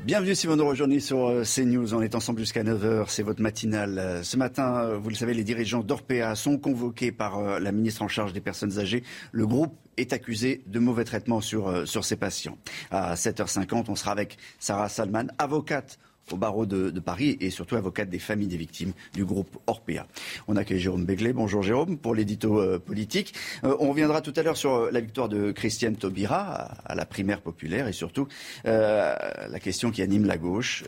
[0.06, 1.94] Bienvenue si vous nous rejoignez sur euh, CNews.
[1.94, 3.06] On est ensemble jusqu'à 9h.
[3.10, 4.00] C'est votre matinale.
[4.00, 8.02] Euh, ce matin, euh, vous le savez, les dirigeants d'Orpea sont convoqués par la ministre
[8.02, 9.04] en charge des personnes âgées.
[9.32, 12.58] Le groupe est accusé de mauvais traitements sur, sur ses patients.
[12.92, 16.00] À 7h50, on sera avec Sarah Salman, avocate
[16.32, 20.08] au barreau de, Paris et surtout avocate des familles des victimes du groupe Orpea.
[20.48, 21.32] On accueille Jérôme Begley.
[21.32, 23.34] Bonjour Jérôme pour l'édito euh, politique.
[23.64, 27.06] Euh, on reviendra tout à l'heure sur euh, la victoire de Christiane Taubira à, la
[27.06, 28.28] primaire populaire et surtout
[28.66, 30.84] la question qui anime la gauche.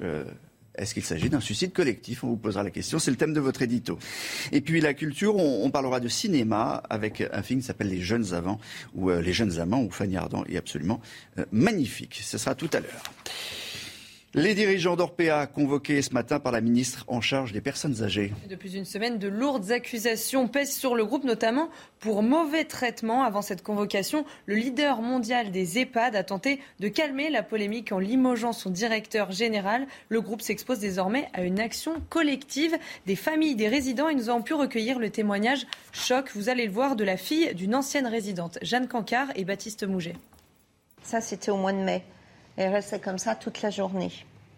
[0.76, 2.24] est-ce qu'il s'agit d'un suicide collectif?
[2.24, 3.00] On vous posera la question.
[3.00, 4.00] C'est le thème de votre édito.
[4.52, 8.02] Et puis la culture, on, on parlera de cinéma avec un film qui s'appelle Les
[8.02, 8.60] Jeunes Avants
[8.96, 11.00] ou Les Jeunes Amants où Fanny Ardant est absolument
[11.52, 12.20] magnifique.
[12.24, 13.04] Ce sera tout à l'heure.
[14.36, 18.32] Les dirigeants d'Orpea convoqués ce matin par la ministre en charge des personnes âgées.
[18.48, 21.70] Depuis une semaine, de lourdes accusations pèsent sur le groupe, notamment
[22.00, 23.24] pour mauvais traitement.
[23.24, 27.98] Avant cette convocation, le leader mondial des EHPAD a tenté de calmer la polémique en
[27.98, 29.88] limogeant son directeur général.
[30.10, 32.78] Le groupe s'expose désormais à une action collective
[33.08, 36.72] des familles des résidents et nous avons pu recueillir le témoignage choc, vous allez le
[36.72, 40.16] voir, de la fille d'une ancienne résidente, Jeanne Cancard et Baptiste Mouget.
[41.02, 42.04] Ça, c'était au mois de mai.
[42.60, 44.12] Elle restait comme ça toute la journée.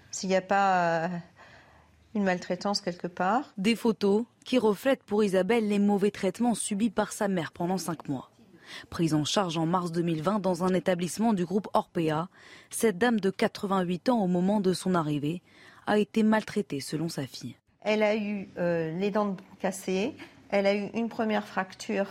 [0.09, 1.07] S'il n'y a pas euh,
[2.15, 3.53] une maltraitance quelque part.
[3.59, 8.09] Des photos qui reflètent pour Isabelle les mauvais traitements subis par sa mère pendant cinq
[8.09, 8.31] mois.
[8.89, 12.27] Prise en charge en mars 2020 dans un établissement du groupe Orpea,
[12.71, 15.43] cette dame de 88 ans au moment de son arrivée
[15.85, 17.55] a été maltraitée selon sa fille.
[17.81, 20.15] Elle a eu euh, les dents cassées,
[20.49, 22.07] elle a eu une première fracture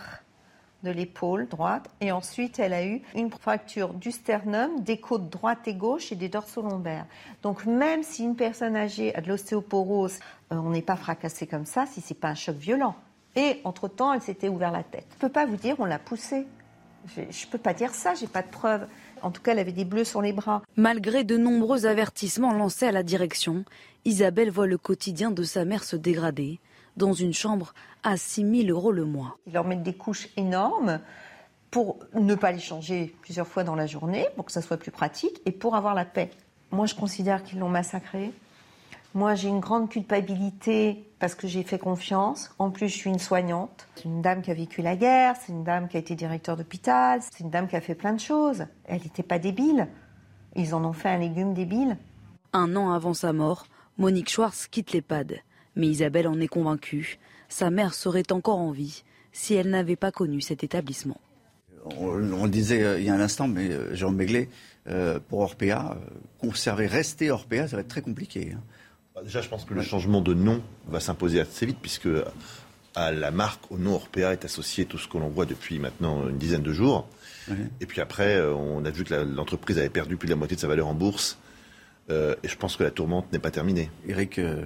[0.83, 5.67] de l'épaule droite et ensuite elle a eu une fracture du sternum, des côtes droite
[5.67, 7.07] et gauche et des dorsaux lombaires.
[7.43, 10.19] Donc même si une personne âgée a de l'ostéoporose,
[10.53, 12.97] euh, on n'est pas fracassé comme ça si c'est pas un choc violent.
[13.37, 15.07] Et entre-temps, elle s'était ouvert la tête.
[15.15, 16.47] Je peux pas vous dire on l'a poussée.
[17.15, 18.87] Je ne peux pas dire ça, j'ai pas de preuves.
[19.23, 20.63] En tout cas, elle avait des bleus sur les bras.
[20.77, 23.65] Malgré de nombreux avertissements lancés à la direction,
[24.05, 26.61] Isabelle voit le quotidien de sa mère se dégrader
[26.97, 29.37] dans une chambre à 6 000 euros le mois.
[29.47, 31.01] Ils leur mettent des couches énormes
[31.71, 34.91] pour ne pas les changer plusieurs fois dans la journée, pour que ça soit plus
[34.91, 36.31] pratique et pour avoir la paix.
[36.73, 38.33] Moi, je considère qu'ils l'ont massacré.
[39.15, 42.55] Moi, j'ai une grande culpabilité parce que j'ai fait confiance.
[42.59, 43.89] En plus, je suis une soignante.
[43.97, 46.57] C'est une dame qui a vécu la guerre, c'est une dame qui a été directeur
[46.57, 48.67] d'hôpital, c'est une dame qui a fait plein de choses.
[48.85, 49.89] Elle n'était pas débile.
[50.55, 51.97] Ils en ont fait un légume débile.
[52.53, 53.67] Un an avant sa mort,
[53.99, 55.41] Monique Schwartz quitte l'EHPAD.
[55.77, 57.19] Mais Isabelle en est convaincue.
[57.49, 59.03] Sa mère serait encore en vie
[59.33, 61.21] si elle n'avait pas connu cet établissement.
[61.99, 64.49] On, le disait euh, il y a un instant, mais euh, Jean Begley,
[64.89, 65.97] euh, pour Orpea,
[66.39, 68.53] conserver, rester Orpea, ça va être très compliqué.
[68.55, 68.61] Hein.
[69.15, 72.09] Bah, déjà, je pense que le changement de nom va s'imposer assez vite, puisque
[72.95, 76.29] à la marque, au nom Orpea, est associé tout ce que l'on voit depuis maintenant
[76.29, 77.09] une dizaine de jours.
[77.81, 80.61] Et puis après, on a vu que l'entreprise avait perdu plus de la moitié de
[80.61, 81.37] sa valeur en bourse.
[82.11, 83.91] Euh, et je pense que la tourmente n'est pas terminée.
[84.09, 84.65] Eric euh,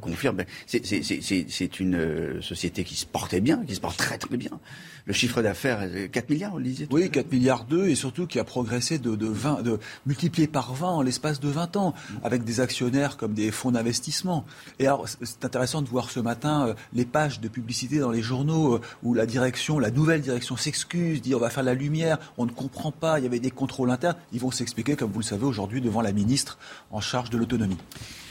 [0.00, 0.38] confirme.
[0.66, 4.60] C'est une euh, société qui se portait bien, qui se porte très très bien.
[5.06, 8.38] Le chiffre d'affaires, 4 milliards, on le disait Oui, 4 milliards 2 et surtout qui
[8.38, 12.44] a progressé de, de, 20, de multiplié par 20 en l'espace de 20 ans, avec
[12.44, 14.44] des actionnaires comme des fonds d'investissement.
[14.78, 18.80] Et alors, c'est intéressant de voir ce matin les pages de publicité dans les journaux
[19.02, 22.50] où la direction, la nouvelle direction s'excuse, dit on va faire la lumière, on ne
[22.50, 24.16] comprend pas, il y avait des contrôles internes.
[24.32, 26.58] Ils vont s'expliquer, comme vous le savez, aujourd'hui devant la ministre
[26.90, 27.78] en charge de l'autonomie.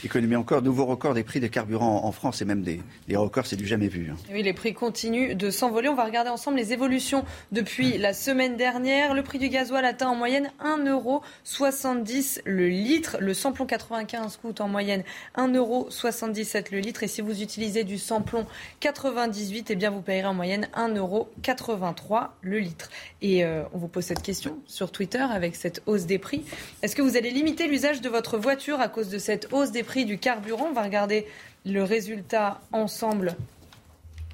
[0.04, 2.80] Économie encore, nouveau record des prix des carburants en France et même des,
[3.14, 4.10] records, c'est du jamais vu.
[4.10, 4.16] Hein.
[4.32, 5.88] Oui, les prix continuent de s'envoler.
[5.88, 9.14] On va regarder ensemble les évolutions depuis la semaine dernière.
[9.14, 13.16] Le prix du gasoil atteint en moyenne 1,70€ le litre.
[13.18, 15.02] Le samplon 95 coûte en moyenne
[15.36, 17.02] 1,77€ le litre.
[17.02, 18.46] Et si vous utilisez du samplon
[18.80, 22.90] 98, eh bien vous payerez en moyenne 1,83€ le litre.
[23.22, 26.44] Et euh, on vous pose cette question sur Twitter avec cette hausse des prix.
[26.82, 29.82] Est-ce que vous allez limiter l'usage de votre voiture à cause de cette hausse des
[29.82, 30.68] prix prix du carburant?
[30.68, 31.26] On va regarder
[31.64, 33.34] le résultat ensemble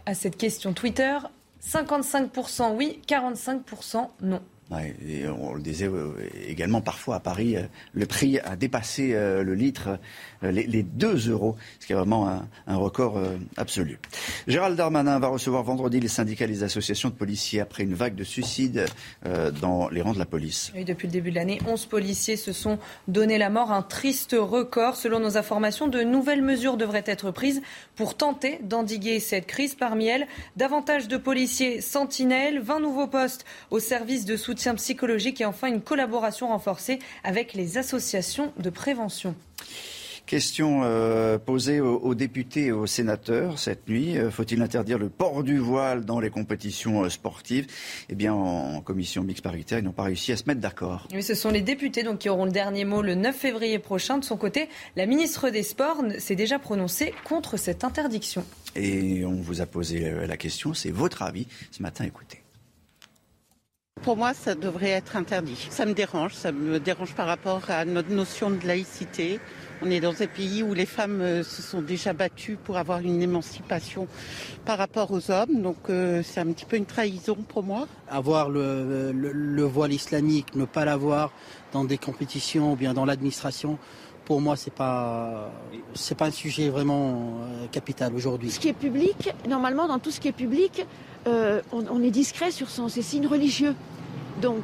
[0.07, 1.17] à cette question Twitter.
[1.67, 4.41] 55% oui, 45% non.
[4.71, 6.13] On le disait euh,
[6.47, 7.63] également parfois à Paris, euh,
[7.93, 9.99] le prix a dépassé euh, le litre,
[10.43, 12.29] les, 2 euros, ce qui est vraiment
[12.67, 13.21] un, record
[13.57, 13.99] absolu.
[14.47, 18.15] Gérald Darmanin va recevoir vendredi les syndicats et les associations de policiers après une vague
[18.15, 18.87] de suicides
[19.61, 20.73] dans les rangs de la police.
[20.87, 24.97] Depuis le début de l'année, 11 policiers se sont donné la mort, un triste record.
[24.97, 27.63] Selon nos informations, de nouvelles mesures devraient être prises
[27.95, 29.75] pour tenter d'endiguer cette crise.
[29.75, 30.27] Parmi elles,
[30.57, 35.83] davantage de policiers sentinelles, 20 nouveaux postes au service de soutien psychologique et enfin une
[35.83, 39.35] collaboration renforcée avec les associations de prévention.
[40.27, 44.19] Question euh, posée aux, députés et aux sénateurs cette nuit.
[44.19, 47.69] Euh, faut-il interdire le port du voile dans les compétitions euh, sportives?
[48.09, 51.07] Eh bien, en, commission mixte paritaire, ils n'ont pas réussi à se mettre d'accord.
[51.15, 54.19] Oui, ce sont les députés donc, qui auront le dernier mot le 9 février prochain.
[54.19, 58.45] De son côté, la ministre des Sports s'est déjà prononcée contre cette interdiction.
[58.75, 60.75] Et on vous a posé la question.
[60.75, 62.05] C'est votre avis ce matin.
[62.05, 62.43] Écoutez.
[64.03, 65.69] Pour moi, ça devrait être interdit.
[65.71, 69.41] Ça me dérange, ça me dérange par rapport à notre notion de laïcité.
[69.83, 73.01] On est dans un pays où les femmes euh, se sont déjà battues pour avoir
[73.01, 74.07] une émancipation
[74.65, 75.61] par rapport aux hommes.
[75.61, 77.87] Donc euh, c'est un petit peu une trahison pour moi.
[78.09, 81.33] Avoir le, voile islamique, ne pas l'avoir
[81.73, 83.79] dans des compétitions ou bien dans l'administration,
[84.25, 85.53] pour moi, c'est pas
[85.95, 88.51] c'est pas un sujet vraiment euh, capital aujourd'hui.
[88.51, 90.87] Ce qui est public, normalement, dans tout ce qui est public,
[91.27, 93.75] on, on, est discret sur son, ses signes religieux.
[94.41, 94.63] Donc,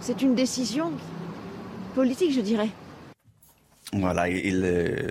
[0.00, 0.92] c'est une décision
[1.96, 2.70] politique, je dirais.
[3.92, 4.50] Voilà, et,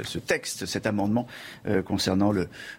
[0.03, 1.27] ce texte, cet amendement
[1.67, 2.33] euh, concernant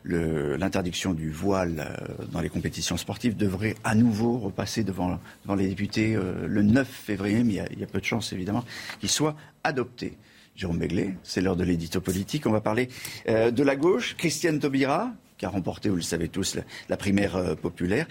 [0.04, 5.18] l'interdiction du voile euh, dans les compétitions sportives devrait à nouveau repasser devant,
[5.56, 8.64] les députés euh, le 9 février, mais il y, a, peu de chances évidemment
[9.00, 10.16] qu'il soit adopté.
[10.56, 12.46] Jérôme Begley, c'est l'heure de l'édito politique.
[12.46, 12.88] On va parler
[13.26, 14.14] de la gauche.
[14.16, 16.56] Christiane Taubira, qui a remporté, vous le savez tous,
[16.88, 18.06] la primaire populaire.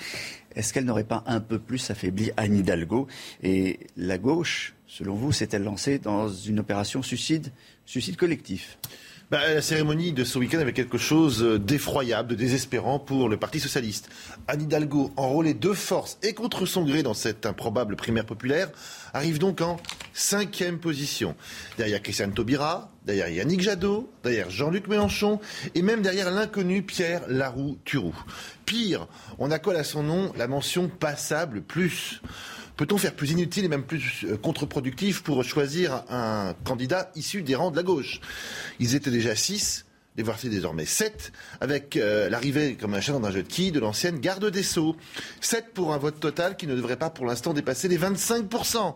[0.53, 3.07] Est-ce qu'elle n'aurait pas un peu plus affaibli Anne Hidalgo?
[3.43, 7.53] Et la gauche, selon vous, s'est-elle lancée dans une opération suicide,
[7.85, 8.77] suicide collectif
[9.33, 13.59] bah, la cérémonie de ce week-end avait quelque chose d'effroyable, de désespérant pour le Parti
[13.59, 14.09] socialiste.
[14.47, 18.69] Anne Hidalgo, enrôlée de force et contre son gré dans cette improbable primaire populaire,
[19.11, 19.77] arrive donc en
[20.13, 21.35] cinquième position.
[21.79, 25.39] Derrière Christiane Taubira, derrière Yannick Jadot, derrière Jean-Luc Mélenchon
[25.73, 28.13] et même derrière l'inconnu Pierre Laroux-Turou.
[28.65, 29.07] Pire,
[29.39, 32.21] on accole à son nom la mention passable plus.
[32.75, 37.55] Peut-on faire plus inutile et même plus euh, contre-productif pour choisir un candidat issu des
[37.55, 38.19] rangs de la gauche?
[38.79, 39.85] Ils étaient déjà six,
[40.17, 41.31] les voici désormais sept,
[41.61, 44.63] avec euh, l'arrivée, comme un chat dans un jeu de quilles, de l'ancienne garde des
[44.63, 44.95] Sceaux.
[45.39, 48.95] Sept pour un vote total qui ne devrait pas pour l'instant dépasser les 25%.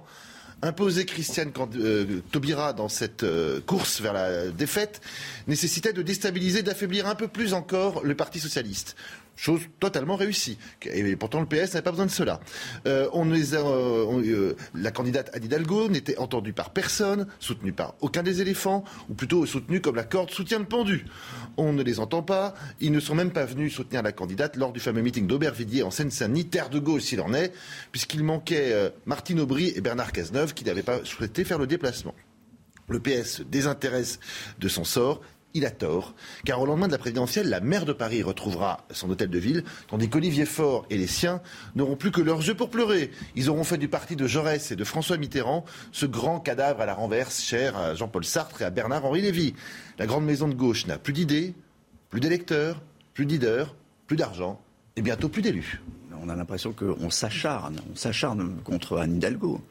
[0.64, 3.24] Imposer Christiane euh, Taubira dans cette
[3.68, 5.02] course vers la défaite
[5.46, 8.96] nécessitait de déstabiliser, d'affaiblir un peu plus encore le Parti socialiste.
[9.38, 10.58] Chose totalement réussie.
[10.82, 12.40] Et pourtant, le PS n'avait pas besoin de cela.
[12.88, 18.42] Euh, euh, euh, la candidate Anne Hidalgo n'était entendue par personne, soutenue par aucun des
[18.42, 21.06] éléphants, ou plutôt soutenue comme la corde soutient le pendu.
[21.56, 22.56] On ne les entend pas.
[22.80, 25.92] Ils ne sont même pas venus soutenir la candidate lors du fameux meeting d'Aubervilliers en
[25.92, 27.54] Seine-Saint-Denis, terre de gauche s'il en est,
[27.92, 32.16] puisqu'il manquait Martine Aubry et Bernard Cazeneuve qui n'avaient pas souhaité faire le déplacement.
[32.90, 34.20] Le PS se désintéresse
[34.60, 35.22] de son sort
[35.58, 36.16] il a tort,
[36.46, 39.64] car au lendemain de la présidentielle, la maire de Paris retrouvera son hôtel de ville,
[39.88, 41.42] tandis qu'Olivier Faure et les siens
[41.76, 43.12] n'auront plus que leurs yeux pour pleurer.
[43.36, 46.86] Ils auront fait du parti de Jaurès et de François Mitterrand ce grand cadavre à
[46.86, 49.54] la renverse cher à Jean-Paul Sartre et à Bernard-Henri Lévy.
[50.00, 51.54] La grande maison de gauche n'a plus d'idées,
[52.10, 52.82] plus d'électeurs,
[53.14, 53.66] plus d'idées,
[54.06, 54.62] plus d'argent
[54.96, 55.82] et bientôt plus d'élus.
[56.22, 59.62] on a l'impression qu'on s'acharne, on s'acharne contre Anne Hidalgo.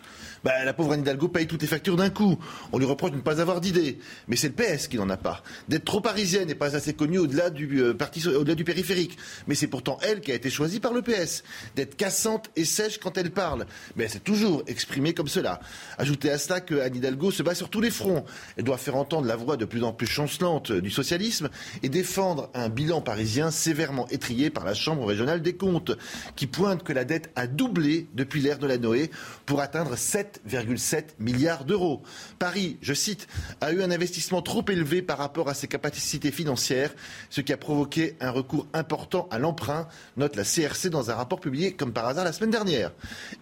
[0.47, 2.39] Bah, la pauvre Anne Hidalgo paye toutes les factures d'un coup.
[2.71, 3.99] On lui reproche de ne pas avoir d'idées.
[4.29, 5.43] Mais c'est le PS qui n'en a pas.
[5.67, 9.19] D'être trop parisienne n'est pas assez connue au-delà du, euh, parti, au-delà du périphérique.
[9.49, 11.43] Mais c'est pourtant elle qui a été choisie par le PS.
[11.75, 13.67] D'être cassante et sèche quand elle parle.
[13.97, 15.59] Mais elle s'est toujours exprimée comme cela.
[15.99, 18.25] Ajoutez à cela que Anne Hidalgo se bat sur tous les fronts.
[18.57, 21.49] Elle doit faire entendre la voix de plus en plus chancelante du socialisme
[21.83, 25.91] et défendre un bilan parisien sévèrement étrié par la Chambre régionale des comptes,
[26.37, 29.11] qui pointe que la dette a doublé depuis l'ère de la Noé
[29.45, 32.03] pour atteindre 7 7,7 milliards d'euros.
[32.39, 33.27] Paris, je cite,
[33.61, 36.95] a eu un investissement trop élevé par rapport à ses capacités financières,
[37.31, 41.41] ce qui a provoqué un recours important à l'emprunt, note la CRC dans un rapport
[41.41, 42.93] publié comme par hasard la semaine dernière.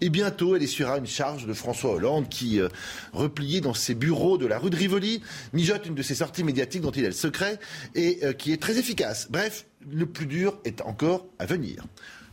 [0.01, 2.69] Et bientôt, elle essuiera une charge de François Hollande qui, euh,
[3.13, 5.23] replié dans ses bureaux de la rue de Rivoli,
[5.53, 7.59] mijote une de ses sorties médiatiques dont il est le secret
[7.95, 9.29] et euh, qui est très efficace.
[9.31, 11.85] Bref, le plus dur est encore à venir.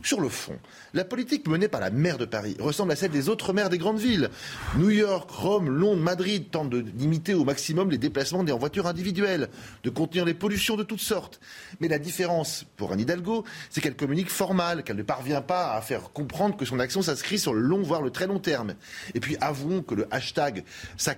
[0.02, 0.58] Sur le fond,
[0.94, 3.78] la politique menée par la maire de Paris ressemble à celle des autres maires des
[3.78, 4.30] grandes villes.
[4.76, 8.86] New York, Rome, Londres, Madrid tentent de limiter au maximum les déplacements des en voitures
[8.86, 9.48] individuelles,
[9.84, 11.40] de contenir les pollutions de toutes sortes.
[11.80, 15.80] Mais la différence pour Anne Hidalgo, c'est qu'elle communique formale, qu'elle ne parvient pas à
[15.80, 18.74] faire comprendre que son action s'inscrit sur le long, voire le très long terme.
[19.14, 20.64] Et puis avouons que le hashtag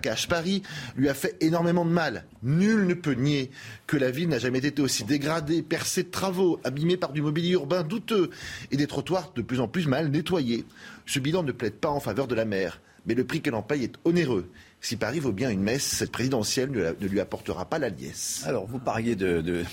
[0.00, 0.62] cache Paris
[0.96, 2.24] lui a fait énormément de mal.
[2.42, 3.50] Nul ne peut nier
[3.86, 7.52] que la ville n'a jamais été aussi dégradée, percée de travaux, abîmée par du mobilier
[7.52, 8.30] urbain douteux
[8.70, 10.64] et des trottoirs de plus en plus mal nettoyés.
[11.06, 13.62] Ce bilan ne plaide pas en faveur de la mer, mais le prix qu'elle en
[13.62, 14.48] paye est onéreux.
[14.84, 18.44] Si Paris vaut bien une messe, cette présidentielle ne, lui apportera pas la liesse.
[18.46, 19.64] Alors, vous parliez de,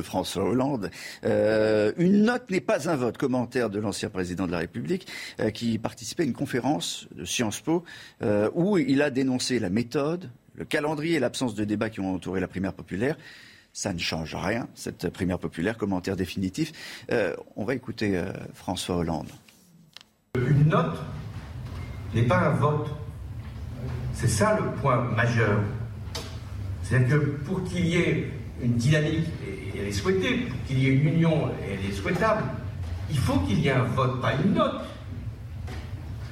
[0.00, 0.92] François Hollande.
[1.24, 3.18] Euh, une note n'est pas un vote.
[3.18, 5.08] Commentaire de l'ancien président de la République
[5.40, 7.82] euh, qui participait à une conférence de Sciences Po
[8.22, 12.14] euh, où il a dénoncé la méthode, le calendrier et l'absence de débat qui ont
[12.14, 13.16] entouré la primaire populaire.
[13.72, 16.72] Ça ne change rien, cette primaire populaire, commentaire définitif.
[17.12, 19.28] Euh, on va écouter euh, François Hollande.
[20.34, 20.98] Une note
[22.14, 22.88] n'est pas un vote.
[24.12, 25.60] C'est ça le point majeur.
[26.82, 30.88] C'est-à-dire que pour qu'il y ait une dynamique, et elle est souhaitée, pour qu'il y
[30.88, 32.42] ait une union, et elle est souhaitable,
[33.08, 34.82] il faut qu'il y ait un vote, pas une note.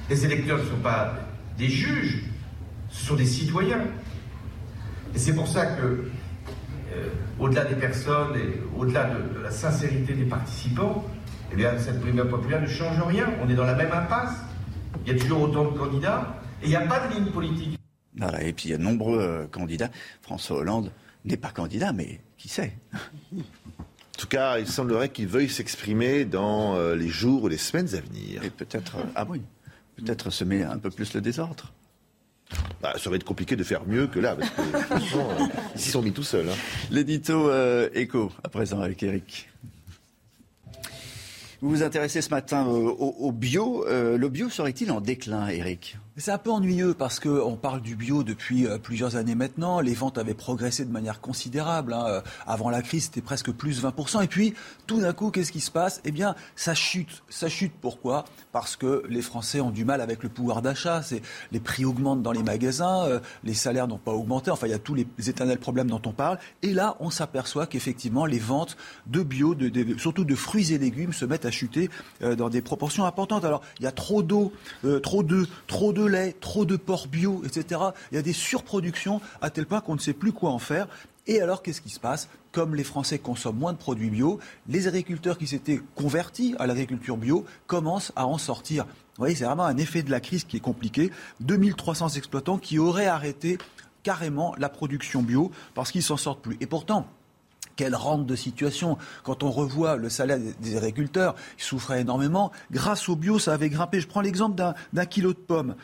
[0.09, 1.13] Les électeurs ne sont pas
[1.57, 2.23] des juges,
[2.89, 3.81] ce sont des citoyens.
[5.15, 6.09] Et c'est pour ça que
[7.39, 11.05] au-delà des personnes et au-delà de, la sincérité des participants,
[11.51, 13.27] eh bien, cette primaire populaire ne change rien.
[13.43, 14.35] On est dans la même impasse.
[15.05, 17.79] Il y a toujours autant de candidats et il n'y a pas de ligne politique.
[18.17, 19.89] Voilà, et puis il y a de nombreux euh, candidats.
[20.21, 20.91] François Hollande
[21.25, 22.73] n'est pas candidat, mais qui sait?
[23.33, 27.87] En tout cas, il semblerait qu'il veuille s'exprimer dans euh, les jours ou les semaines
[27.95, 28.43] à venir.
[28.43, 29.41] Et peut-être, ah oui,
[29.95, 31.71] peut-être semer un peu plus le désordre.
[32.81, 34.61] Bah, ça va être compliqué de faire mieux que là, parce que
[35.17, 36.47] euh, ils s'y sont mis tout seuls.
[36.49, 36.55] Hein.
[36.91, 39.49] L'édito euh, écho, à présent avec Eric.
[41.61, 43.85] Vous vous intéressez ce matin au, bio.
[43.85, 45.97] Euh, le bio serait-il en déclin, Eric?
[46.19, 49.79] C'est un peu ennuyeux parce qu'on parle du bio depuis euh, plusieurs années maintenant.
[49.79, 51.93] Les ventes avaient progressé de manière considérable.
[51.93, 52.05] Hein.
[52.07, 54.23] Euh, avant la crise, c'était presque plus 20%.
[54.23, 54.53] Et puis,
[54.85, 56.01] tout d'un coup, qu'est-ce qui se passe?
[56.03, 57.23] Eh bien, ça chute.
[57.29, 58.25] Ça chute pourquoi?
[58.51, 61.01] Parce que les Français ont du mal avec le pouvoir d'achat.
[61.53, 64.51] Les prix augmentent dans les magasins, euh, les salaires n'ont pas augmenté.
[64.51, 66.37] Enfin, il y a tous les éternels problèmes dont on parle.
[66.63, 68.75] Et là, on s'aperçoit qu'effectivement, les ventes
[69.07, 69.55] de bio,
[69.97, 71.89] surtout de fruits et légumes, se mettent à chuter
[72.37, 73.45] dans des proportions importantes.
[73.45, 74.51] Alors, il y a trop d'eau,
[75.01, 77.81] trop de, trop de lait, trop de porc bio, etc.
[78.11, 80.87] Il y a des surproductions à tel point qu'on ne sait plus quoi en faire.
[81.27, 82.27] Et alors, qu'est-ce qui se passe?
[82.51, 87.17] Comme les Français consomment moins de produits bio, les agriculteurs qui s'étaient convertis à l'agriculture
[87.17, 88.85] bio commencent à en sortir.
[88.85, 91.11] Vous voyez, c'est vraiment un effet de la crise qui est compliqué.
[91.41, 93.59] 2300 exploitants qui auraient arrêté
[94.01, 96.57] carrément la production bio parce qu'ils s'en sortent plus.
[96.61, 97.05] Et pourtant,
[97.79, 98.97] quelle rente de situation.
[99.23, 102.51] Quand on revoit le salaire des agriculteurs, ils souffraient énormément.
[102.71, 104.01] Grâce au bio, ça avait grimpé.
[104.01, 104.61] Je prends l'exemple
[104.91, 105.75] d'un kilo de pommes.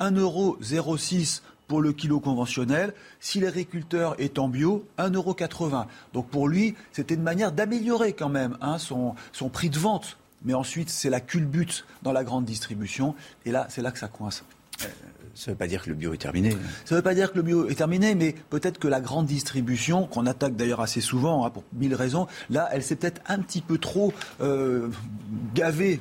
[0.00, 2.92] 1,06€ pour le kilo conventionnel.
[3.20, 5.86] Si l'agriculteur est en bio, 1,80€.
[6.12, 10.16] Donc pour lui, c'était une manière d'améliorer quand même hein, son, son prix de vente.
[10.44, 13.14] Mais ensuite, c'est la culbute dans la grande distribution.
[13.46, 14.42] Et là, c'est là que ça coince.
[15.34, 16.50] Ça ne veut pas dire que le bio est terminé.
[16.84, 19.26] Ça ne veut pas dire que le bio est terminé, mais peut-être que la grande
[19.26, 23.38] distribution, qu'on attaque d'ailleurs assez souvent hein, pour mille raisons, là, elle s'est peut-être un
[23.40, 24.88] petit peu trop euh,
[25.54, 26.00] gavée.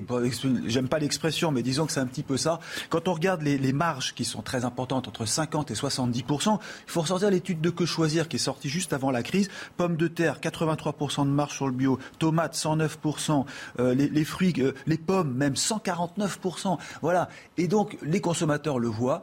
[0.67, 2.59] J'aime pas l'expression, mais disons que c'est un petit peu ça.
[2.89, 7.01] Quand on regarde les, marges qui sont très importantes, entre 50 et 70% il faut
[7.01, 9.49] ressortir l'étude de Que choisir qui est sortie juste avant la crise.
[9.77, 11.97] Pommes de terre, 83% de marge sur le bio.
[12.19, 13.45] Tomates, 109%
[13.79, 17.29] euh, les, fruits, euh, les pommes, même 149% Voilà.
[17.57, 19.22] Et donc, les consommateurs le voient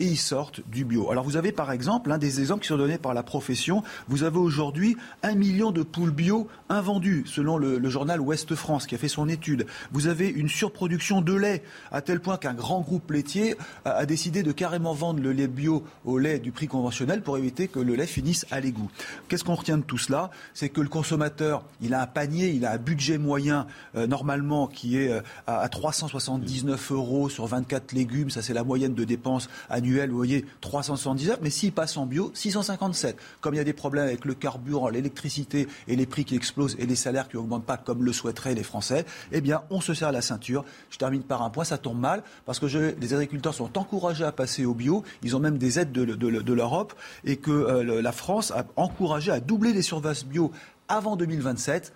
[0.00, 1.10] et ils sortent du bio.
[1.10, 3.82] Alors vous avez par exemple un des exemples qui sont donnés par la profession.
[4.08, 8.94] Vous avez aujourd'hui un million de poules bio invendues, selon le, journal Ouest France qui
[8.96, 9.66] a fait son étude.
[9.92, 11.62] Vous avez une surproduction de lait,
[11.92, 15.84] à tel point qu'un grand groupe laitier a, décidé de carrément vendre le lait bio
[16.04, 18.90] au lait du prix conventionnel pour éviter que le lait finisse à l'égout.
[19.28, 20.30] Qu'est-ce qu'on retient de tout cela?
[20.54, 24.66] C'est que le consommateur, il a un panier, il a un budget moyen euh, normalement
[24.66, 28.30] qui est euh, à, à 379 euros sur 24 légumes.
[28.30, 29.48] Ça, c'est la moyenne de dépenses
[29.84, 30.10] annuelles.
[30.10, 31.38] Vous voyez, 379.
[31.42, 33.16] Mais s'il passe en bio, 657.
[33.40, 36.76] Comme il y a des problèmes avec le carburant, l'électricité et les prix qui explosent
[36.78, 39.94] et les salaires qui n'augmentent pas comme le souhaiteraient les Français, eh bien, on se
[39.94, 40.64] serre la ceinture.
[40.90, 44.32] Je termine par un point, ça tombe mal parce que les agriculteurs sont encouragés à
[44.32, 45.04] passer au bio.
[45.22, 46.94] Ils ont même des aides de, de, de l'Europe
[47.24, 50.50] et que euh, la France a encouragé à doubler les surfaces bio
[50.88, 51.92] avant 2027.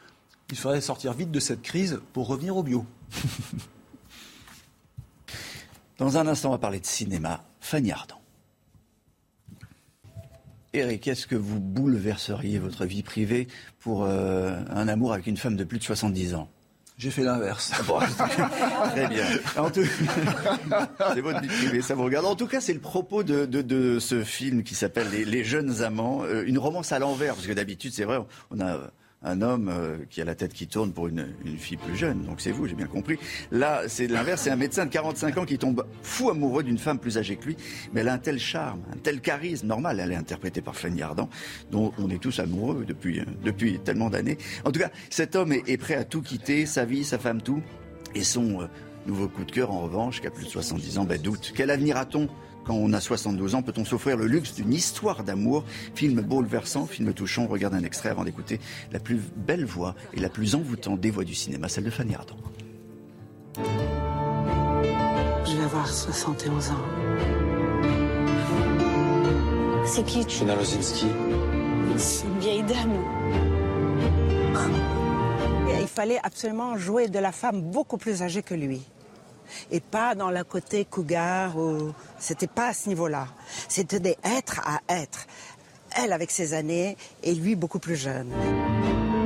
[0.51, 2.87] Il faudrait sortir vite de cette crise pour revenir au bio.
[5.99, 7.45] Dans un instant, on va parler de cinéma.
[7.69, 8.23] Fanny Ardant.
[10.73, 13.47] Eric, est-ce que vous bouleverseriez votre vie privée
[13.79, 16.49] pour euh, un amour avec une femme de plus de 70 ans?
[16.97, 17.73] J'ai fait l'inverse.
[17.87, 19.27] Bon, très bien.
[19.75, 19.85] Tout...
[21.13, 22.25] c'est votre vie privée, ça vous regarde.
[22.25, 25.45] En tout cas, c'est le propos de, de, de, ce film qui s'appelle les, les,
[25.45, 28.19] jeunes amants, euh, une romance à l'envers, parce que d'habitude, c'est vrai,
[28.51, 28.91] on a
[29.23, 31.27] un homme euh, qui a la tête qui tourne pour une,
[31.59, 32.25] fille plus jeune.
[32.25, 33.19] Donc c'est vous, j'ai bien compris.
[33.51, 34.43] Là, c'est l'inverse.
[34.43, 37.47] C'est un médecin de 45 ans qui tombe fou amoureux d'une femme plus âgée que
[37.47, 37.57] lui.
[37.93, 39.67] Mais elle a un tel charme, un tel charisme.
[39.67, 41.29] Normal, elle est interprétée par Fanny Ardant,
[41.71, 44.39] dont on est tous amoureux depuis, depuis tellement d'années.
[44.65, 47.43] En tout cas, cet homme est, est, prêt à tout quitter, sa vie, sa femme,
[47.43, 47.63] tout.
[48.15, 48.67] Et son euh,
[49.07, 51.53] nouveau coup de cœur, en revanche, qui a plus de 70 ans, ben, doute.
[51.55, 52.29] Quel avenir a-t-on?
[52.69, 55.65] Quand on a 72 ans, peut-on s'offrir le luxe d'une histoire d'amour?
[55.95, 57.45] Film bouleversant, film touchant.
[57.45, 58.61] On regarde un extrait avant d'écouter
[58.93, 62.15] la plus belle voix et la plus envoûtante des voix du cinéma, celle de Fanny
[62.15, 62.37] Ardant.
[65.47, 66.75] Je vais avoir 71 ans.
[69.87, 71.07] C'est qui Chena Lozinski.
[71.97, 72.99] C'est une vieille dame.
[75.81, 78.83] Il fallait absolument jouer de la femme beaucoup plus âgée que lui
[79.71, 83.29] et pas dans le côté cougar ou c'était pas à ce niveau-là.
[83.69, 85.27] C'était des êtres à être.
[85.97, 88.31] Elle avec ses années et lui beaucoup plus jeune.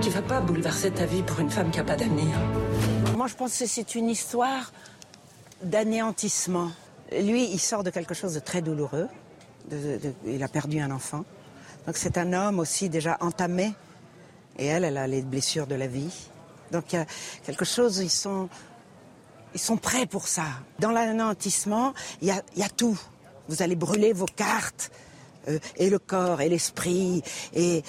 [0.01, 2.36] Tu vas pas bouleverser ta vie pour une femme qui a pas d'avenir.
[3.16, 4.73] Moi, je pense que c'est une histoire
[5.62, 6.70] d'anéantissement.
[7.12, 9.09] Lui, il sort de quelque chose de très douloureux.
[9.70, 11.24] De, de, il a perdu un enfant.
[11.86, 13.74] Donc c'est un homme aussi déjà entamé.
[14.59, 16.12] Et elle, elle a les blessures de la vie.
[16.73, 17.07] Donc il y a
[17.44, 18.49] quelque chose, ils sont
[19.55, 20.45] ils sont prêts pour ça.
[20.79, 22.99] Dans l'anéantissement, il y a, tout.
[23.49, 24.91] Vous allez brûler vos cartes,
[25.49, 27.23] euh, et le corps, et l'esprit,
[27.55, 27.83] et,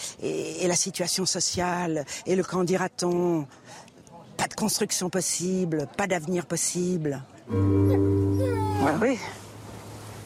[0.65, 3.47] la situation sociale, et le qu'en dira-t-on?
[4.37, 7.23] Pas de construction possible, pas d'avenir possible.
[7.49, 9.19] Oui.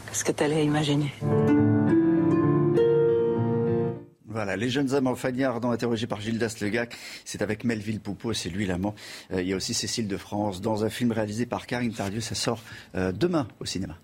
[0.08, 1.14] Qu'est-ce que t'allais imaginer?
[4.38, 6.96] Voilà, les jeunes amants, Fanny Ardant, interrogée par Gildas Legac,
[7.26, 8.94] c'est avec Melville Poupeau, c'est lui l'amant.
[9.32, 12.22] Euh, il y a aussi Cécile de France, dans un film réalisé par Karine Tardieu,
[12.22, 12.62] ça sort
[12.94, 13.98] euh, demain au cinéma.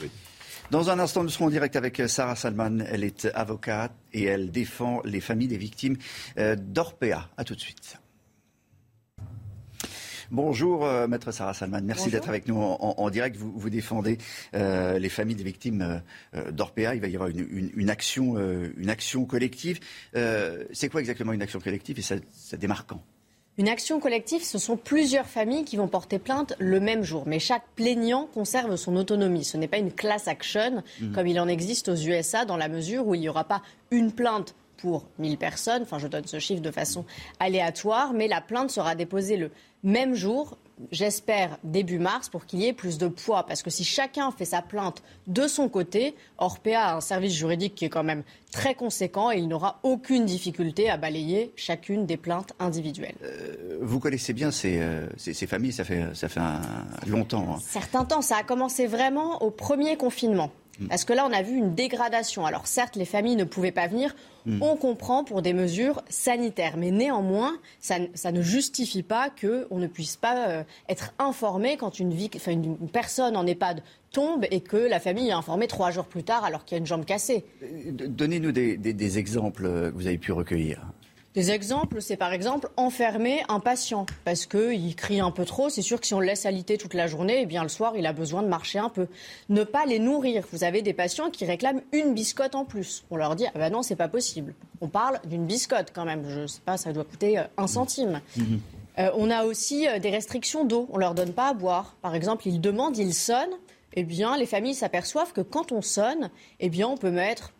[0.00, 0.10] Oui.
[0.70, 2.78] Dans un instant, nous serons en direct avec Sarah Salman.
[2.86, 5.98] Elle est avocate et elle défend les familles des victimes
[6.38, 7.28] euh, d'Orpea.
[7.36, 7.98] A tout de suite.
[10.30, 11.80] Bonjour, euh, maître Sarah Salman.
[11.82, 13.36] Merci d'être avec nous en, direct.
[13.36, 14.16] Vous, vous défendez
[14.54, 16.02] euh, les familles des victimes
[16.34, 16.94] euh, d'Orpea.
[16.94, 18.36] Il va y avoir une, une, une action,
[18.76, 19.80] une action collective.
[20.14, 23.02] C'est quoi exactement une action collective et ça, ça démarre quand?
[23.58, 27.24] Une action collective, ce sont plusieurs familles qui vont porter plainte le même jour.
[27.26, 29.44] Mais chaque plaignant conserve son autonomie.
[29.44, 31.12] Ce n'est pas une class action mmh.
[31.12, 34.12] comme il en existe aux USA dans la mesure où il n'y aura pas une
[34.12, 35.82] plainte pour 1000 personnes.
[35.82, 37.04] Enfin, je donne ce chiffre de façon
[37.38, 39.50] aléatoire, mais la plainte sera déposée le
[39.82, 40.58] même jour,
[40.92, 43.44] j'espère début mars, pour qu'il y ait plus de poids.
[43.46, 47.74] Parce que si chacun fait sa plainte de son côté, Orpea a un service juridique
[47.74, 52.16] qui est quand même très conséquent et il n'aura aucune difficulté à balayer chacune des
[52.16, 53.14] plaintes individuelles.
[53.22, 56.60] Euh, vous connaissez bien ces, euh, ces, ces, familles, ça fait, ça fait un
[57.06, 57.54] longtemps.
[57.54, 57.58] Hein.
[57.62, 60.50] Certain temps, ça a commencé vraiment au premier confinement.
[60.88, 62.46] Parce que là, on a vu une dégradation.
[62.46, 64.14] Alors certes, les familles ne pouvaient pas venir.
[64.46, 64.62] Mmh.
[64.62, 66.76] On comprend pour des mesures sanitaires.
[66.76, 71.98] Mais néanmoins, ça, ça ne justifie pas qu'on ne puisse pas euh, être informé quand
[71.98, 73.82] une, vie, enfin, une, une personne en EHPAD
[74.12, 76.80] tombe et que la famille est informée trois jours plus tard alors qu'il y a
[76.80, 77.44] une jambe cassée.
[77.90, 80.82] Donnez-nous des, des, des exemples que vous avez pu recueillir.
[81.34, 85.68] Des exemples, c'est par exemple enfermer un patient parce qu'il crie un peu trop.
[85.68, 87.92] C'est sûr que si on le laisse alité toute la journée, eh bien le soir,
[87.96, 89.06] il a besoin de marcher un peu.
[89.48, 90.44] Ne pas les nourrir.
[90.52, 93.04] Vous avez des patients qui réclament une biscotte en plus.
[93.12, 94.54] On leur dit ah ben non, c'est pas possible.
[94.80, 96.24] On parle d'une biscotte quand même.
[96.28, 98.20] Je sais pas, ça doit coûter un centime.
[98.36, 98.56] Mmh.
[98.98, 100.88] Euh, on a aussi euh, des restrictions d'eau.
[100.92, 101.94] On leur donne pas à boire.
[102.02, 103.56] Par exemple, ils demandent, ils sonnent.
[103.94, 107.52] eh bien, les familles s'aperçoivent que quand on sonne, eh bien, on peut mettre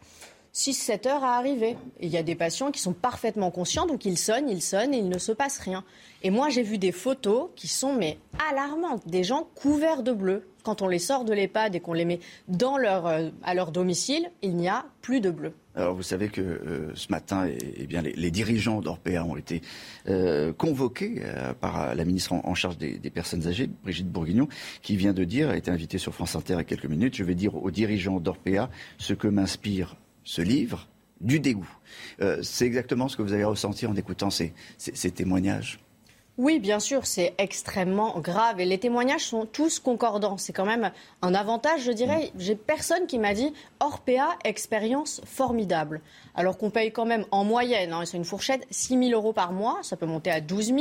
[0.55, 1.77] 6-7 heures à arriver.
[2.01, 4.99] Il y a des patients qui sont parfaitement conscients, donc ils sonnent, ils sonnent et
[4.99, 5.85] il ne se passe rien.
[6.23, 8.19] Et moi, j'ai vu des photos qui sont mais
[8.51, 10.47] alarmantes, des gens couverts de bleu.
[10.63, 13.73] Quand on les sort de l'EHPAD et qu'on les met dans leur, euh, à leur
[13.73, 15.55] domicile, il n'y a plus de bleu.
[15.77, 19.37] Alors vous savez que euh, ce matin, eh, eh bien, les, les dirigeants d'Orpea ont
[19.37, 19.63] été
[20.09, 24.49] euh, convoqués euh, par la ministre en, en charge des, des, personnes âgées, Brigitte Bourguignon,
[24.83, 27.17] qui vient de dire, a été invitée sur France Inter il y a quelques minutes,
[27.17, 28.69] je vais dire aux dirigeants d'Orpea
[28.99, 30.87] ce que m'inspire ce livre,
[31.21, 31.69] du dégoût.
[32.43, 35.81] C'est exactement ce que vous avez ressenti en écoutant ces, ces, ces témoignages?
[36.39, 40.39] Oui, bien sûr, c'est extrêmement grave et les témoignages sont tous concordants.
[40.39, 40.91] C'est quand même
[41.21, 42.33] un avantage, je dirais.
[42.39, 46.01] J'ai personne qui m'a dit Orpea, expérience formidable.
[46.35, 49.53] Alors qu'on paye quand même en moyenne, hein, c'est une fourchette, 6 000 euros par
[49.53, 50.79] mois, ça peut monter à 12 000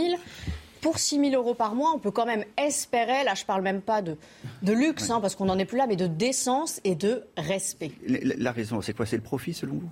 [0.81, 3.81] pour 6 000 euros par mois, on peut quand même espérer, là je parle même
[3.81, 4.17] pas de,
[4.63, 7.91] de luxe, hein, parce qu'on n'en est plus là, mais de décence et de respect.
[8.07, 9.05] La, la raison, c'est quoi?
[9.05, 9.89] C'est le profit selon vous?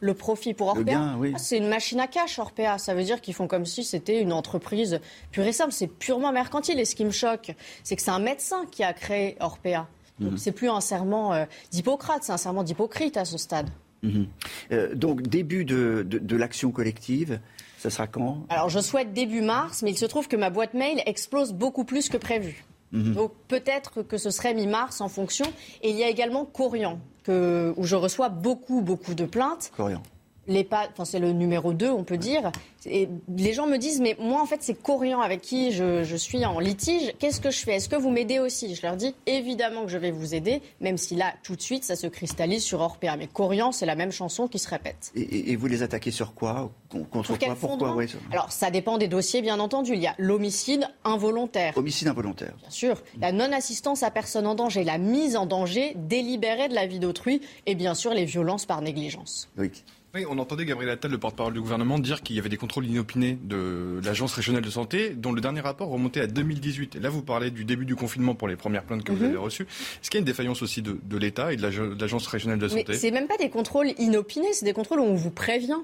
[0.00, 1.16] Le profit pour Orpea?
[1.18, 1.32] Oui.
[1.34, 2.78] Ah, c'est une machine à cash, Orpea.
[2.78, 4.98] Ça veut dire qu'ils font comme si c'était une entreprise
[5.30, 5.72] pure et simple.
[5.72, 6.80] C'est purement mercantile.
[6.80, 7.54] Et ce qui me choque,
[7.84, 9.86] c'est que c'est un médecin qui a créé Orpea.
[10.18, 10.38] Donc, mmh.
[10.38, 13.68] c'est plus un serment euh, d'Hippocrate, c'est un serment d'hypocrite à ce stade.
[14.02, 14.24] Mmh.
[14.72, 17.38] Euh, donc, début de, de, de l'action collective,
[17.80, 18.44] ça sera quand?
[18.50, 21.84] Alors, je souhaite début mars, mais il se trouve que ma boîte mail explose beaucoup
[21.84, 22.66] plus que prévu.
[22.92, 23.14] Mmh.
[23.14, 25.46] Donc, peut-être que ce serait mi-mars en fonction.
[25.82, 29.72] Et il y a également Corian, que, où je reçois beaucoup, beaucoup de plaintes.
[29.76, 30.02] Corian
[30.50, 32.50] enfin, c'est le numéro 2, on peut dire.
[32.86, 36.16] Et les gens me disent, mais moi, en fait, c'est Corian avec qui je, je
[36.16, 37.12] suis en litige.
[37.18, 37.76] Qu'est-ce que je fais?
[37.76, 38.74] Est-ce que vous m'aidez aussi?
[38.74, 41.84] Je leur dis, évidemment que je vais vous aider, même si là, tout de suite,
[41.84, 43.16] ça se cristallise sur Orpea.
[43.18, 45.12] Mais Corian, c'est la même chanson qui se répète.
[45.14, 46.70] Et, vous les attaquez sur quoi?
[47.10, 47.54] Contre quoi?
[47.54, 47.96] Pourquoi?
[48.32, 49.92] Alors, ça dépend des dossiers, bien entendu.
[49.94, 51.76] Il y a l'homicide involontaire.
[51.76, 52.54] Homicide involontaire.
[52.60, 53.02] Bien sûr.
[53.20, 57.42] La non-assistance à personne en danger, la mise en danger délibérée de la vie d'autrui,
[57.66, 59.48] et bien sûr, les violences par négligence.
[59.58, 59.70] Oui.
[60.12, 62.84] Oui, on entendait Gabriel Attal, le porte-parole du gouvernement, dire qu'il y avait des contrôles
[62.84, 66.96] inopinés de l'Agence régionale de santé, dont le dernier rapport remontait à 2018.
[66.96, 69.18] Et là, vous parlez du début du confinement pour les premières plaintes que mm -hmm.
[69.18, 69.62] vous avez reçues.
[70.02, 71.62] Est-ce qu'il y a une défaillance aussi de, de l'État et de
[72.00, 72.94] l'Agence régionale de santé?
[72.94, 75.82] C'est même pas des contrôles inopinés, c'est des contrôles où on vous prévient.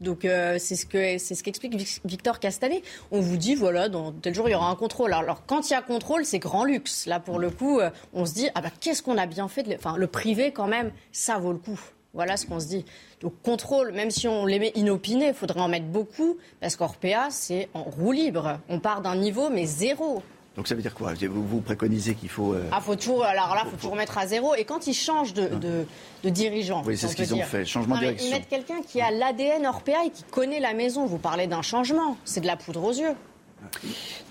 [0.00, 1.74] Donc euh, c'est ce que c'est ce qu'explique
[2.04, 2.82] Victor Castanet.
[3.10, 5.10] On vous dit voilà dans tel jour il y aura un contrôle.
[5.12, 7.06] Alors, alors quand il y a contrôle c'est grand luxe.
[7.06, 9.64] Là pour le coup euh, on se dit ah bah qu'est-ce qu'on a bien fait.
[9.64, 9.74] De...
[9.74, 11.80] Enfin le privé quand même ça vaut le coup.
[12.14, 12.84] Voilà ce qu'on se dit.
[13.20, 17.30] Donc contrôle, même si on les met inopinés, il faudrait en mettre beaucoup, parce qu'Orpea,
[17.30, 18.58] c'est en roue libre.
[18.68, 20.22] On part d'un niveau, mais zéro.
[20.56, 21.12] Donc ça veut dire quoi?
[21.14, 22.54] Vous, vous, préconisez qu'il faut...
[22.54, 22.68] Euh...
[22.72, 24.56] Ah, faut toujours, alors là, il faut, faut toujours mettre à zéro.
[24.56, 25.86] Et quand ils changent de, de,
[26.24, 26.82] de dirigeant...
[26.84, 28.26] Oui, c'est ce qu'ils ont fait, changement de direction.
[28.26, 31.06] Ils mettent quelqu'un qui a l'ADN Orpea et qui connaît la maison.
[31.06, 33.14] Vous parlez d'un changement, c'est de la poudre aux yeux.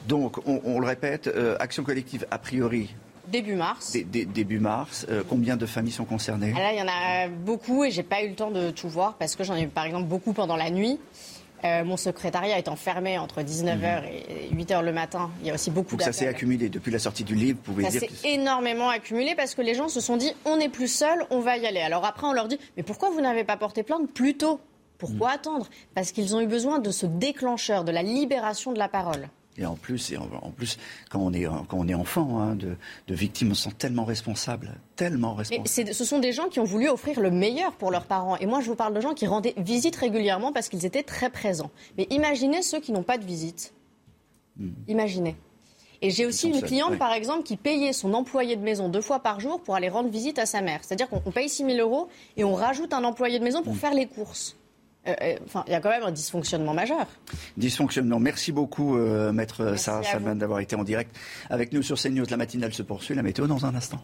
[0.07, 2.93] Donc, on, on le répète, euh, action collective a priori
[3.31, 3.91] Début mars.
[3.91, 5.05] Dé, dé, début mars.
[5.09, 6.53] Euh, combien de familles sont concernées?
[6.55, 8.89] Ah Là, il y en a beaucoup et j'ai pas eu le temps de tout
[8.89, 10.99] voir parce que j'en ai eu par exemple beaucoup pendant la nuit.
[11.63, 14.05] Euh, mon secrétariat étant fermé entre 19h mmh.
[14.05, 16.99] et 8h le matin, il y a aussi beaucoup Donc ça s'est accumulé depuis la
[16.99, 19.89] sortie du livre, vous pouvez ça dire Ça s'est énormément accumulé parce que les gens
[19.89, 21.79] se sont dit on n'est plus seul, on va y aller.
[21.79, 24.59] Alors après on leur dit mais pourquoi vous n'avez pas porté plainte plus tôt?
[24.99, 25.33] Pourquoi mmh.
[25.33, 25.69] attendre?
[25.95, 29.27] Parce qu'ils ont eu besoin de ce déclencheur, de la libération de la parole.
[29.57, 30.77] Et en plus, et en, en, plus
[31.09, 32.75] quand, on est, quand on est enfant, hein, de,
[33.07, 35.69] de, victimes, on se sent tellement responsable, tellement responsable.
[35.87, 38.37] Mais ce sont des gens qui ont voulu offrir le meilleur pour leurs parents.
[38.37, 41.29] Et moi, je vous parle de gens qui rendaient visite régulièrement parce qu'ils étaient très
[41.29, 41.71] présents.
[41.97, 43.73] Mais imaginez ceux qui n'ont pas de visite.
[44.57, 44.69] Hmm.
[44.87, 45.35] Imaginez.
[46.01, 49.19] Et j'ai aussi une cliente, par exemple, qui payait son employé de maison deux fois
[49.19, 50.81] par jour pour aller rendre visite à sa mère.
[50.83, 53.77] C'est-à-dire qu'on paye 6 000 euros et on rajoute un employé de maison pour mmh.
[53.77, 54.55] faire les courses.
[55.07, 57.05] Euh, enfin, il y a quand même un dysfonctionnement majeur.
[57.57, 58.19] Dysfonctionnement.
[58.19, 61.15] Merci beaucoup, euh, Maître Sarah Salman, d'avoir été en direct
[61.49, 62.25] avec nous sur CNews.
[62.29, 63.15] La matinale se poursuit.
[63.15, 64.01] La météo dans un instant.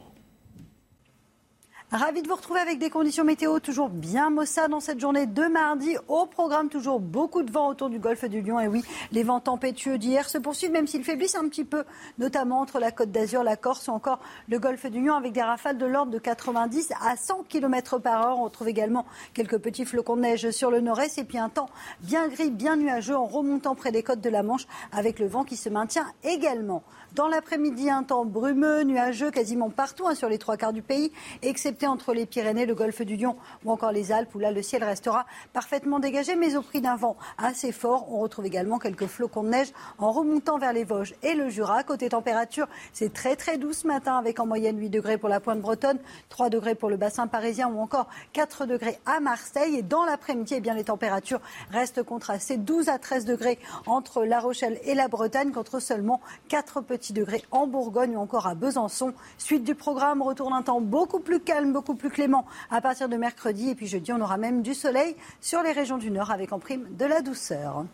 [1.94, 5.44] Ravi de vous retrouver avec des conditions météo toujours bien maussades dans cette journée de
[5.44, 5.96] mardi.
[6.08, 8.60] Au programme, toujours beaucoup de vent autour du golfe du Lion.
[8.60, 11.84] Et oui, les vents tempétueux d'hier se poursuivent, même s'ils faiblissent un petit peu,
[12.18, 15.44] notamment entre la Côte d'Azur, la Corse ou encore le golfe du Lion, avec des
[15.44, 18.40] rafales de l'ordre de 90 à 100 km par heure.
[18.40, 19.06] On retrouve également
[19.36, 21.20] quelques petits flocons de neige sur le nord-est.
[21.20, 21.70] Et puis un temps
[22.02, 25.44] bien gris, bien nuageux en remontant près des côtes de la Manche, avec le vent
[25.44, 26.82] qui se maintient également.
[27.16, 31.12] Dans l'après-midi, un temps brumeux, nuageux quasiment partout hein, sur les trois quarts du pays,
[31.44, 34.64] excepté entre les Pyrénées, le golfe du Lion ou encore les Alpes, où là, le
[34.64, 38.12] ciel restera parfaitement dégagé, mais au prix d'un vent assez fort.
[38.12, 39.68] On retrouve également quelques flocons de neige
[40.00, 41.84] en remontant vers les Vosges et le Jura.
[41.84, 45.40] Côté température, c'est très très doux ce matin, avec en moyenne 8 degrés pour la
[45.40, 46.00] pointe bretonne,
[46.30, 49.76] 3 degrés pour le bassin parisien ou encore 4 degrés à Marseille.
[49.76, 54.40] Et dans l'après-midi, eh bien, les températures restent contrastées, 12 à 13 degrés entre La
[54.40, 57.03] Rochelle et la Bretagne, contre seulement 4 petits
[57.52, 59.14] en Bourgogne ou encore à Besançon.
[59.38, 63.18] Suite du programme, retour d'un temps beaucoup plus calme, beaucoup plus clément à partir de
[63.18, 63.70] mercredi.
[63.70, 66.60] Et puis jeudi, on aura même du soleil sur les régions du Nord avec en
[66.60, 67.86] prime de la douceur.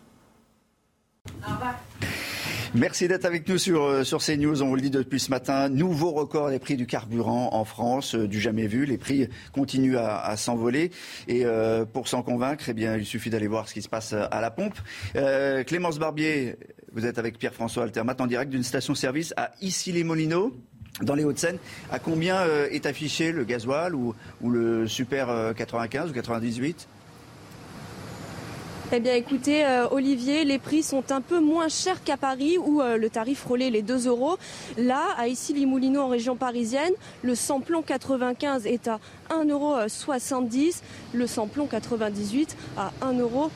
[2.76, 4.62] Merci d'être avec nous sur, euh, sur CNews.
[4.62, 5.70] On vous le dit depuis ce matin.
[5.70, 8.86] Nouveau record des prix du carburant en France, euh, du jamais vu.
[8.86, 10.92] Les prix continuent à, s'envoler.
[11.28, 14.40] Et euh, pour s'en convaincre, eh il suffit d'aller voir ce qui se passe à
[14.40, 14.76] la pompe.
[15.66, 16.58] Clémence Barbier,
[16.94, 20.56] vous êtes avec Pierre-François Altermat en direct d'une station-service à Issy-les-Moulineaux
[21.02, 21.58] dans les Hauts-de-Seine.
[21.92, 24.14] À combien est affiché le gasoil ou
[24.48, 26.88] le Super 95 ou 98
[28.92, 32.82] eh bien écoutez, euh, Olivier, les prix sont un peu moins chers qu'à Paris où
[32.82, 34.38] euh, le tarif frôlait les 2 euros.
[34.78, 39.00] Là, à Issy-les-Moulineaux en région parisienne, le samplon 95 est à
[39.30, 39.76] 1,70 euros,
[41.14, 43.52] le samplon 98 à 1,87 euros.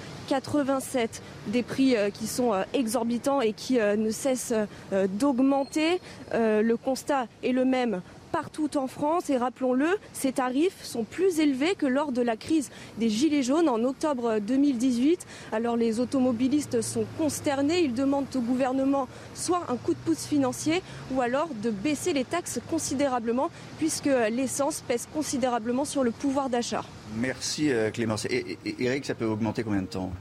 [1.48, 4.54] Des prix euh, qui sont exorbitants et qui ne cessent
[4.92, 6.00] d'augmenter.
[6.32, 8.02] Le constat est le même
[8.34, 12.72] partout en France et rappelons-le, ces tarifs sont plus élevés que lors de la crise
[12.98, 15.26] des Gilets jaunes en octobre 2018.
[15.52, 20.82] Alors les automobilistes sont consternés, ils demandent au gouvernement soit un coup de pouce financier
[21.12, 26.84] ou alors de baisser les taxes considérablement puisque l'essence pèse considérablement sur le pouvoir d'achat.
[27.16, 28.26] Merci euh, Clémence.
[28.26, 30.12] Et, Eric, ça peut augmenter combien de temps?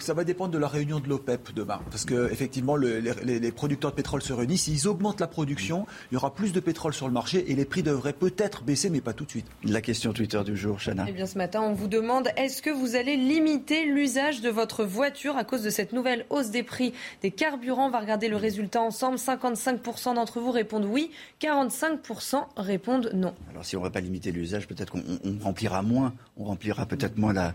[0.00, 1.80] Ça va dépendre de la réunion de l'OPEP demain.
[1.90, 4.64] Parce que effectivement, les, producteurs de pétrole se réunissent.
[4.64, 7.64] S'ils augmentent la production, il y aura plus de pétrole sur le marché et les
[7.64, 9.46] prix devraient peut-être baisser, mais pas tout de suite.
[9.64, 11.04] La question Twitter du jour, Chana.
[11.08, 14.84] Eh bien, ce matin, on vous demande est-ce que vous allez limiter l'usage de votre
[14.84, 16.92] voiture à cause de cette nouvelle hausse des prix
[17.22, 17.86] des carburants?
[17.86, 19.16] On va regarder le résultat ensemble.
[19.16, 23.34] 55% d'entre vous répondent oui, 45% répondent non.
[23.50, 25.02] Alors, si on ne va pas limiter l'usage, peut-être qu'on
[25.42, 27.54] remplira moins, on remplira peut-être moins la,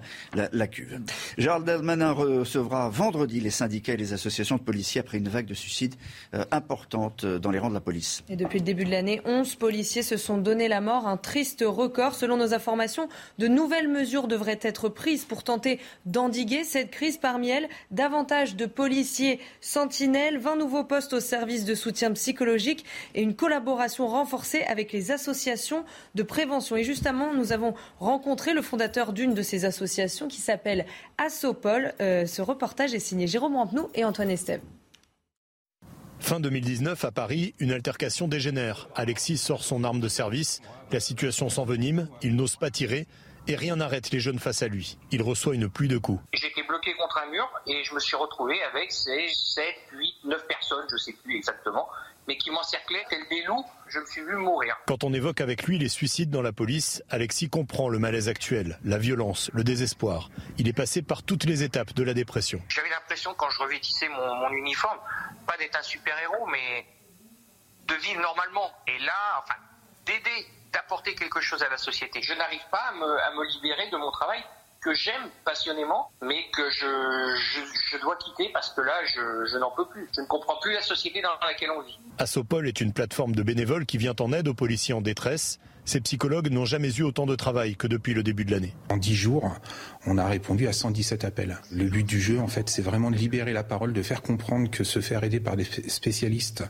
[0.52, 1.00] la, cuve.
[1.38, 5.54] Gérald Darmanin recevra vendredi les syndicats et les associations de policiers après une vague de
[5.54, 5.96] suicides
[6.34, 8.24] euh, importante euh, dans les rangs de la police.
[8.30, 11.64] Et depuis le début de l'année, 11 policiers se sont donné la mort, un triste
[11.66, 12.16] record.
[12.16, 17.18] Selon nos informations, de nouvelles mesures devraient être prises pour tenter d'endiguer cette crise.
[17.18, 22.86] Parmi elles, davantage de policiers sentinelles, 20 nouveaux postes au service de soutien psychologique
[23.16, 25.84] et une collaboration renforcée avec les associations
[26.16, 26.76] de prévention.
[26.76, 30.86] Et justement, nous avons rencontré le fondateur d'une de ces associations qui s'appelle
[31.18, 31.94] Assopol.
[32.02, 34.62] Euh, ce reportage est signé Jérôme Rampenou et Antoine Estève.
[36.20, 38.90] Fin 2019, à Paris, une altercation dégénère.
[38.94, 40.62] Alexis sort son arme de service.
[40.92, 42.08] La situation s'envenime.
[42.22, 43.08] Il n'ose pas tirer
[43.48, 44.98] et rien n'arrête les jeunes face à lui.
[45.12, 46.22] Il reçoit une pluie de coups.
[46.34, 49.64] J'étais bloqué contre un mur et je me suis retrouvé avec ces 7,
[49.94, 51.88] 8, 9 personnes, je ne sais plus exactement,
[52.30, 53.66] mais qui m'encerclaient tel des loups.
[53.88, 54.78] Je me suis vu mourir.
[54.86, 58.78] Quand on évoque avec lui les suicides dans la police, Alexis comprend le malaise actuel,
[58.84, 60.30] la violence, le désespoir.
[60.60, 62.62] Il est passé par toutes les étapes de la dépression.
[62.70, 65.00] J'avais l'impression quand je revêtissais mon, mon uniforme,
[65.48, 66.86] pas d'être un super-héros, mais
[67.88, 68.70] de vivre normalement.
[68.88, 69.56] Et là, enfin,
[70.06, 72.22] d'aider d'apporter quelque chose à la société.
[72.22, 74.44] Je n'arrive pas à me, libérer de mon travail
[74.82, 80.08] que j'aime passionnément, mais que je, dois quitter parce que là, je, n'en peux plus.
[80.16, 82.00] Je ne comprends plus la société dans laquelle on vit.
[82.18, 85.60] Assopol est une plateforme de bénévoles qui vient en aide aux policiers en détresse.
[85.86, 88.76] Ces psychologues n'ont jamais eu autant de travail que depuis le début de l'année.
[88.90, 89.56] En dix jours,
[90.10, 91.60] on a répondu à 117 appels.
[91.72, 94.70] Le but du jeu, en fait, c'est vraiment de libérer la parole, de faire comprendre
[94.70, 96.64] que se faire aider par des spécialistes,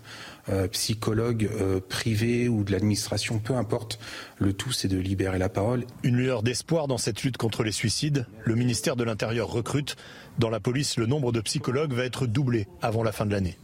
[0.50, 3.98] euh, psychologues euh, privés ou de l'administration, peu importe,
[4.40, 5.86] le tout, c'est de libérer la parole.
[6.04, 8.26] Une lueur d'espoir dans cette lutte contre les suicides.
[8.44, 9.96] Le ministère de l'Intérieur recrute.
[10.38, 13.58] Dans la police, le nombre de psychologues va être doublé avant la fin de l'année.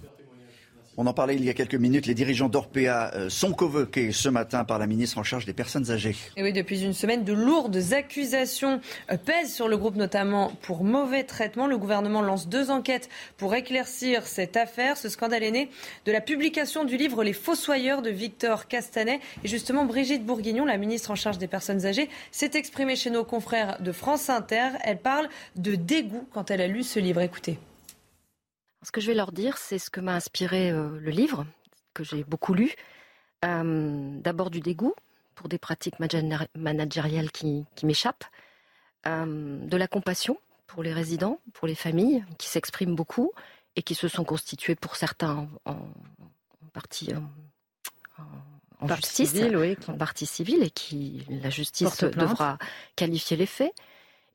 [0.98, 2.06] On en parlait il y a quelques minutes.
[2.06, 5.92] Les dirigeants d'Orpea euh, sont convoqués ce matin par la ministre en charge des personnes
[5.92, 6.16] âgées.
[6.38, 8.80] Oui, depuis une semaine, de lourdes accusations
[9.12, 11.68] euh, pèsent sur le groupe, notamment pour mauvais traitement.
[11.68, 14.96] Le gouvernement lance deux enquêtes pour éclaircir cette affaire.
[14.96, 15.70] Ce scandale est né
[16.06, 19.20] de la publication du livre Les Fossoyeurs de Victor Castanet.
[19.44, 23.26] Et justement, Brigitte Bourguignon, la ministre en charge des personnes âgées, s'est exprimée chez nos
[23.26, 24.70] confrères de France Inter.
[24.86, 25.28] Elle parle
[25.58, 27.20] de dégoût quand elle a lu ce livre.
[27.20, 27.60] Écoutez.
[28.86, 31.48] Ce que je vais leur dire, c'est ce que m'a inspiré euh, le livre,
[31.96, 32.72] que j'ai beaucoup lu.
[33.44, 34.94] Euh, d'abord du dégoût
[35.34, 35.96] pour des pratiques
[36.56, 38.26] managériales qui, m'échappent,
[39.08, 40.38] euh, de la compassion
[40.68, 43.32] pour les résidents, pour les familles qui s'expriment beaucoup
[43.76, 45.78] et qui se sont constituées pour certains en,
[46.72, 47.12] partie
[48.80, 52.60] en justice, civile, en partie civile, et qui la justice devra
[52.96, 53.74] qualifier les faits.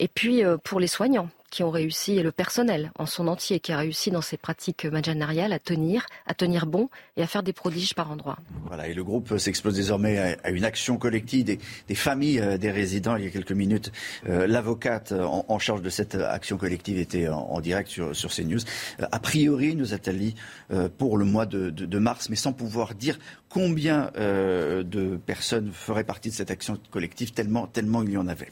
[0.00, 3.72] Et puis pour les soignants, qui ont réussi, et le personnel en son entier qui
[3.72, 7.52] a réussi dans ses pratiques managériales à tenir, à tenir bon et à faire des
[7.52, 8.38] prodiges par endroits.
[8.66, 13.16] Voilà, et le groupe s'expose désormais à une action collective des, familles euh, des résidents.
[13.16, 13.92] Il y a quelques minutes,
[14.28, 18.60] euh, l'avocate en, charge de cette action collective était en, direct sur, CNews.
[19.00, 20.34] Euh, a priori, nous a-t-elle dit,
[20.98, 23.18] pour le mois de, de, mars, mais sans pouvoir dire
[23.48, 28.48] combien de personnes feraient partie de cette action collective, tellement, tellement il y en avait.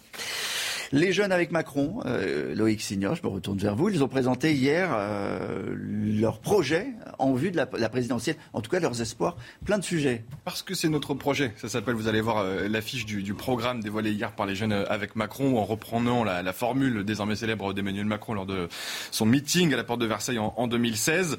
[0.90, 4.55] Les jeunes avec Macron, euh, Loïc Signor, je me retourne vers vous, ils ont présenté
[4.55, 6.86] hier euh, leur projet
[7.19, 9.36] en vue de la, présidentielle, en tout cas leurs espoirs,
[9.66, 10.24] plein de sujets.
[10.47, 14.12] Parce que c'est notre projet, ça s'appelle, vous allez voir euh, l'affiche du, programme dévoilé
[14.12, 18.47] hier par les jeunes avec Macron, en reprenant la, formule désormais célèbre d'Emmanuel Macron lors
[18.47, 18.69] de
[19.10, 21.36] son meeting à la porte de Versailles en, 2016.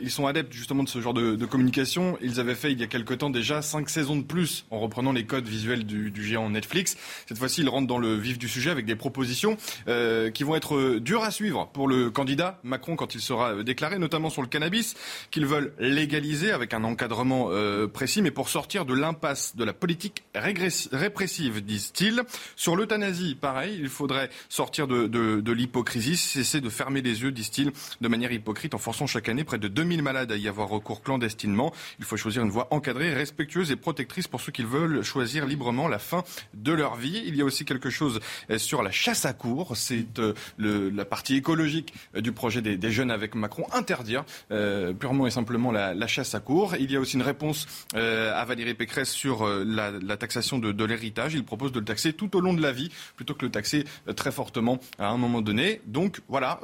[0.00, 2.16] ils sont adeptes justement de ce genre de, communication.
[2.22, 5.12] Ils avaient fait il y a quelque temps déjà cinq saisons de plus en reprenant
[5.12, 6.96] les codes visuels du, du géant Netflix.
[7.26, 9.56] Cette fois-ci, ils rentrent dans le vif du sujet avec des propositions
[9.88, 13.98] euh, qui vont être dures à suivre pour le candidat Macron quand il sera déclaré,
[13.98, 14.94] notamment sur le cannabis,
[15.30, 19.72] qu'ils veulent légaliser avec un encadrement euh, précis, mais pour sortir de l'impasse de la
[19.72, 22.22] politique répressive, disent-ils.
[22.56, 27.72] Sur l'euthanasie, pareil, il faudrait sortir de, de, l'hypocrisie, cesser de fermer les yeux, disent-ils,
[28.00, 31.02] de manière hypocrite, en forçant chaque année près de 2000 malades à y avoir recours
[31.02, 31.72] clandestinement.
[31.98, 35.88] Il faut choisir une voie encadrée, respectueuse et protectrice pour ceux qui veulent choisir librement
[35.88, 36.24] la fin
[36.54, 37.22] de leur vie.
[37.26, 38.20] Il y a aussi quelque chose
[38.50, 39.76] euh, sur sur la chasse à cours.
[39.76, 43.66] C'est euh, la partie écologique euh, du projet des, jeunes avec Macron.
[43.72, 46.74] Interdire euh, purement et simplement la, chasse à cours.
[46.80, 51.34] Il y a aussi une réponse à Valérie Pécresse sur la, taxation de, de l'héritage.
[51.34, 53.84] Il propose de le taxer tout au long de la vie plutôt que le taxer
[54.16, 55.80] très fortement à un moment donné.
[55.86, 56.58] Donc voilà,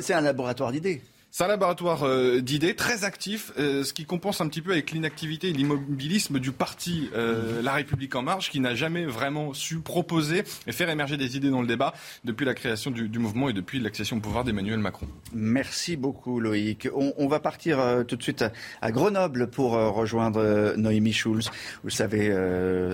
[0.00, 1.02] C'est un laboratoire d'idées.
[1.36, 4.90] C'est un laboratoire euh, d'idées très actif, euh, ce qui compense un petit peu avec
[4.90, 9.80] l'inactivité et l'immobilisme du parti euh, La République En Marche, qui n'a jamais vraiment su
[9.80, 11.92] proposer et faire émerger des idées dans le débat
[12.24, 15.08] depuis la création du, mouvement et depuis l'accession au pouvoir d'Emmanuel Macron.
[15.34, 16.88] Merci beaucoup Loïc.
[16.94, 18.42] On, va partir tout de suite
[18.80, 21.50] à, Grenoble pour rejoindre Noémie Schulz.
[21.84, 22.34] Vous savez,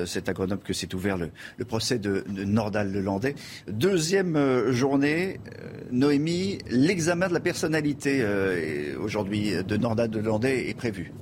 [0.07, 1.31] c'est à Grenoble que s'est ouvert le,
[1.65, 3.37] procès de, de Nordal Lelandais.
[3.69, 5.39] Deuxième journée,
[5.93, 8.32] Noémie, l'examen de la personnalité
[9.01, 11.13] aujourd'hui de Norda de Landais est prévu.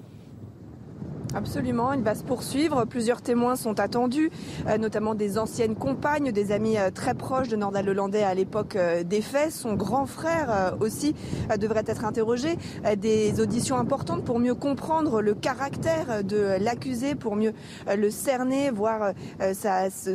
[1.32, 2.84] Absolument, il va se poursuivre.
[2.86, 4.30] Plusieurs témoins sont attendus,
[4.66, 8.74] euh, notamment des anciennes compagnes, des amis euh, très proches de Nordal Lelandais à l'époque
[8.74, 9.52] euh, des faits.
[9.52, 11.14] Son grand frère aussi
[11.58, 12.56] devrait être interrogé.
[12.98, 17.52] Des auditions importantes pour mieux comprendre le caractère de l'accusé, pour mieux
[17.94, 19.12] le cerner, voir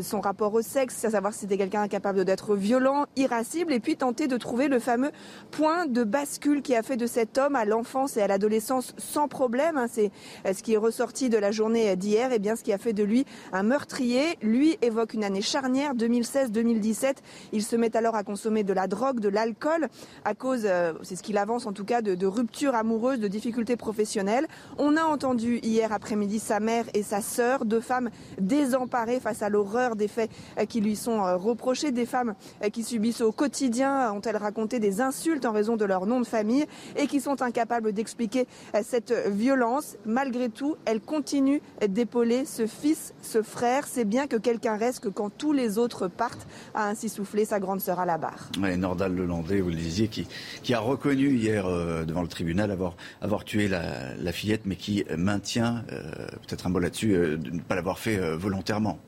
[0.01, 4.27] son rapport au sexe, savoir si c'était quelqu'un capable d'être violent, irascible, et puis tenter
[4.27, 5.11] de trouver le fameux
[5.51, 9.27] point de bascule qui a fait de cet homme à l'enfance et à l'adolescence sans
[9.27, 9.77] problème.
[9.77, 9.87] Hein.
[9.89, 10.11] C'est
[10.45, 13.03] ce qui ressort sorti de la journée d'hier, eh bien ce qui a fait de
[13.03, 14.39] lui un meurtrier.
[14.41, 17.17] Lui évoque une année charnière, 2016-2017.
[17.51, 19.87] Il se met alors à consommer de la drogue, de l'alcool,
[20.23, 23.27] à cause, euh, c'est ce qu'il avance en tout cas, de, de ruptures amoureuses, de
[23.27, 24.47] difficultés professionnelles.
[24.79, 28.09] On a entendu hier après-midi sa mère et sa sœur, deux femmes
[28.41, 32.33] désemparées face à l'horreur des faits euh, qui lui sont euh, reprochés, des femmes
[32.73, 36.65] qui subissent au quotidien, ont-elles raconté des insultes en raison de leur nom de famille
[36.95, 38.47] et qui sont incapables d'expliquer
[38.81, 39.97] cette violence.
[40.05, 43.85] Malgré tout, elle continue d'épauler ce fils, ce frère.
[43.85, 47.59] C'est bien que quelqu'un reste que quand tous les autres partent, a ainsi soufflé sa
[47.59, 48.49] grande sœur à la barre.
[48.61, 52.95] Ouais, Nordal Lelandais, vous le disiez, qui, a reconnu hier euh, devant le tribunal avoir,
[53.21, 57.59] avoir tué la, fillette, mais qui maintient, euh, peut-être un mot là-dessus, euh, de ne
[57.59, 58.99] pas l'avoir fait volontairement.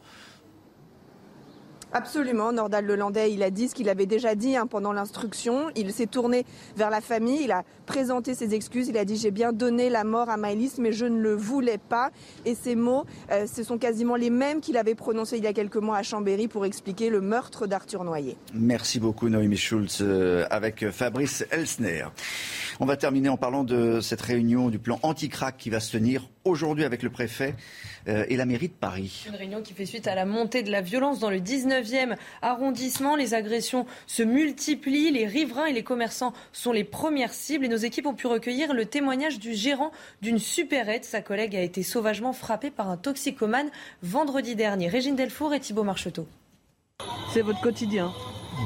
[1.93, 5.69] Absolument, Nordal Lelandais, il a dit ce qu'il avait déjà dit hein, pendant l'instruction.
[5.75, 6.45] Il s'est tourné
[6.75, 10.03] vers la famille, il a présenté ses excuses, il a dit j'ai bien donné la
[10.03, 12.11] mort à Maëlys, mais je ne le voulais pas.
[12.45, 15.53] Et ces mots, euh, ce sont quasiment les mêmes qu'il avait prononcés il y a
[15.53, 18.37] quelques mois à Chambéry pour expliquer le meurtre d'Arthur Noyer.
[18.53, 22.05] Merci beaucoup Noémie Schulz euh, avec Fabrice Elsner.
[22.79, 26.29] On va terminer en parlant de cette réunion du plan anti-crack qui va se tenir
[26.43, 27.55] aujourd'hui avec le préfet
[28.07, 29.25] euh, et la mairie de Paris.
[29.27, 31.39] Une réunion qui fait suite à la montée de la violence dans le
[31.81, 33.15] 19e arrondissement.
[33.15, 37.77] Les agressions se multiplient, les riverains et les commerçants sont les premières cibles et nos
[37.77, 39.91] équipes ont pu recueillir le témoignage du gérant
[40.21, 41.05] d'une supérette.
[41.05, 43.69] Sa collègue a été sauvagement frappée par un toxicomane
[44.01, 44.87] vendredi dernier.
[44.87, 46.27] Régine Delfour et Thibault Marcheteau.
[47.33, 48.11] C'est votre quotidien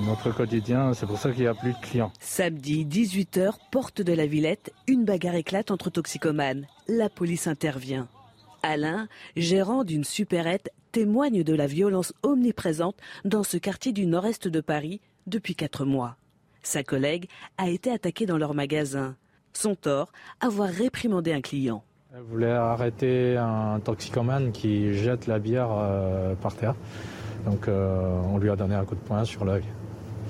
[0.06, 2.14] notre quotidien, c'est pour ça qu'il n'y a plus de clients.
[2.20, 6.66] Samedi, 18h, porte de la Villette, une bagarre éclate entre toxicomanes.
[6.88, 8.08] La police intervient.
[8.64, 14.62] Alain, gérant d'une supérette, témoigne de la violence omniprésente dans ce quartier du nord-est de
[14.62, 16.18] Paris depuis quatre mois.
[16.64, 17.28] Sa collègue
[17.58, 19.16] a été attaquée dans leur magasin.
[19.54, 21.84] Son tort, avoir réprimandé un client.
[22.14, 26.76] Elle voulait arrêter un toxicomane qui jette la bière euh, par terre.
[27.46, 29.64] Donc euh, on lui a donné un coup de poing sur l'œil.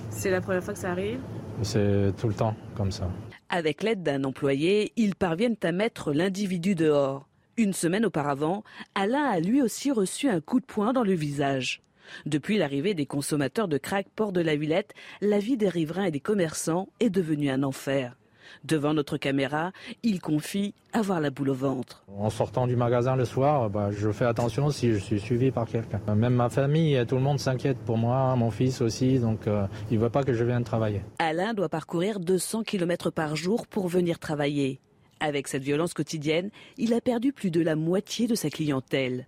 [0.10, 1.20] C'est la première fois que ça arrive?
[1.64, 3.10] C'est tout le temps comme ça.
[3.50, 7.28] Avec l'aide d'un employé, ils parviennent à mettre l'individu dehors.
[7.57, 8.64] Une semaine auparavant,
[8.95, 11.82] Alain a lui aussi reçu un coup de poing dans le visage.
[12.26, 16.11] Depuis l'arrivée des consommateurs de crack port de la Villette, la vie des riverains et
[16.11, 18.15] des commerçants est devenue un enfer.
[18.64, 19.72] Devant notre caméra,
[20.03, 22.03] il confie avoir la boule au ventre.
[22.18, 25.65] En sortant du magasin le soir, bah, je fais attention si je suis suivi par
[25.65, 26.02] quelqu'un.
[26.15, 29.98] Même ma famille, tout le monde s'inquiète pour moi, mon fils aussi, donc euh, il
[29.98, 31.02] ne veut pas que je vienne travailler.
[31.19, 34.80] Alain doit parcourir 200 km par jour pour venir travailler.
[35.22, 39.27] Avec cette violence quotidienne, il a perdu plus de la moitié de sa clientèle.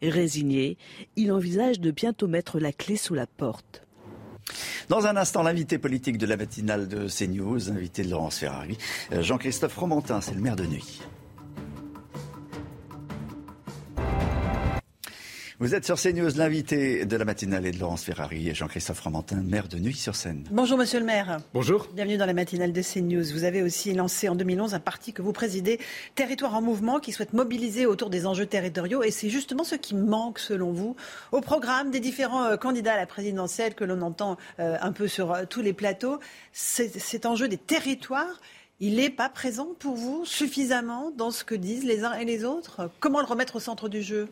[0.00, 0.78] Résigné,
[1.16, 3.82] il envisage de bientôt mettre la clé sous la porte.
[4.88, 8.78] Dans un instant, l'invité politique de la matinale de CNews, invité de Laurence Ferrari,
[9.12, 11.02] euh, Jean-Christophe Romantin, c'est le maire de Nuit.
[15.62, 19.36] Vous êtes sur CNews, l'invité de la matinale est de Laurence Ferrari et Jean-Christophe Romantin,
[19.36, 20.42] maire de Nuit-sur-Seine.
[20.50, 21.38] Bonjour Monsieur le maire.
[21.54, 21.86] Bonjour.
[21.94, 23.32] Bienvenue dans la matinale de CNews.
[23.32, 25.78] Vous avez aussi lancé en 2011 un parti que vous présidez,
[26.16, 29.04] Territoire en Mouvement, qui souhaite mobiliser autour des enjeux territoriaux.
[29.04, 30.96] Et c'est justement ce qui manque, selon vous,
[31.30, 35.06] au programme des différents euh, candidats à la présidentielle que l'on entend euh, un peu
[35.06, 36.18] sur euh, tous les plateaux.
[36.50, 38.40] Cet enjeu des territoires,
[38.80, 42.44] il n'est pas présent pour vous suffisamment dans ce que disent les uns et les
[42.44, 42.90] autres?
[42.98, 44.28] Comment le remettre au centre du jeu?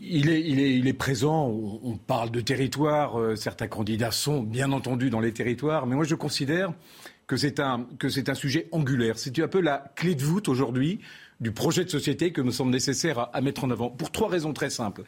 [0.00, 5.32] Il est, présent, on parle de territoire, euh, certains candidats sont bien entendu dans les
[5.32, 6.72] territoires, mais moi je considère
[7.28, 7.86] que c'est un,
[8.34, 9.18] sujet angulaire.
[9.18, 10.98] C'est un peu la clé de voûte aujourd'hui
[11.40, 14.52] du projet de société que nous sommes nécessaires à, mettre en avant, pour trois raisons
[14.52, 15.02] très simples.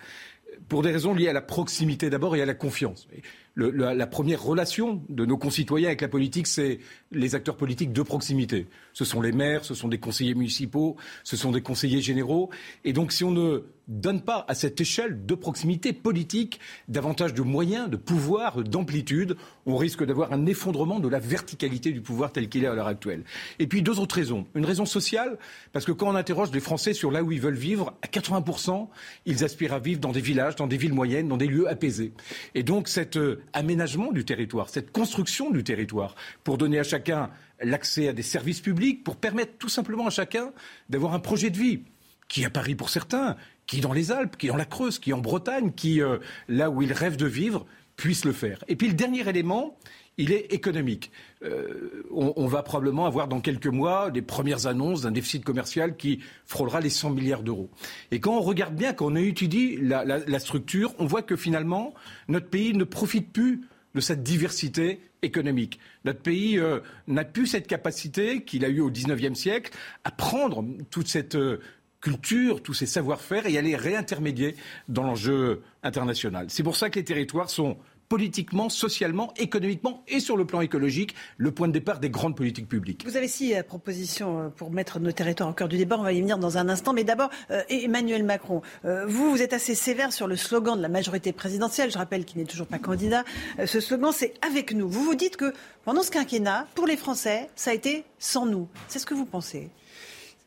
[0.68, 3.08] Pour des raisons liées à la proximité d'abord et à la confiance.
[3.56, 6.78] La, la, première relation de nos concitoyens avec la politique, c'est
[7.10, 8.66] les acteurs politiques de proximité.
[8.92, 12.50] Ce sont les maires, ce sont des conseillers municipaux, ce sont des conseillers généraux.
[12.84, 17.42] Et donc si on ne donne pas à cette échelle de proximité politique davantage de
[17.42, 19.36] moyens, de pouvoir, d'amplitude,
[19.66, 22.86] on risque d'avoir un effondrement de la verticalité du pouvoir tel qu'il est à l'heure
[22.86, 23.24] actuelle.
[23.58, 24.46] Et puis deux autres raisons.
[24.54, 25.38] Une raison sociale,
[25.72, 28.88] parce que quand on interroge les Français sur là où ils veulent vivre, à 80%,
[29.26, 32.12] ils aspirent à vivre dans des villages, dans des villes moyennes, dans des lieux apaisés.
[32.54, 36.14] Et donc cet euh, aménagement du territoire, cette construction du territoire,
[36.44, 37.30] pour donner à chacun
[37.60, 40.52] l'accès à des services publics, pour permettre tout simplement à chacun
[40.88, 41.82] d'avoir un projet de vie
[42.30, 43.36] qui à Paris pour certains,
[43.70, 46.18] qui dans les Alpes, qui dans la Creuse, qui en Bretagne, qui euh,
[46.48, 48.64] là où ils rêvent de vivre, puissent le faire.
[48.66, 49.78] Et puis le dernier élément,
[50.18, 51.12] il est économique.
[51.44, 55.96] Euh, on, on, va probablement avoir dans quelques mois des premières annonces d'un déficit commercial
[55.96, 57.70] qui frôlera les 100 milliards d'euros.
[58.10, 61.36] Et quand on regarde bien, quand on étudie la, la, la structure, on voit que
[61.36, 61.94] finalement,
[62.26, 63.60] notre pays ne profite plus
[63.94, 65.78] de cette diversité économique.
[66.04, 69.72] Notre pays euh, n'a plus cette capacité qu'il a eue au XIXe siècle
[70.04, 71.60] à prendre toute cette euh,
[72.00, 74.56] culture, tous ces savoir-faire et à les réintermédier
[74.88, 76.46] dans l'enjeu international.
[76.48, 77.76] C'est pour ça que les territoires sont
[78.10, 82.68] politiquement, socialement, économiquement et sur le plan écologique, le point de départ des grandes politiques
[82.68, 83.04] publiques.
[83.06, 85.96] Vous avez six euh, propositions euh, pour mettre nos territoires au cœur du débat.
[85.96, 86.92] On va y venir dans un instant.
[86.92, 90.88] Mais d'abord, euh, Emmanuel Macron, vous, vous êtes assez sévère sur le slogan de la
[90.88, 91.92] majorité présidentielle.
[91.92, 93.24] Je rappelle qu'il n'est toujours pas candidat.
[93.64, 94.88] Ce slogan, c'est avec nous.
[94.88, 95.52] Vous vous dites que
[95.84, 98.66] pendant ce quinquennat, pour les Français, ça a été sans nous.
[98.88, 99.70] C'est ce que vous pensez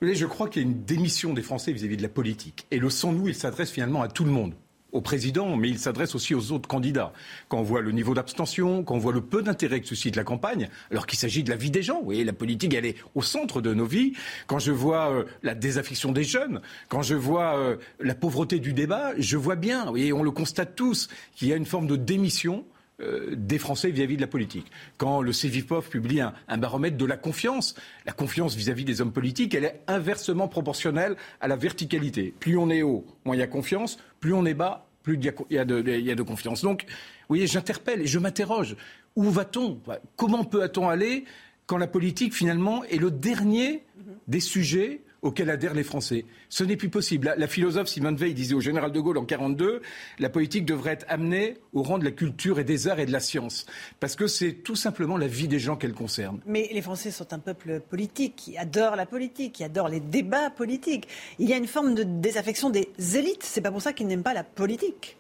[0.02, 2.66] je crois qu'il y a une démission des Français vis-à-vis -vis de la politique.
[2.72, 4.54] Et le sans nous, il s'adresse finalement à tout le monde
[4.94, 7.12] au président, mais il s'adresse aussi aux autres candidats.
[7.50, 10.24] Quand on voit le niveau d'abstention, quand on voit le peu d'intérêt que suscite la
[10.24, 13.22] campagne, alors qu'il s'agit de la vie des gens, vous la politique, elle est au
[13.22, 14.14] centre de nos vies.
[14.48, 18.74] Quand je vois euh, la désaffection des jeunes, quand je vois euh, la pauvreté du
[18.74, 21.96] débat, je vois bien, et on le constate tous, qu'il y a une forme de
[21.96, 22.64] démission
[23.04, 24.72] euh, des Français vis-à-vis -vis de la politique.
[24.98, 27.76] Quand le CEVIPOF publie un, un baromètre de la confiance,
[28.06, 32.34] la confiance vis-à-vis -vis des hommes politiques, elle est inversement proportionnelle à la verticalité.
[32.40, 35.26] Plus on est haut, moins il y a confiance, plus on est bas, plus il
[35.26, 36.62] y a, y de, il y a de, confiance.
[36.64, 38.76] Donc, vous voyez, j'interpelle et je m'interroge.
[39.16, 39.80] Où va-t-on?
[40.16, 41.26] Comment peut-on aller
[41.66, 43.84] quand la politique, finalement, est le dernier
[44.28, 46.26] des sujets auquel adhèrent les Français.
[46.50, 47.28] Ce n'est plus possible.
[47.28, 49.82] La, la, philosophe Simone Veil disait au général de Gaulle en 42,
[50.20, 53.12] la politique devrait être amenée au rang de la culture et des arts et de
[53.12, 53.66] la science,
[54.00, 56.40] parce que c'est tout simplement la vie des gens qu'elle concerne.
[56.46, 60.50] Mais les Français sont un peuple politique qui adore la politique, qui adore les débats
[60.50, 61.08] politiques.
[61.40, 63.44] Il y a une forme de désaffection des élites.
[63.44, 65.18] C'est pas pour ça qu'ils n'aiment pas la politique.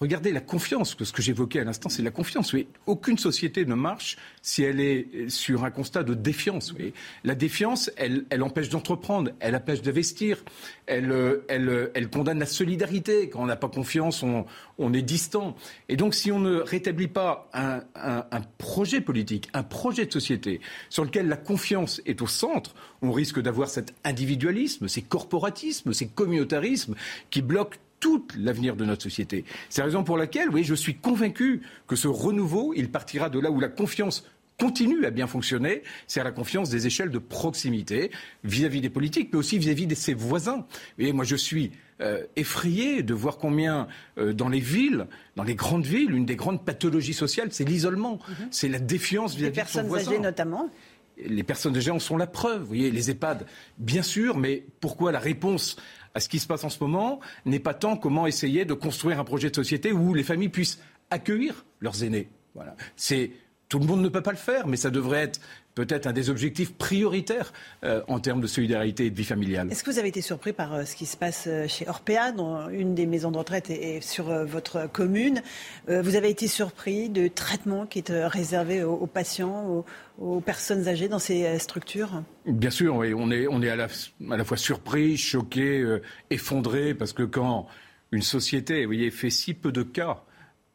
[0.00, 2.52] Regardez la confiance, que ce que j'évoquais à l'instant, c'est la confiance.
[2.52, 2.66] Oui.
[2.86, 6.74] Aucune société ne marche si elle est sur un constat de défiance.
[6.78, 6.92] Oui.
[7.22, 10.44] La défiance, elle, elle empêche d'entreprendre, elle empêche d'investir,
[10.86, 13.28] elle, elle, elle, condamne la solidarité.
[13.28, 14.46] Quand on n'a pas confiance, on,
[14.78, 15.56] on, est distant.
[15.88, 20.12] Et donc, si on ne rétablit pas un, un, un, projet politique, un projet de
[20.12, 20.60] société
[20.90, 26.08] sur lequel la confiance est au centre, on risque d'avoir cet individualisme, ces corporatismes, ces
[26.08, 26.96] communautarismes
[27.30, 29.46] qui bloquent tout l'avenir de notre société.
[29.70, 33.38] C'est la raison pour laquelle, oui, je suis convaincu que ce renouveau, il partira de
[33.38, 34.28] là où la confiance
[34.60, 38.10] continue à bien fonctionner, c'est à la confiance des échelles de proximité
[38.44, 40.66] vis-à-vis des politiques, mais aussi vis-à-vis de ses voisins.
[40.98, 41.72] Et moi, je suis
[42.02, 45.06] euh, effrayé de voir combien euh, dans les villes,
[45.36, 48.48] dans les grandes villes, une des grandes pathologies sociales, c'est l'isolement, mm-hmm.
[48.50, 50.10] c'est la défiance vis-à-vis de son voisin.
[50.10, 50.70] personnes âgées notamment
[51.16, 52.60] les personnes âgées en sont la preuve.
[52.60, 53.46] Vous voyez, les EHPAD,
[53.78, 55.76] bien sûr, mais pourquoi la réponse
[56.14, 59.18] à ce qui se passe en ce moment n'est pas tant comment essayer de construire
[59.18, 60.80] un projet de société où les familles puissent
[61.10, 62.28] accueillir leurs aînés.
[62.54, 62.76] Voilà.
[62.96, 63.32] C'est
[63.68, 65.40] tout le monde ne peut pas le faire, mais ça devrait être
[65.74, 69.68] peut-être un des objectifs prioritaires euh, en termes de solidarité et de vie familiale.
[69.70, 72.32] Est-ce que vous avez été surpris par euh, ce qui se passe euh, chez Orpea,
[72.36, 75.42] dont une des maisons de retraite est, sur votre commune?
[75.88, 79.84] Vous avez été surpris de traitement qui est réservé aux, patients,
[80.18, 82.22] aux, personnes âgées dans ces structures?
[82.46, 83.14] Bien sûr, oui.
[83.14, 83.88] on est, on est à, la,
[84.30, 85.98] à la fois surpris, choqué,
[86.30, 87.66] effondré, parce que quand
[88.12, 90.22] une société vous voyez, fait si peu de cas,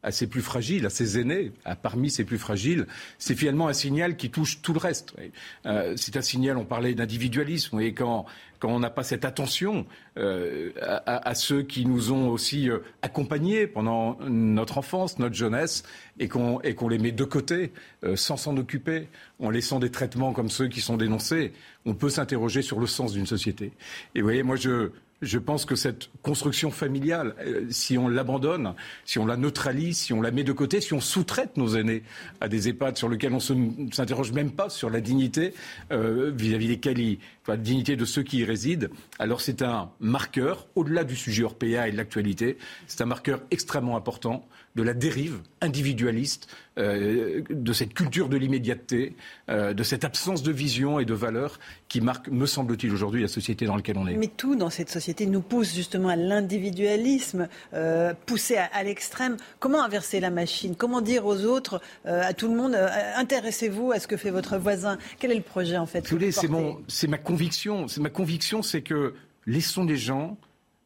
[0.02, 2.86] à ses plus fragiles, à ses aînés, à parmi ses plus fragiles,
[3.18, 5.14] c'est finalement un signal qui touche tout le reste.
[5.66, 8.24] Euh, c'est un signal, on parlait d'individualisme, et quand,
[8.60, 9.86] quand on n'a pas cette attention
[10.16, 10.70] euh,
[11.06, 15.82] à, ceux qui nous ont aussi euh, accompagnés pendant notre enfance, notre jeunesse,
[16.18, 17.72] et qu'on qu'on les met de côté
[18.14, 19.08] sans s'en occuper,
[19.38, 21.52] en laissant des traitements comme ceux qui sont dénoncés,
[21.86, 23.72] on peut s'interroger sur le sens d'une société.
[24.14, 24.90] Et vous voyez, moi je
[25.22, 28.74] je pense que cette construction familiale, euh, si on l'abandonne,
[29.04, 32.02] si on la neutralise, si on la met de côté, si on sous-traite nos aînés
[32.40, 35.54] à des EHPAD sur lesquels on ne s'interroge même pas sur la dignité
[35.92, 38.88] euh, vis-à-vis desquels ils, la dignité de ceux qui y résident,
[39.18, 43.96] alors c'est un marqueur, au-delà du sujet européen et de l'actualité, c'est un marqueur extrêmement
[43.96, 46.48] important de la dérive individualiste,
[46.78, 49.16] euh, de cette culture de l'immédiateté,
[49.48, 53.28] euh, de cette absence de vision et de valeur qui marque, me semble-t-il, aujourd'hui la
[53.28, 54.14] société dans laquelle on est.
[54.14, 59.36] Mais tout dans cette société nous pousse justement à l'individualisme, euh, poussé à, l'extrême.
[59.58, 60.76] Comment inverser la machine?
[60.76, 62.74] Comment dire aux autres, à tout le monde,
[63.16, 64.98] intéressez-vous à ce que fait votre voisin?
[65.18, 66.08] Quel est le projet en fait
[66.88, 67.86] C'est ma conviction.
[67.98, 69.14] Ma conviction, c'est que
[69.46, 70.38] laissons les gens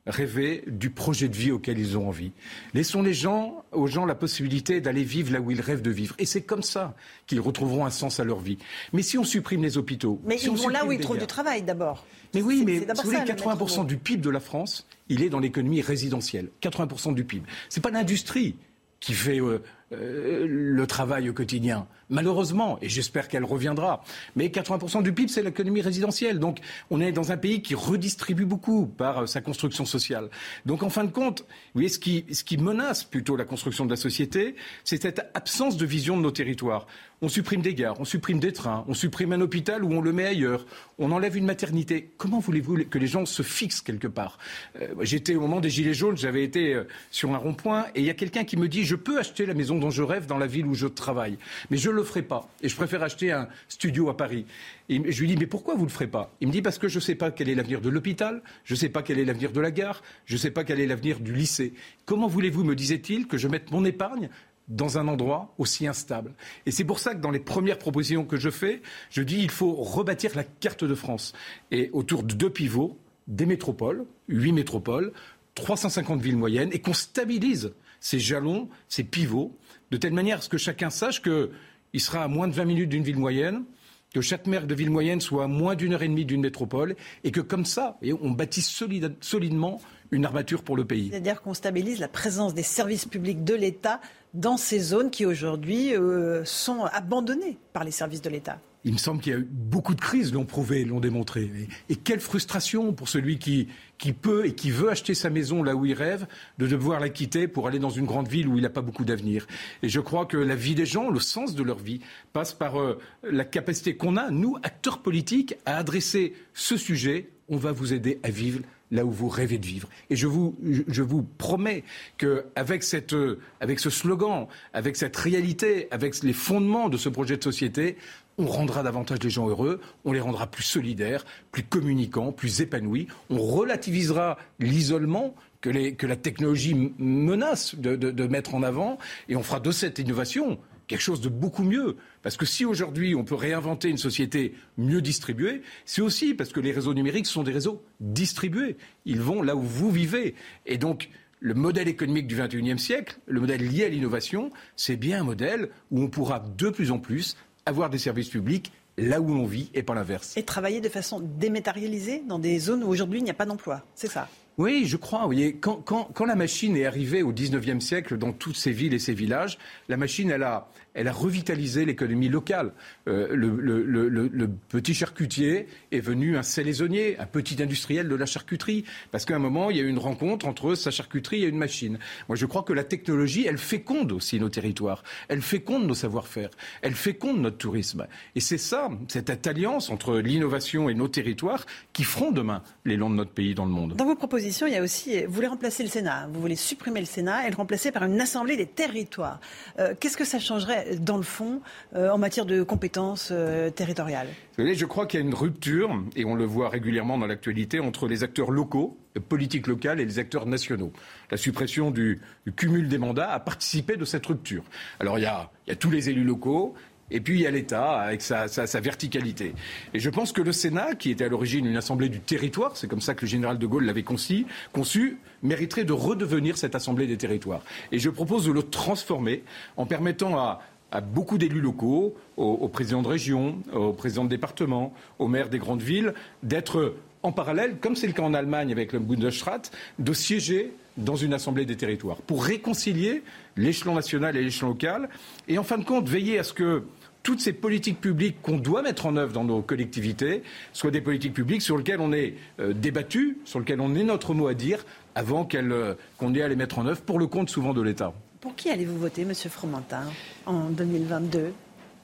[0.06, 2.32] rêver du projet de vie auquel ils ont envie.
[2.74, 6.14] Laissons les gens, aux gens la possibilité d'aller vivre là où ils rêvent de vivre.
[6.18, 6.94] Et c'est comme ça
[7.26, 8.58] qu'ils retrouveront un sens à leur vie.
[8.92, 10.20] Mais si on supprime les hôpitaux...
[10.24, 12.06] Mais ils vont là où ils trouvent du travail d'abord.
[12.34, 15.80] Mais oui, mais vous voulez, 80% du PIB de la France, il est dans l'économie
[15.80, 16.50] résidentielle.
[16.62, 17.46] 80% du PIB.
[17.68, 18.56] Ce n'est pas l'industrie
[19.00, 19.62] qui fait euh,
[19.92, 21.86] euh, le travail au quotidien.
[22.10, 24.02] Malheureusement, et j'espère qu'elle reviendra.
[24.36, 26.38] Mais 80% du PIB, c'est l'économie résidentielle.
[26.38, 26.58] Donc
[26.90, 30.28] on est dans un pays qui redistribue beaucoup par euh, sa construction sociale.
[30.66, 31.46] Donc en fin de compte, vous
[31.80, 34.54] voyez, ce qui, ce qui menace plutôt la construction de la société,
[34.84, 36.86] c'est cette absence de vision de nos territoires.
[37.22, 40.12] On supprime des gares, on supprime des trains, on supprime un hôpital où on le
[40.12, 40.66] met ailleurs,
[40.98, 42.10] on enlève une maternité.
[42.18, 44.38] Comment voulez-vous que les gens se fixent quelque part?
[44.80, 46.78] Euh, J'étais au moment des Gilets jaunes, j'avais été
[47.10, 49.54] sur un rond-point, et il y a quelqu'un qui me dit, je peux acheter la
[49.78, 51.38] dont je rêve dans la ville où je travaille.
[51.70, 52.48] Mais je ne le ferai pas.
[52.62, 54.46] Et je préfère acheter un studio à Paris.
[54.88, 56.32] Et je lui dis, mais pourquoi vous ne le ferez pas?
[56.40, 58.74] Il me dit, parce que je ne sais pas quel est l'avenir de l'hôpital, je
[58.74, 60.86] ne sais pas quel est l'avenir de la gare, je ne sais pas quel est
[60.86, 61.74] l'avenir du lycée.
[62.04, 64.28] Comment voulez-vous, me disait-il, que je mette mon épargne
[64.68, 66.32] dans un endroit aussi instable?
[66.66, 69.50] Et c'est pour ça que dans les premières propositions que je fais, je dis il
[69.50, 71.32] faut rebâtir la carte de France.
[71.70, 75.12] Et autour de deux pivots, des métropoles, huit métropoles,
[75.54, 79.56] 350 villes moyennes, et qu'on stabilise ces jalons, ces pivots,
[79.90, 82.88] de telle manière à ce que chacun sache qu'il sera à moins de 20 minutes
[82.90, 83.64] d'une ville moyenne,
[84.12, 86.94] que chaque maire de ville moyenne soit à moins d'une heure et demie d'une métropole,
[87.24, 88.82] et que comme ça, on bâtisse
[89.20, 89.80] solidement
[90.10, 91.08] une armature pour le pays.
[91.10, 94.00] C'est-à-dire qu'on stabilise la présence des services publics de l'État
[94.32, 98.98] dans ces zones qui aujourd'hui euh, sont abandonnées par les services de l'État il me
[98.98, 101.50] semble qu'il y a eu beaucoup de crises l'ont prouvé, l'ont démontré.
[101.88, 105.74] Et, quelle frustration pour celui qui, qui peut et qui veut acheter sa maison là
[105.74, 106.26] où il rêve,
[106.58, 109.04] de devoir la quitter pour aller dans une grande ville où il n'a pas beaucoup
[109.04, 109.46] d'avenir.
[109.82, 112.00] Et je crois que la vie des gens, le sens de leur vie,
[112.32, 117.30] passe par euh, la capacité qu'on a, nous, acteurs politiques, à adresser ce sujet.
[117.48, 119.88] On va vous aider à vivre là où vous rêvez de vivre.
[120.08, 121.84] Et je vous, je vous promets
[122.16, 123.14] qu'avec cette,
[123.60, 127.96] avec ce slogan, avec cette réalité, avec les fondements de ce projet de société,
[128.38, 133.06] on rendra davantage les gens heureux, on les rendra plus solidaires, plus communicants, plus épanouis,
[133.30, 135.70] on relativisera l'isolement que,
[136.06, 138.98] la technologie menace de, de mettre en avant,
[139.28, 141.96] et on fera de cette innovation quelque chose de beaucoup mieux.
[142.22, 146.60] Parce que si aujourd'hui on peut réinventer une société mieux distribuée, c'est aussi parce que
[146.60, 148.76] les réseaux numériques sont des réseaux distribués.
[149.04, 150.34] Ils vont là où vous vivez.
[150.66, 155.20] Et donc, le modèle économique du XXIe siècle, le modèle lié à l'innovation, c'est bien
[155.20, 157.36] un modèle où on pourra de plus en plus
[157.66, 160.36] avoir des services publics là où l'on vit et pas l'inverse.
[160.36, 163.82] Et travailler de façon dématérialisée dans des zones où aujourd'hui il n'y a pas d'emploi,
[163.94, 165.20] c'est ça oui, je crois.
[165.22, 168.70] Vous voyez, quand, quand, quand, la machine est arrivée au XIXe siècle dans toutes ces
[168.70, 169.58] villes et ces villages,
[169.88, 172.72] la machine, elle a, elle a revitalisé l'économie locale.
[173.08, 179.24] Euh, le, petit charcutier est venu un salaisonnier, un petit industriel de la charcuterie, parce
[179.24, 181.98] qu'à un moment, il y a eu une rencontre entre sa charcuterie et une machine.
[182.28, 186.50] Moi, je crois que la technologie, elle féconde aussi nos territoires, elle féconde nos savoir-faire,
[186.82, 188.06] elle féconde notre tourisme.
[188.34, 193.16] Et c'est ça, cette alliance entre l'innovation et nos territoires, qui feront demain l'élan de
[193.16, 193.94] notre pays dans le monde.
[193.96, 197.00] Dans vos propositions, il y a aussi, vous voulez remplacer le Sénat, vous voulez supprimer
[197.00, 199.40] le Sénat et le remplacer par une assemblée des territoires.
[199.78, 201.60] Euh, Qu'est-ce que ça changerait dans le fond
[201.94, 204.28] euh, en matière de compétences euh, territoriales
[204.58, 208.06] Je crois qu'il y a une rupture, et on le voit régulièrement dans l'actualité, entre
[208.06, 208.96] les acteurs locaux,
[209.28, 210.92] politique locale, et les acteurs nationaux.
[211.30, 212.20] La suppression du,
[212.56, 214.64] cumul des mandats a participé de cette rupture.
[215.00, 216.74] Alors il y a, tous les élus locaux,
[217.10, 218.46] et puis il y a l'État avec sa,
[218.80, 219.54] verticalité.
[219.92, 222.88] Et je pense que le Sénat, qui était à l'origine une assemblée du territoire, c'est
[222.88, 227.06] comme ça que le général de Gaulle l'avait conçu, conçu, mériterait de redevenir cette assemblée
[227.06, 227.62] des territoires.
[227.92, 229.44] Et je propose de le transformer
[229.76, 230.60] en permettant à,
[230.94, 235.58] à beaucoup d'élus locaux, aux, présidents de région, aux présidents de département, aux maires des
[235.58, 236.94] grandes villes, d'être
[237.24, 239.62] en parallèle, comme c'est le cas en Allemagne avec le Bundesrat,
[239.98, 243.24] de siéger dans une assemblée des territoires pour réconcilier
[243.56, 245.08] l'échelon national et l'échelon local
[245.48, 246.84] et en fin de compte veiller à ce que
[247.24, 250.42] toutes ces politiques publiques qu'on doit mettre en œuvre dans nos collectivités
[250.72, 254.34] soient des politiques publiques sur lesquelles on est euh, débattu, sur lesquelles on ait notre
[254.34, 254.84] mot à dire
[255.16, 258.12] avant euh, qu'on ait à les mettre en œuvre pour le compte souvent de l'État.
[258.44, 260.02] Pour qui allez-vous voter, Monsieur Fromentin,
[260.44, 261.54] en 2022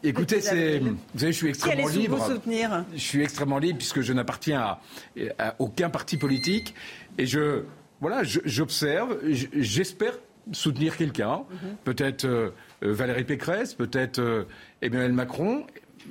[0.03, 2.17] Écoutez, c'est, vous savez, je suis extrêmement libre.
[2.17, 2.87] Vous soutenir?
[2.95, 4.79] Je suis extrêmement libre puisque je n'appartiens
[5.39, 6.75] à, aucun parti politique
[7.19, 7.65] et je,
[8.01, 10.15] voilà, j'observe, j'espère
[10.53, 11.77] soutenir quelqu'un, mhm.
[11.85, 12.49] peut-être euh,
[12.85, 14.45] euh, Valérie Pécresse, peut-être euh,
[14.81, 15.67] Emmanuel Macron.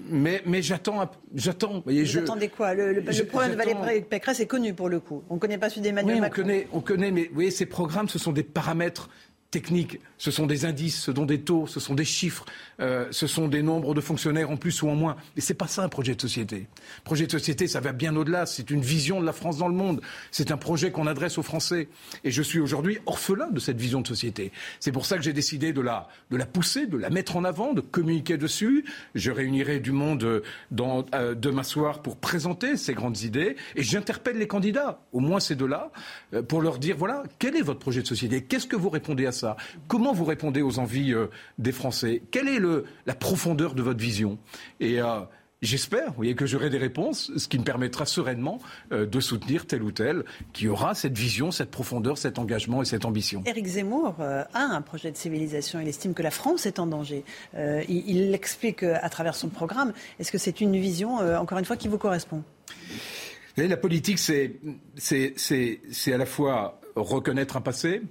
[0.07, 1.09] Mais, mais j'attends.
[1.33, 2.75] j'attends vous je, attendez quoi?
[2.75, 5.23] Le, le, problème de Valérie Pécresse est connu pour le coup.
[5.31, 6.41] On ne connaît pas celui d'Emmanuel oui, Macron.
[6.41, 9.09] On connaît, on connaît, mais vous voyez, ces programmes, ce sont des paramètres
[9.51, 12.45] techniques, ce sont des indices, ce sont des taux, ce sont des chiffres,
[12.79, 15.15] euh, ce sont des nombres de fonctionnaires en plus ou en moins.
[15.35, 16.67] Mais c'est pas ça un projet de société.
[17.03, 18.45] Projet de société, ça va bien au-delà.
[18.45, 20.01] C'est une vision de la France dans le monde.
[20.31, 21.89] C'est un projet qu'on adresse aux Français.
[22.23, 24.51] Et je suis aujourd'hui orphelin de cette vision de société.
[24.79, 27.43] C'est pour ça que j'ai décidé de la, de la pousser, de la mettre en
[27.43, 28.85] avant, de communiquer dessus.
[29.15, 33.55] Je réunirai du monde euh, dans, euh, demain soir pour présenter ces grandes idées.
[33.75, 35.91] Et j'interpelle les candidats, au moins ces deux-là,
[36.33, 38.43] euh, pour leur dire voilà, quel est votre projet de société?
[38.43, 39.57] Qu'est-ce que vous répondez à ça
[39.87, 42.21] Comment vous répondez aux envies euh, des Français?
[42.31, 42.59] Quelle est
[43.05, 44.37] la profondeur de votre vision?
[44.79, 45.21] Et euh,
[45.61, 48.59] J'espère, voyez, que j'aurai des réponses, ce qui me permettra sereinement
[48.93, 52.85] euh, de soutenir tel ou tel qui aura cette vision, cette profondeur, cet engagement et
[52.85, 53.43] cette ambition.
[53.45, 55.81] Éric Zemmour a un projet de civilisation.
[55.81, 57.25] Il estime que la France est en danger.
[57.57, 59.91] il l'explique à travers son programme.
[60.17, 62.37] Est-ce que c'est une vision, encore une fois, qui vous correspond?
[62.37, 68.01] Vous voyez, La politique, c'est à la fois reconnaître un passé,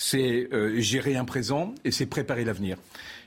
[0.00, 2.78] c'est euh, gérer un présent et c'est préparer l'avenir.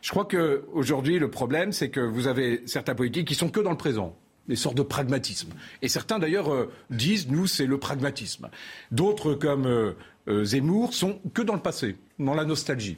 [0.01, 3.71] Je crois qu'aujourd'hui, le problème, c'est que vous avez certains politiques qui sont que dans
[3.71, 4.15] le présent
[4.47, 5.49] des sortes de pragmatisme.
[5.81, 8.49] Et certains, d'ailleurs, euh, disent, nous, c'est le pragmatisme.
[8.89, 12.97] D'autres, comme euh, Zemmour, sont que dans le passé, dans la nostalgie.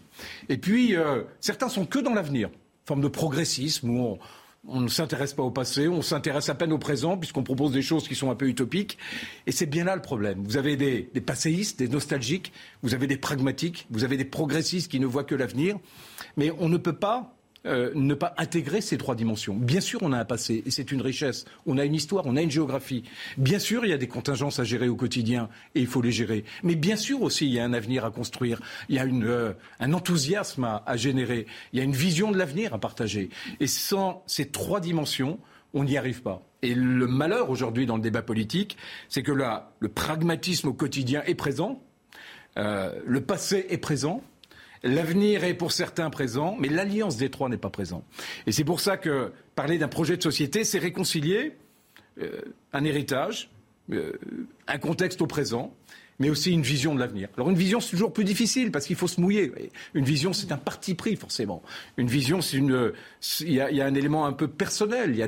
[0.50, 0.96] Et puis,
[1.40, 2.50] certains sont que dans l'avenir,
[2.86, 4.20] forme de progressisme, où on,
[4.68, 7.82] on ne s'intéresse pas au passé, on s'intéresse à peine au présent, puisqu'on propose des
[7.82, 8.98] choses qui sont un peu utopiques.
[9.46, 10.44] Et c'est bien là le problème.
[10.44, 14.90] Vous avez des, des passéistes, des nostalgiques, vous avez des pragmatiques, vous avez des progressistes
[14.90, 15.78] qui ne voient que l'avenir.
[16.38, 17.36] Mais on ne peut pas
[17.66, 19.56] euh, ne pas intégrer ces trois dimensions.
[19.56, 21.46] Bien sûr, on a un passé et c'est une richesse.
[21.66, 23.04] On a une histoire, on a une géographie.
[23.38, 26.12] Bien sûr, il y a des contingences à gérer au quotidien et il faut les
[26.12, 26.44] gérer.
[26.64, 28.62] Mais bien sûr aussi, il y a un avenir à construire.
[28.90, 31.46] Il y a euh, un enthousiasme à, à générer.
[31.72, 33.30] Il y a une vision de l'avenir à partager.
[33.60, 35.40] Et sans ces trois dimensions,
[35.74, 36.42] on n'y arrive pas.
[36.62, 38.78] Et le malheur aujourd'hui dans le débat politique,
[39.10, 41.82] c'est que là, le pragmatisme au quotidien est présent,
[42.58, 44.22] euh, le passé est présent,
[44.84, 48.04] L'avenir est pour certains présent, mais l'alliance des trois n'est pas présente.
[48.48, 51.54] Et c'est pour ça que parler d'un projet de société, c'est réconcilier
[52.22, 52.42] euh,
[52.74, 53.50] un héritage,
[53.92, 54.14] euh,
[54.68, 55.74] un contexte au présent,
[56.20, 57.30] mais aussi une vision de l'avenir.
[57.38, 59.52] Alors une vision, c'est toujours plus difficile parce qu'il faut se mouiller.
[59.94, 61.64] Une vision, c'est un parti pris forcément.
[61.98, 62.94] Une vision, c'est une,
[63.42, 65.12] il y, a, un élément un peu personnel.
[65.12, 65.28] Il y a,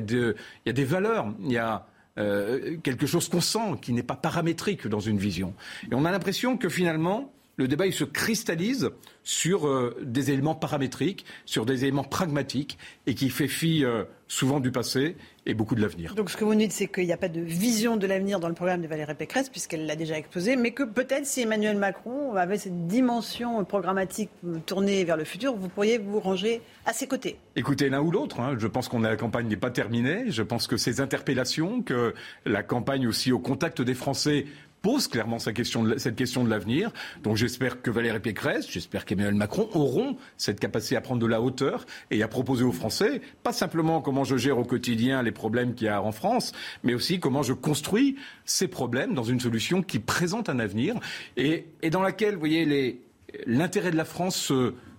[0.72, 1.32] des valeurs.
[1.42, 1.86] Il y a
[2.18, 5.54] euh, quelque chose qu'on sent, qui n'est pas paramétrique dans une vision.
[5.90, 8.90] Et on a l'impression que finalement, le débat il se cristallise
[9.22, 14.60] sur euh, des éléments paramétriques, sur des éléments pragmatiques, et qui fait fi euh, souvent
[14.60, 15.16] du passé
[15.46, 16.14] et beaucoup de l'avenir.
[16.14, 18.40] Donc ce que vous nous dites, c'est qu'il n'y a pas de vision de l'avenir
[18.40, 21.76] dans le programme de Valérie Pécresse, puisqu'elle l'a déjà exposé, mais que peut-être si Emmanuel
[21.76, 24.30] Macron avait cette dimension programmatique
[24.66, 27.38] tournée vers le futur, vous pourriez vous ranger à ses côtés.
[27.54, 28.56] Écoutez, l'un ou l'autre, hein.
[28.58, 32.14] je pense que la campagne n'est pas terminée, je pense que ces interpellations, que
[32.44, 34.46] la campagne aussi au contact des Français
[34.86, 36.92] pose clairement cette question de l'avenir.
[37.24, 41.42] Donc j'espère que Valérie Pécresse, j'espère qu'Emmanuel Macron auront cette capacité à prendre de la
[41.42, 45.74] hauteur et à proposer aux Français, pas simplement comment je gère au quotidien les problèmes
[45.74, 46.52] qu'il y a en France,
[46.84, 48.14] mais aussi comment je construis
[48.44, 50.94] ces problèmes dans une solution qui présente un avenir
[51.36, 53.02] et, dans laquelle, vous voyez,
[53.44, 54.36] l'intérêt de la France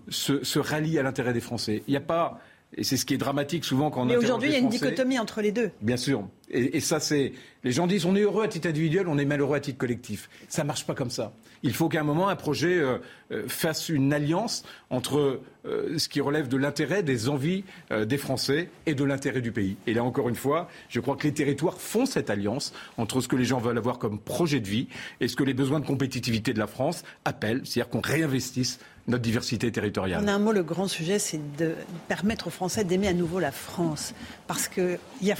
[0.09, 1.81] se, se rallie à l'intérêt des Français.
[1.87, 2.41] Il n'y a pas
[2.75, 4.69] et c'est ce qui est dramatique souvent quand on Mais aujourd'hui, il y a une
[4.69, 5.71] dichotomie entre les deux.
[5.81, 6.27] Bien sûr.
[6.49, 7.33] Et, ça, c'est.
[7.63, 10.29] Les gens disent on est heureux à titre individuel, on est malheureux à titre collectif.
[10.47, 11.33] Ça ne marche pas comme ça.
[11.63, 12.99] Il faut qu'à un moment, un projet euh,
[13.31, 18.69] euh, fasse une alliance entre euh, ce qui relève de l'intérêt, des envies des Français
[18.85, 19.75] et de l'intérêt du pays.
[19.87, 23.27] Et là, encore une fois, je crois que les territoires font cette alliance entre ce
[23.27, 24.87] que les gens veulent avoir comme projet de vie
[25.19, 29.23] et ce que les besoins de compétitivité de la France appellent, c'est-à-dire qu'on réinvestisse notre
[29.23, 30.21] diversité territoriale.
[30.23, 31.75] En un mot, le grand sujet, c'est de
[32.09, 34.13] permettre aux Français d'aimer à nouveau la France.
[34.47, 35.35] Parce qu'il y a,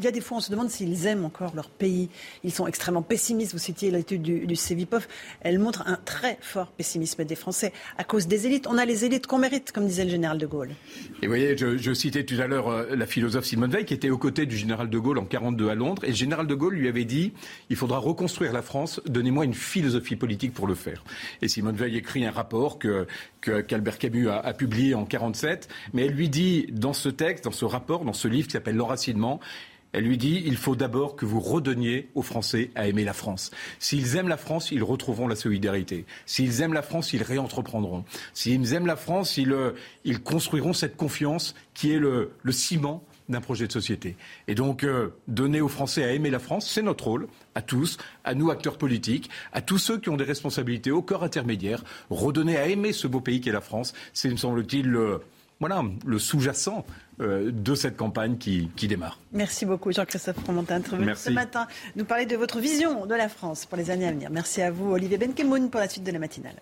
[0.00, 2.10] y a des fois, on se demande s'ils aiment encore leur pays.
[2.44, 3.52] Ils sont extrêmement pessimistes.
[3.52, 5.08] Vous citiez l'étude du, du CEVIPOF.
[5.40, 8.66] Elle montre un très fort pessimisme des Français à cause des élites.
[8.66, 10.70] On a les élites qu'on mérite, comme disait le général de Gaulle.
[11.22, 14.10] Et vous voyez, je, citais tout à l'heure euh, la philosophe Simone Veil, qui était
[14.10, 16.04] aux côtés du général de Gaulle en 42 à Londres.
[16.04, 17.32] Et le général de Gaulle lui avait dit
[17.70, 19.00] il faudra reconstruire la France.
[19.06, 21.04] Donnez-moi une philosophie politique pour le faire.
[21.40, 22.97] Et Simone Veil écrit un rapport que
[23.40, 27.64] qu'Albert Camus a, publié en 47, mais elle lui dit dans ce texte, dans ce
[27.64, 29.40] rapport, dans ce livre qui s'appelle L'enracinement,
[29.92, 33.50] elle lui dit il faut d'abord que vous redonniez aux Français à aimer la France.
[33.78, 36.04] S'ils aiment la France, ils retrouveront la solidarité.
[36.26, 38.04] S'ils aiment la France, ils réentreprendront.
[38.34, 39.72] S'ils aiment la France, ils, euh,
[40.04, 44.16] ils construiront cette confiance qui est le, le ciment d'un projet de société.
[44.46, 47.98] Et donc, euh, donner aux Français à aimer la France, c'est notre rôle, à tous,
[48.24, 51.84] à nous, acteurs politiques, à tous ceux qui ont des responsabilités au corps intermédiaire.
[52.10, 55.20] Redonner à aimer ce beau pays qu'est la France, c'est, me semble-t-il, le,
[55.60, 56.86] voilà, le sous-jacent
[57.20, 59.18] euh, de cette campagne qui, démarre.
[59.32, 63.66] Merci beaucoup, Jean-Christophe Fromentin, intervenu ce matin, nous parler de votre vision de la France
[63.66, 64.30] pour les années à venir.
[64.30, 66.54] Merci à vous, Olivier Benkemoun, pour la suite de la matinale.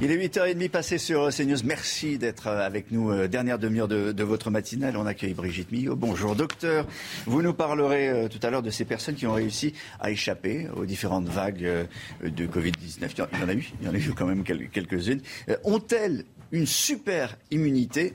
[0.00, 1.58] Il est 8h30 passé sur CNews.
[1.64, 3.10] Merci d'être euh, avec nous.
[3.10, 4.96] Euh, dernière demi-heure de, votre matinale.
[4.96, 5.96] On accueille Brigitte Millot.
[5.96, 6.86] Bonjour docteur.
[7.26, 10.68] Vous nous parlerez euh, tout à l'heure de ces personnes qui ont réussi à échapper
[10.76, 11.88] aux différentes vagues
[12.22, 13.08] de Covid-19.
[13.32, 15.20] Il y en a eu, il y en a eu quand même quelques-unes.
[15.64, 18.14] Ont-elles une super immunité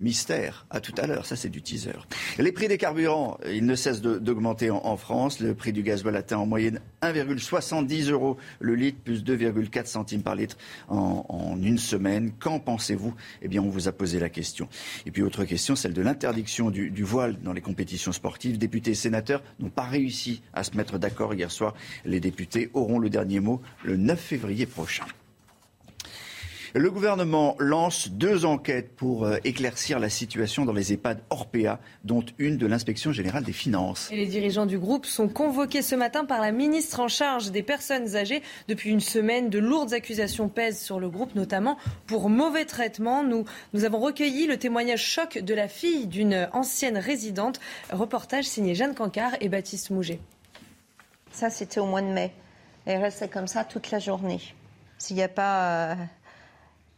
[0.00, 0.66] Mystère.
[0.70, 1.26] À tout à l'heure.
[1.26, 1.92] Ça, c'est du teaser.
[2.38, 5.40] Les prix des carburants, ils ne cessent d'augmenter en, France.
[5.40, 10.34] Le prix du gasoil atteint en moyenne 1,70 euros le litre, plus 2,4 centimes par
[10.34, 10.56] litre
[10.88, 12.32] en, une semaine.
[12.38, 13.14] Qu'en pensez-vous?
[13.42, 14.68] Eh bien, on vous a posé la question.
[15.06, 18.58] Et puis, autre question, celle de l'interdiction du, du voile dans les compétitions sportives.
[18.58, 21.74] Députés et sénateurs n'ont pas réussi à se mettre d'accord hier soir.
[22.04, 25.04] Les députés auront le dernier mot le 9 février prochain.
[26.74, 32.24] Le gouvernement lance deux enquêtes pour euh, éclaircir la situation dans les EHPAD Orpea, dont
[32.38, 34.08] une de l'inspection générale des finances.
[34.12, 37.62] Et les dirigeants du groupe sont convoqués ce matin par la ministre en charge des
[37.62, 38.42] personnes âgées.
[38.68, 43.22] Depuis une semaine, de lourdes accusations pèsent sur le groupe, notamment pour mauvais traitement.
[43.22, 47.60] Nous, nous avons recueilli le témoignage choc de la fille d'une ancienne résidente.
[47.90, 50.20] Reportage signé Jeanne Cancard et Baptiste Mouget.
[51.32, 52.32] Ça, c'était au mois de mai.
[52.84, 54.40] Elle restait comme ça toute la journée.
[54.98, 55.94] S'il n'y a pas euh,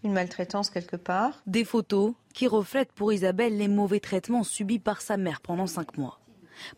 [0.05, 1.43] une maltraitance quelque part.
[1.47, 5.99] Des photos qui reflètent pour Isabelle les mauvais traitements subis par sa mère pendant cinq
[5.99, 6.21] mois.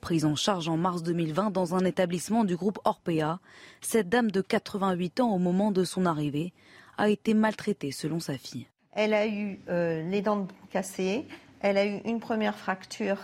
[0.00, 3.40] Prise en charge en mars 2020 dans un établissement du groupe Orpea,
[3.80, 6.52] cette dame de 88 ans au moment de son arrivée
[6.98, 8.68] a été maltraitée selon sa fille.
[8.92, 11.26] Elle a eu euh, les dents cassées,
[11.60, 13.18] elle a eu une première fracture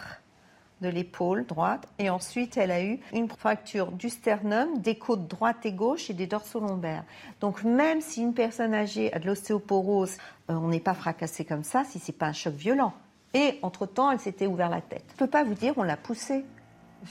[0.81, 5.65] de l'épaule droite et ensuite elle a eu une fracture du sternum, des côtes droite
[5.65, 7.05] et gauche et des dorsaux lombaires.
[7.41, 10.17] Donc même si une personne âgée a de l'ostéoporose,
[10.51, 12.95] euh, on n'est pas fracassé comme ça si c'est pas un choc violent.
[13.35, 15.05] Et entre-temps, elle s'était ouvert la tête.
[15.13, 16.45] Je peux pas vous dire on l'a poussée.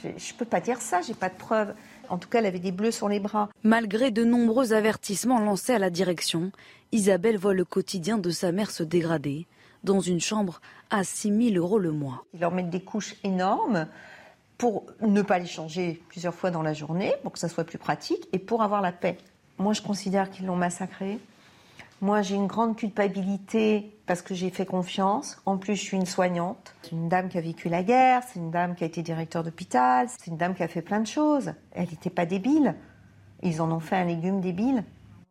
[0.01, 1.73] Je ne peux pas dire ça, j'ai pas de preuves.
[2.09, 3.49] En tout cas, elle avait des bleus sur les bras.
[3.63, 6.51] Malgré de nombreux avertissements lancés à la direction,
[6.91, 9.47] Isabelle voit le quotidien de sa mère se dégrader
[9.83, 12.25] dans une chambre à 6 000 euros le mois.
[12.33, 13.87] Ils leur mettent des couches énormes
[14.57, 17.77] pour ne pas les changer plusieurs fois dans la journée, pour que ça soit plus
[17.77, 19.17] pratique et pour avoir la paix.
[19.59, 21.19] Moi, je considère qu'ils l'ont massacrée.
[22.01, 25.41] Moi, j'ai une grande culpabilité parce que j'ai fait confiance.
[25.45, 26.75] En plus, je suis une soignante.
[26.83, 29.43] C'est une dame qui a vécu la guerre, c'est une dame qui a été directeur
[29.43, 31.53] d'hôpital, c'est une dame qui a fait plein de choses.
[31.71, 32.75] Elle n'était pas débile.
[33.41, 34.83] Ils en ont fait un légume débile.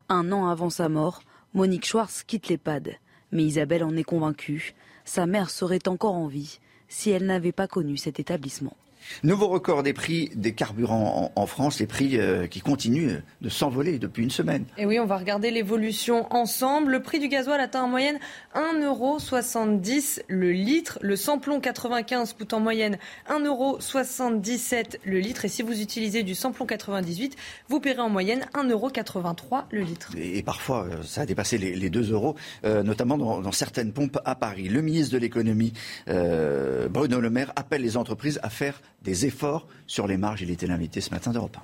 [0.09, 1.23] Un an avant sa mort,
[1.55, 2.97] Monique Schwartz quitte l'EHPAD.
[3.33, 4.75] Mais Isabelle en est convaincue.
[5.05, 6.59] Sa mère serait encore en vie
[6.89, 8.77] si elle n'avait pas connu cet établissement.
[9.23, 13.99] Nouveau record des prix des carburants en, France, les prix euh, qui continuent de s'envoler
[13.99, 14.65] depuis une semaine.
[14.79, 16.93] Et oui, on va regarder l'évolution ensemble.
[16.93, 18.19] Le prix du gasoil atteint en moyenne
[18.55, 20.99] 1,70€ le litre.
[21.03, 25.45] Le samplon 95 coûte en moyenne 1,77€ le litre.
[25.45, 27.37] Et si vous utilisez du samplon 98,
[27.69, 30.13] vous paierez en moyenne 1,83€ le litre.
[30.17, 34.35] Et, parfois, euh, ça a dépassé les, 2 euros, euh, notamment dans, certaines pompes à
[34.35, 34.69] Paris.
[34.69, 35.73] Le ministre de l'économie,
[36.07, 40.43] Bruno Le Maire, appelle les entreprises à faire des efforts sur les marges.
[40.43, 41.63] Il était l'invité ce matin d'Europe 1.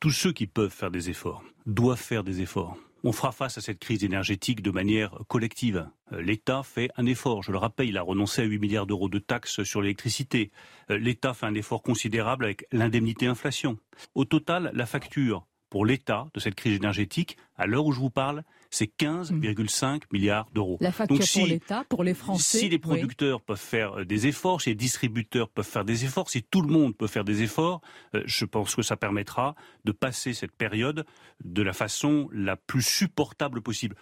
[0.00, 2.78] tous ceux qui peuvent faire des efforts doivent faire des efforts.
[3.02, 5.88] On fera face à cette crise énergétique de manière collective.
[6.12, 7.42] Euh, L'État fait un effort.
[7.42, 10.50] Je le rappelle, il a renoncé à 8 milliards d'euros de taxes sur l'électricité.
[10.90, 13.78] Euh, L'État fait un effort considérable avec l'indemnité inflation.
[14.14, 18.10] Au total, la facture pour l'État de cette crise énergétique, à l'heure où je vous
[18.10, 20.78] parle, c'est 15,5 milliards d'euros.
[20.80, 22.58] La facture pour l'État, pour les Français.
[22.58, 26.30] Si les producteurs peuvent faire euh, des efforts, si les distributeurs peuvent faire des efforts,
[26.30, 27.80] si tout le monde peut faire des efforts,
[28.14, 31.04] euh, je pense que ça permettra de passer cette période
[31.44, 33.96] de la façon la plus supportable possible.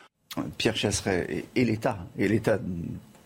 [0.59, 2.59] Pierre Chasseret et l'État, et l'État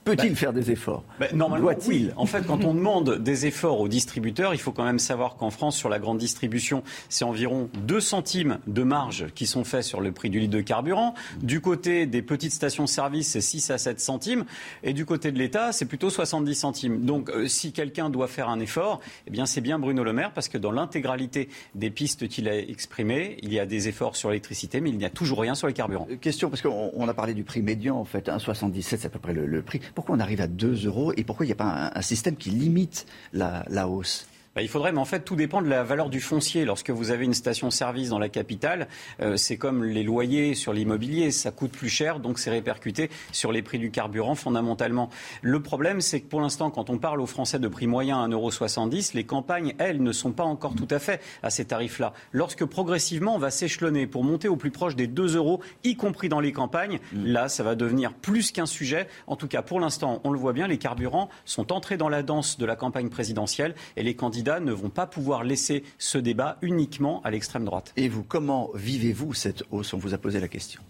[0.04, 2.10] Peut-il bah, faire des efforts bah, Normalement, oui.
[2.16, 5.50] En fait, quand on demande des efforts aux distributeurs, il faut quand même savoir qu'en
[5.50, 10.00] France, sur la grande distribution, c'est environ 2 centimes de marge qui sont faits sur
[10.00, 11.14] le prix du litre de carburant.
[11.42, 14.44] Du côté des petites stations-service, c'est 6 à 7 centimes.
[14.82, 17.04] Et du côté de l'État, c'est plutôt 70 centimes.
[17.04, 20.32] Donc, euh, si quelqu'un doit faire un effort, eh bien, c'est bien Bruno Le Maire,
[20.32, 24.30] parce que dans l'intégralité des pistes qu'il a exprimées, il y a des efforts sur
[24.30, 26.08] l'électricité, mais il n'y a toujours rien sur les carburants.
[26.10, 28.28] Euh, question, parce qu'on a parlé du prix médian, en fait.
[28.28, 29.80] 1,77, c'est à peu près le prix.
[29.94, 32.50] Pourquoi on arrive à 2 euros et pourquoi il n'y a pas un, système qui
[32.50, 34.26] limite la hausse?
[34.54, 36.66] Bah, il faudrait, mais en fait, tout dépend de la valeur du foncier.
[36.66, 38.86] Lorsque vous avez une station-service dans la capitale,
[39.20, 43.50] euh, c'est comme les loyers sur l'immobilier, ça coûte plus cher, donc c'est répercuté sur
[43.50, 45.08] les prix du carburant fondamentalement.
[45.40, 48.28] Le problème, c'est que pour l'instant, quand on parle aux Français de prix moyen à
[48.28, 52.12] 1,70€, les campagnes, elles, ne sont pas encore tout à fait à ces tarifs-là.
[52.32, 56.28] Lorsque progressivement, on va s'échelonner pour monter au plus proche des 2 euros, y compris
[56.28, 57.24] dans les campagnes, mm.
[57.24, 59.08] là, ça va devenir plus qu'un sujet.
[59.26, 62.22] En tout cas, pour l'instant, on le voit bien, les carburants sont entrés dans la
[62.22, 66.58] danse de la campagne présidentielle et les candidats ne vont pas pouvoir laisser ce débat
[66.62, 67.92] uniquement à l'extrême droite.
[67.96, 69.94] Et vous, comment vivez-vous cette hausse?
[69.94, 70.82] On vous a posé la question.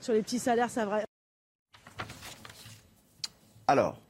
[0.00, 1.02] Sur les petits salaires, ça va.
[3.66, 4.00] Alors,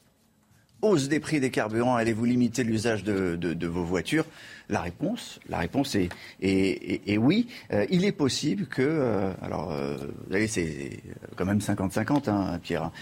[0.82, 4.26] hausse des prix des carburants, allez-vous limiter l'usage de, vos voitures?
[4.68, 6.08] La réponse, la réponse est,
[6.40, 7.46] est, oui.
[7.72, 11.00] Euh, il est possible que, euh, alors, euh, vous savez, c'est
[11.36, 12.82] quand même 50-50, hein, Pierre.
[12.84, 12.92] Hein.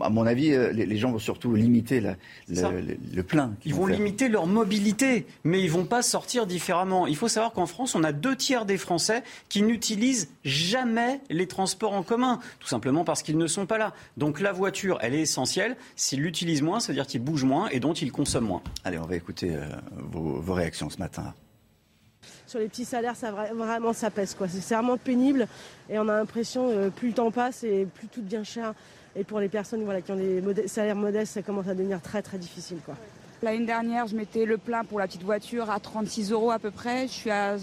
[0.00, 3.54] À mon avis, les, gens vont surtout limiter le, plein.
[3.64, 7.06] Ils vont, limiter leur mobilité, mais ils vont pas sortir différemment.
[7.06, 11.48] Il faut savoir qu'en France, on a deux tiers des Français qui n'utilisent jamais les
[11.48, 13.94] transports en commun, tout simplement parce qu'ils ne sont pas là.
[14.16, 15.76] Donc la voiture, elle est essentielle.
[15.96, 18.62] S'ils l'utilisent moins, ça veut dire qu'ils bougent moins et dont ils consomment moins.
[18.84, 19.56] Allez, on va écouter
[20.10, 21.34] vos, réactions ce matin
[22.46, 24.46] sur les petits salaires, ça vraiment ça pèse quoi.
[24.48, 25.46] C'est vraiment pénible
[25.90, 28.74] et on a l'impression que euh, plus le temps passe et plus tout devient cher.
[29.16, 32.22] Et pour les personnes voilà, qui ont des salaires modestes, ça commence à devenir très
[32.22, 32.94] très difficile quoi.
[33.42, 36.70] L'année dernière, je mettais le plein pour la petite voiture à 36 euros à peu
[36.70, 37.08] près.
[37.08, 37.56] Je suis à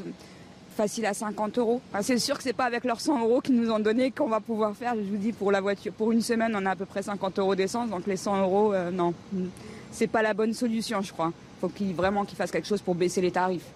[0.72, 1.82] facile à 50 euros.
[2.02, 4.40] c'est sûr que c'est pas avec leurs 100 euros qu'ils nous ont donné qu'on va
[4.40, 4.96] pouvoir faire.
[4.96, 7.40] Je vous dis pour la voiture, pour une semaine, on a à peu près 50
[7.40, 9.14] euros d'essence, donc les 100 euros, euh, non,
[9.92, 11.32] c'est pas la bonne solution, je crois
[11.62, 13.72] faut qu'il vraiment qu'il fasse quelque chose pour baisser les tarifs.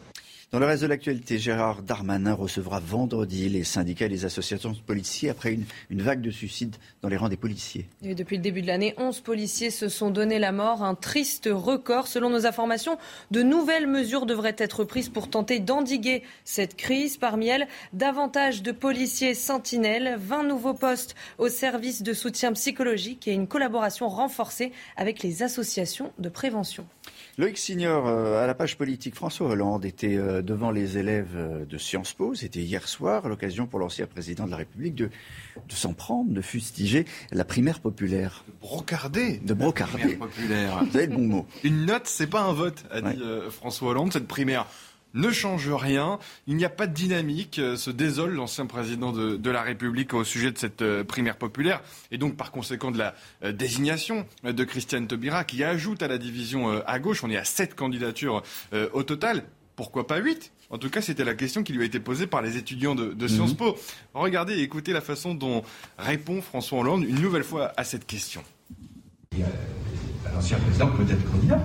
[0.51, 4.77] Dans le reste de l'actualité, Gérard Darmanin recevra vendredi les syndicats et les associations de
[4.77, 7.87] policiers après une, une vague de suicides dans les rangs des policiers.
[8.03, 11.49] Et depuis le début de l'année, 11 policiers se sont donné la mort, un triste
[11.51, 12.07] record.
[12.07, 12.97] Selon nos informations,
[13.31, 17.17] de nouvelles mesures devraient être prises pour tenter d'endiguer cette crise.
[17.17, 23.33] Parmi elles, davantage de policiers sentinelles, 20 nouveaux postes au service de soutien psychologique et
[23.33, 26.85] une collaboration renforcée avec les associations de prévention.
[27.37, 31.65] Loïc Signor, euh, à la page politique, François Hollande était euh, devant les élèves euh,
[31.65, 32.33] de Sciences Po.
[32.33, 36.41] C'était hier soir, l'occasion pour l'ancien président de la République de, de s'en prendre, de
[36.41, 38.45] fustiger la primaire populaire.
[38.47, 39.37] De brocarder.
[39.39, 40.15] De brocarder.
[40.15, 40.81] populaire.
[40.89, 41.47] Vous avez le bon mot.
[41.65, 44.13] Une note, c'est pas un vote, a dit François Hollande.
[44.13, 44.67] Cette primaire
[45.15, 46.19] ne change rien.
[46.45, 47.59] Il n'y a pas de dynamique.
[47.59, 51.81] Euh, se désole l'ancien président de, la République au sujet de cette euh, primaire populaire
[52.11, 56.17] et donc par conséquent de la euh, désignation de Christiane Taubira qui ajoute à la
[56.17, 57.23] division à gauche.
[57.23, 58.43] On est à sept candidatures
[58.93, 59.43] au total
[59.75, 62.41] pourquoi pas 8 En tout cas, c'était la question qui lui a été posée par
[62.41, 63.57] les étudiants de, Sciences Mhm.
[63.57, 63.75] Po.
[64.13, 65.63] Regardez et écoutez la façon dont
[65.97, 68.43] répond François Hollande une nouvelle fois à cette question.
[70.33, 71.59] L'ancien président peut être candidat.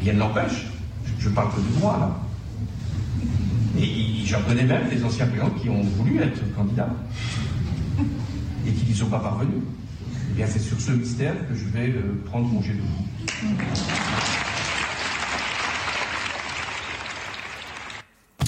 [0.00, 0.75] Rien ne l'empêche.
[1.26, 2.16] Je, parle que du droit, là.
[3.80, 6.94] Et j'en connais même des anciens présidents qui ont voulu être candidats
[8.66, 9.62] et qui n'y sont pas parvenus.
[10.30, 14.45] Eh bien, c'est sur ce mystère que je vais euh, prendre congé de vous.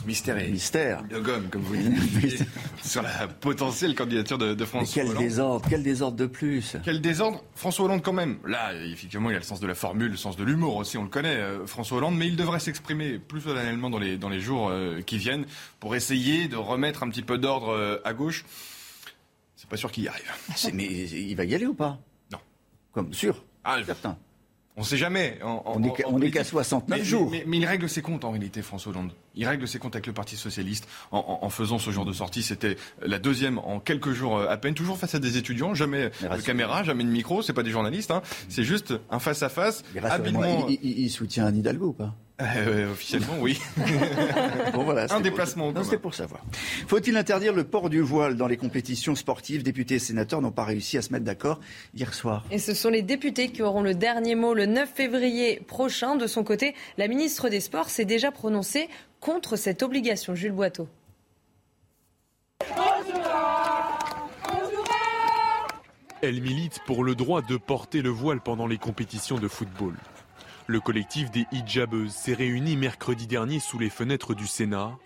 [0.09, 1.03] Mystère et Mystère.
[1.05, 2.43] de gomme, comme vous dites,
[2.83, 5.23] sur la potentielle candidature de, de Mais François quel Hollande.
[5.23, 6.77] désordre, quel désordre de plus.
[6.83, 8.39] Quel désordre François Hollande quand même.
[8.47, 11.03] Là, effectivement, il a le sens de la formule, le sens de l'humour aussi, on
[11.05, 14.41] le connaît, euh, François Hollande, mais il devrait s'exprimer plus solennellement dans les, dans les
[14.41, 15.45] jours euh, qui viennent
[15.79, 18.45] pour essayer de remettre un petit peu d'ordre euh, à gauche.
[19.57, 20.31] C'est pas sûr qu'il y arrive.
[20.57, 21.99] C'est- Mais il va y aller ou pas?
[22.33, 22.39] Non.
[22.93, 23.45] Comme sûr.
[23.65, 24.17] Ah, Certain.
[24.79, 25.39] On sait jamais.
[25.43, 26.35] En- On est qu'à- en on est politique.
[26.35, 27.29] qu'à 69 mais, jours.
[27.31, 29.11] Mais, mais il règle ses comptes en réalité, François Hollande.
[29.35, 32.13] Il règle ses comptes avec le Parti Socialiste en, en- en faisant ce genre de
[32.13, 32.43] sortie.
[32.45, 36.11] C'était la deuxième en quelques jours euh, à peine, toujours face à des étudiants, jamais
[36.23, 38.23] de caméra, jamais de micro, c'est pas des journalistes, hein.
[38.49, 40.67] c'est juste un face-à-face, habilement...
[40.69, 42.15] il, il- il soutient Anne Hidalgo ou pas?
[42.57, 43.59] Euh, officiellement, oui.
[44.73, 46.45] Bon, voilà, un déplacement c'était pour savoir.
[46.87, 49.65] Faut-il interdire le port du voile dans les compétitions sportives?
[49.65, 51.59] Députés et sénateurs n'ont pas réussi à se mettre d'accord
[51.95, 52.45] hier soir.
[52.53, 56.15] Et ce sont les députés qui auront le dernier mot le 9 février prochain.
[56.15, 58.89] De son côté, la ministre des Sports s'est déjà prononcée
[59.21, 60.37] contre cette obligation.
[60.37, 60.89] Jules Boiteau.
[66.23, 69.95] Elle milite pour le droit de porter le voile pendant les compétitions de football.
[70.71, 74.99] Le collectif des hijabeuses s'est réuni mercredi dernier sous les fenêtres du Sénat,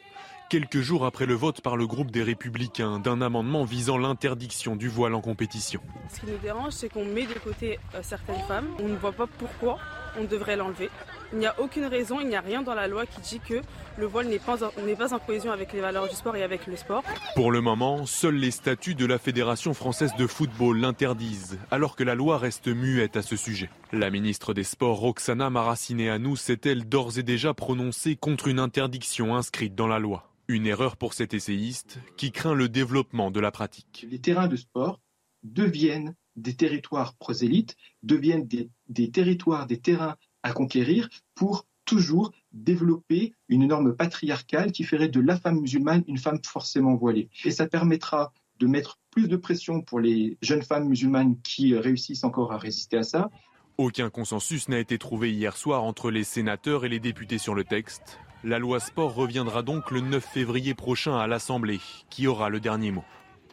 [0.50, 4.88] quelques jours après le vote par le groupe des Républicains d'un amendement visant l'interdiction du
[4.88, 5.80] voile en compétition.
[6.12, 8.66] Ce qui nous dérange, c'est qu'on met de côté euh, certaines femmes.
[8.80, 9.78] On ne voit pas pourquoi
[10.18, 10.90] on devrait l'enlever.
[11.32, 13.62] Il n'y a aucune raison, il n'y a rien dans la loi qui dit que
[13.98, 16.42] le voile n'est pas, en- n'est pas en cohésion avec les valeurs du sport et
[16.42, 17.02] avec le sport.
[17.34, 22.04] Pour le moment, seuls les statuts de la Fédération française de football l'interdisent, alors que
[22.04, 23.70] la loi reste muette à ce sujet.
[23.92, 29.74] La ministre des Sports, Roxana Maracineanu, s'est-elle d'ores et déjà prononcée contre une interdiction inscrite
[29.74, 30.28] dans la loi.
[30.48, 34.06] Une erreur pour cet essayiste qui craint le développement de la pratique.
[34.10, 35.00] les terrains de sport
[35.44, 43.34] deviennent des territoires prosélytes, deviennent des, des territoires, des terrains à conquérir pour toujours développer
[43.48, 47.28] une norme patriarcale qui ferait de la femme musulmane une femme forcément voilée.
[47.44, 51.80] Et ça permettra de mettre plus de pression pour les jeunes femmes musulmanes qui euh,
[51.80, 53.30] réussissent encore à résister à ça.
[53.78, 57.64] Aucun consensus n'a été trouvé hier soir entre les sénateurs et les députés sur le
[57.64, 58.18] texte.
[58.44, 62.90] La loi sport reviendra donc le 9 février prochain à l'Assemblée, qui aura le dernier
[62.90, 63.04] mot?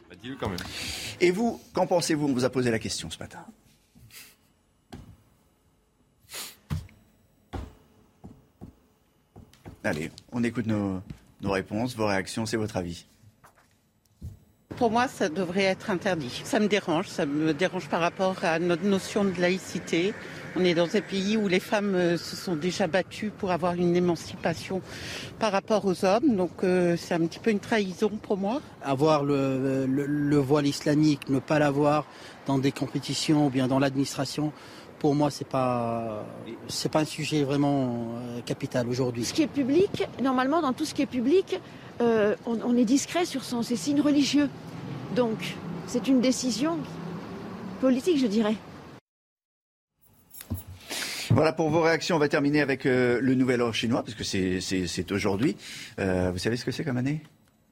[0.08, 0.58] Bah, dis-le quand même.
[1.20, 2.26] Et vous, qu'en pensez-vous?
[2.26, 3.44] On vous a posé la question ce matin.
[9.84, 11.00] Allez, on écoute nos,
[11.40, 13.06] nos réponses, vos réactions, c'est votre avis.
[14.76, 16.42] Pour moi, ça devrait être interdit.
[16.44, 20.14] Ça me dérange, ça me dérange par rapport à notre notion de laïcité.
[20.56, 23.74] On est dans un pays où les femmes euh, se sont déjà battues pour avoir
[23.74, 24.80] une émancipation
[25.38, 28.60] par rapport aux hommes, donc euh, c'est un petit peu une trahison pour moi.
[28.82, 32.04] avoir le, le- le voile islamique, ne pas l'avoir
[32.46, 34.52] dans des compétitions ou bien dans l'administration,
[35.00, 36.24] pour moi, c'est pas
[36.68, 39.24] c'est pas un sujet vraiment euh, capital aujourd'hui.
[39.24, 41.58] Ce qui est public, normalement, dans tout ce qui est public,
[42.00, 44.48] euh, on, on est discret sur son, ses signes religieux.
[45.16, 45.38] Donc,
[45.86, 46.78] c'est une décision
[47.80, 48.54] politique, je dirais.
[51.30, 52.16] Voilà pour vos réactions.
[52.16, 55.56] On va terminer avec euh, le nouvel an chinois, parce que c'est- aujourd'hui.
[55.98, 57.22] Euh, vous savez ce que c'est comme année?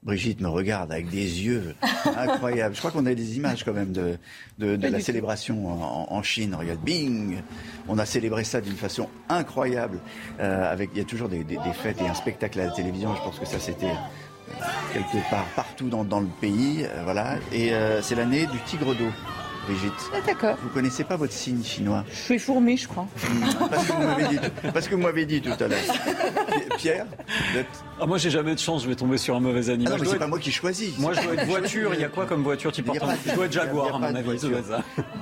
[0.01, 1.75] Brigitte me regarde avec des yeux
[2.17, 2.73] incroyables.
[2.73, 4.17] Je crois qu'on a des images quand même de,
[4.57, 6.55] de, de Pas la célébration en, en Chine.
[6.55, 7.37] Regarde, bing
[7.89, 9.99] On a célébré ça d'une façon incroyable.
[10.39, 12.71] Euh, avec, il y a toujours des, des- des fêtes et un spectacle à la
[12.71, 13.13] télévision.
[13.15, 14.53] Je pense que ça, c'était euh,
[14.93, 16.85] quelque part partout dans, dans le pays.
[16.85, 17.35] euh, voilà.
[17.51, 19.09] Et euh, c'est l'année du tigre d'eau,
[19.69, 19.93] Brigitte.
[20.13, 20.57] Ah, d'accord.
[20.63, 23.07] Vous connaissez pas votre signe chinois Je suis fourmi, je crois.
[23.69, 24.39] parce que vous m'avez dit,
[24.73, 25.79] parce que vous m'avez dit tout à l'heure.
[26.77, 27.05] Pierre,
[28.01, 29.93] Ah, moi, j'ai jamais de chance, je vais tomber sur un mauvais Ah animal.
[29.93, 30.97] non, mais c'est pas moi qui choisis.
[30.97, 31.93] Moi, je dois être qui voiture.
[31.93, 34.39] Il y a quoi comme voiture pas- en- Je dois être Jaguar, à mon avis.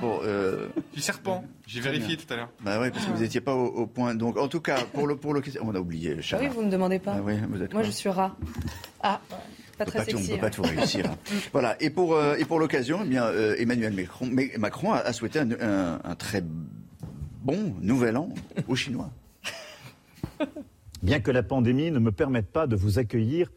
[0.00, 1.44] Bon, euh, Du serpent.
[1.66, 2.48] J'ai vérifié tout à l'heure.
[2.62, 4.14] bah ouais, parce que vous n'étiez pas au, au point.
[4.14, 6.38] Donc, en tout cas, pour le pour l'occasion, on a oublié le Ah chat.
[6.40, 7.14] oui, vous me demandez pas.
[7.16, 8.34] Ah oui, vous êtes Moi, quoi je suis rat.
[9.02, 9.20] Ah,
[9.84, 10.30] pas on peut sexy.
[10.32, 10.50] peut pas hein.
[10.50, 11.06] tout réussir.
[11.10, 11.16] hein.
[11.52, 11.80] voilà.
[11.82, 15.12] Et pour euh, et pour l'occasion, eh bien euh, Emmanuel Macron, mais- Macron a, a
[15.12, 18.28] souhaité un, un- un très bon nouvel an
[18.68, 19.10] aux Chinois.
[21.02, 23.50] Bien que la pandémie ne me permette pas de vous accueillir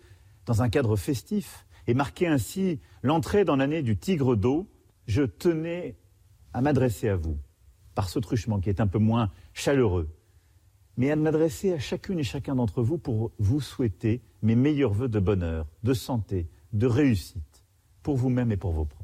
[0.46, 4.68] dans un cadre festif et marquer ainsi l'entrée dans l'année du tigre d'eau,
[5.08, 5.96] je tenais
[6.54, 7.38] à m'adresser à vous
[7.96, 10.10] par ce truchement qui est un peu moins chaleureux
[10.98, 15.10] mais à m'adresser à chacune et chacun d'entre vous pour vous souhaiter mes meilleurs voeux
[15.10, 17.64] de bonheur, de santé, de réussite,
[18.04, 19.01] pour vous-même et pour vos proches.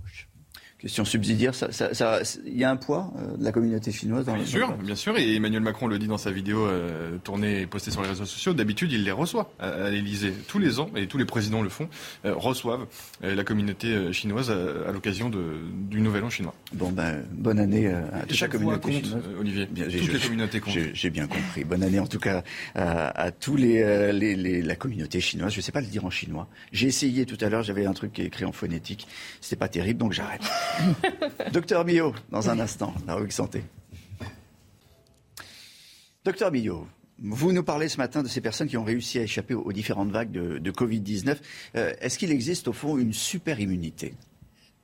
[0.79, 4.35] Question subsidiaire, il ça, ça, y a un poids euh, de la communauté chinoise dans
[4.35, 7.65] Bien sûr, bien sûr, et Emmanuel Macron le dit dans sa vidéo euh, tournée et
[7.65, 8.53] postée sur les réseaux sociaux.
[8.53, 11.69] D'habitude, il les reçoit à, à l'Élysée tous les ans, et tous les présidents le
[11.69, 11.89] font,
[12.25, 12.85] euh, reçoivent
[13.23, 16.53] euh, la communauté euh, chinoise à, à l'occasion du Nouvel An chinois.
[16.73, 19.23] Bon ben, bonne année à toute chaque la communauté compte, chinoise.
[19.39, 19.65] Olivier.
[19.71, 20.77] Bien, toutes les communautés comptent.
[20.93, 21.63] J'ai bien compris.
[21.63, 22.43] Bonne année en tout cas
[22.75, 25.53] à, à tous les, euh, les, les- la communauté chinoise.
[25.53, 26.47] Je sais pas le dire en chinois.
[26.71, 27.63] J'ai essayé tout à l'heure.
[27.63, 29.07] J'avais un truc qui est écrit en phonétique.
[29.41, 30.41] C'était pas terrible, donc j'arrête.
[31.53, 33.63] Docteur Millot, dans un instant, la rubrique santé.
[36.23, 36.87] Docteur Millot,
[37.19, 40.11] vous nous parlez ce matin de ces personnes qui ont réussi à échapper aux, différentes
[40.11, 41.37] vagues de, de Covid-19.
[41.75, 44.13] Euh, Est-ce qu'il existe au fond une super immunité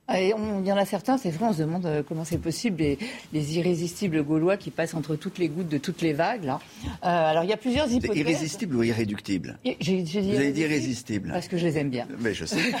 [0.08, 2.24] Ah, et on- Il y en a certains, c'est vrai, on se demande euh, comment
[2.24, 2.98] c'est possible, les,
[3.32, 6.44] les irrésistibles gaulois qui passent entre toutes les gouttes de toutes les vagues.
[6.44, 6.60] Là.
[6.86, 8.16] Euh, alors il y a plusieurs hypothèses.
[8.16, 11.28] irrésistible ou irréductible Et j'ai- dit Vous avez dit irrésistible irrésistible.
[11.30, 12.08] Parce que je les aime bien.
[12.20, 12.56] Mais je sais.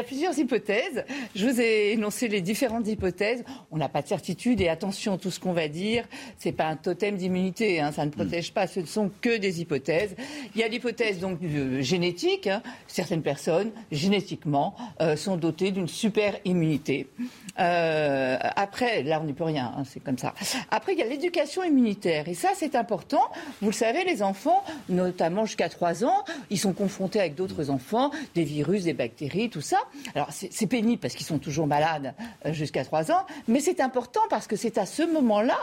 [0.00, 1.04] A plusieurs hypothèses.
[1.34, 3.44] Je vous ai énoncé les différentes hypothèses.
[3.70, 6.06] On n'a pas de certitude et attention, tout ce qu'on va dire,
[6.38, 7.80] c'est pas un totem d'immunité.
[7.80, 8.66] hein, ça ne protège pas.
[8.66, 10.16] Ce ne sont que des hypothèses.
[10.54, 12.46] Il y a l'hypothèse donc euh, génétique.
[12.46, 12.62] hein.
[12.86, 17.06] Certaines personnes génétiquement euh, sont dotées d'une super immunité.
[17.58, 19.70] Euh, après, là, on n'y peut rien.
[19.76, 20.34] hein, c'est comme ça.
[20.70, 23.22] Après, il y a l'éducation immunitaire et ça, c'est important.
[23.60, 28.10] Vous le savez, les enfants, notamment jusqu'à 3 ans, ils sont confrontés avec d'autres enfants,
[28.34, 29.78] des virus, des bactéries, tout ça.
[30.14, 32.14] Alors, c'est pénible parce qu'ils sont toujours malades
[32.46, 35.58] euh, jusqu'à 3 ans, mais c'est important parce que c'est à ce moment-là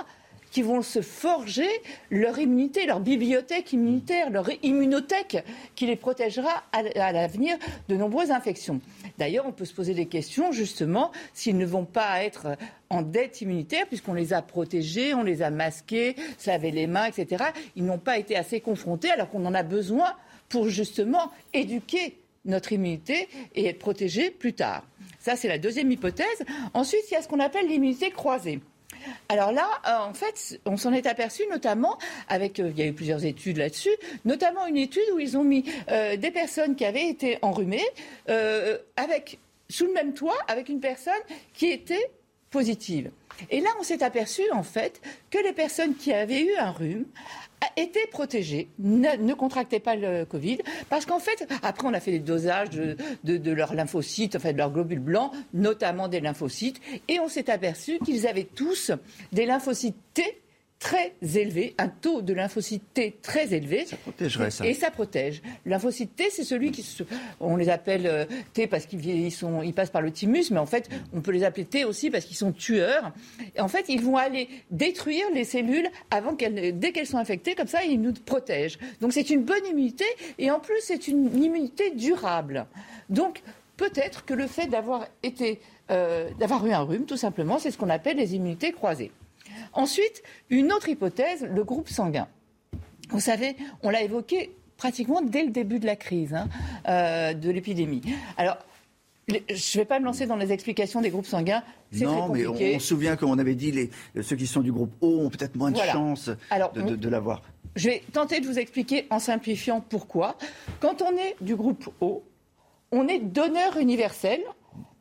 [0.51, 1.69] qu'ils vont se forger
[2.09, 5.43] leur immunité, leur bibliothèque immunitaire, leur immunothèque
[5.75, 7.57] qui les protégera à l'avenir
[7.89, 8.79] de nombreuses infections.
[9.17, 12.57] D'ailleurs, on peut se poser des questions justement s'ils ne vont pas être
[12.89, 17.43] en dette immunitaire puisqu'on les a protégés, on les a masqués, se les mains, etc.
[17.75, 20.13] Ils n'ont pas été assez confrontés alors qu'on en a besoin
[20.49, 22.17] pour justement éduquer
[22.47, 24.83] notre immunité et être protégés plus tard.
[25.19, 26.43] Ça, c'est la deuxième hypothèse.
[26.73, 28.59] Ensuite, il y a ce qu'on appelle l'immunité croisée.
[29.29, 31.97] Alors là, euh, en fait, on s'en est aperçu notamment
[32.27, 33.95] avec, euh, il y a eu plusieurs études là-dessus,
[34.25, 37.85] notamment une étude où ils ont mis euh, des personnes qui avaient été enrhumées
[38.95, 41.13] avec sous le même toit avec une personne
[41.53, 42.09] qui était
[42.49, 43.11] positive.
[43.49, 47.05] Et là, on s'est aperçu en fait que les personnes qui avaient eu un rhume
[47.75, 50.59] étaient protégées, ne, contractaient pas le Covid,
[50.89, 54.71] parce qu'en fait, après on a fait des dosages de leurs lymphocytes, enfin de leurs
[54.71, 58.91] globules blancs, notamment des lymphocytes, et on s'est aperçu qu'ils avaient tous
[59.31, 60.41] des lymphocytes T
[60.79, 63.85] très élevés, un taux de lymphocytes T très élevé.
[63.85, 64.65] Ça protégerait, ça.
[64.67, 65.41] Et ça protège.
[65.65, 67.03] Lymphocyte T, c'est celui qui, se-
[67.39, 70.59] on les appelle euh, T parce qu'ils ils sont, ils passent par le thymus, mais
[70.59, 73.11] en fait, on peut les appeler T aussi parce qu'ils sont tueurs.
[73.55, 77.55] Et en fait, ils vont aller détruire les cellules avant qu'elles, dès qu'elles sont infectées,
[77.55, 78.77] comme ça, ils nous protègent.
[79.01, 80.05] Donc c'est une bonne immunité
[80.37, 82.67] et en plus, c'est une immunité durable.
[83.09, 83.41] Donc
[83.77, 85.59] peut-être que le fait d'avoir été,
[85.91, 89.11] euh, d'avoir eu un rhume, tout simplement, c'est ce qu'on appelle les immunités croisées.
[89.77, 92.27] Ensuite, une autre hypothèse, le groupe sanguin.
[93.09, 96.49] Vous savez, on l'a évoqué pratiquement dès le début de la crise hein,
[96.89, 98.01] euh, de l'épidémie.
[98.37, 98.57] Alors,
[99.29, 101.61] je ne vais pas me lancer dans les explications des groupes sanguins.
[101.95, 103.89] Très Non, mais on, on se souvient qu'on avait dit les,
[104.21, 105.91] ceux qui sont du groupe O ont peut-être moins de Voilà.
[105.93, 107.41] chances Alors, de, on- de- de l'avoir.
[107.75, 110.37] Je vais tenter de vous expliquer en simplifiant pourquoi.
[110.79, 112.23] Quand on est du groupe O,
[112.91, 114.41] on est donneur universel.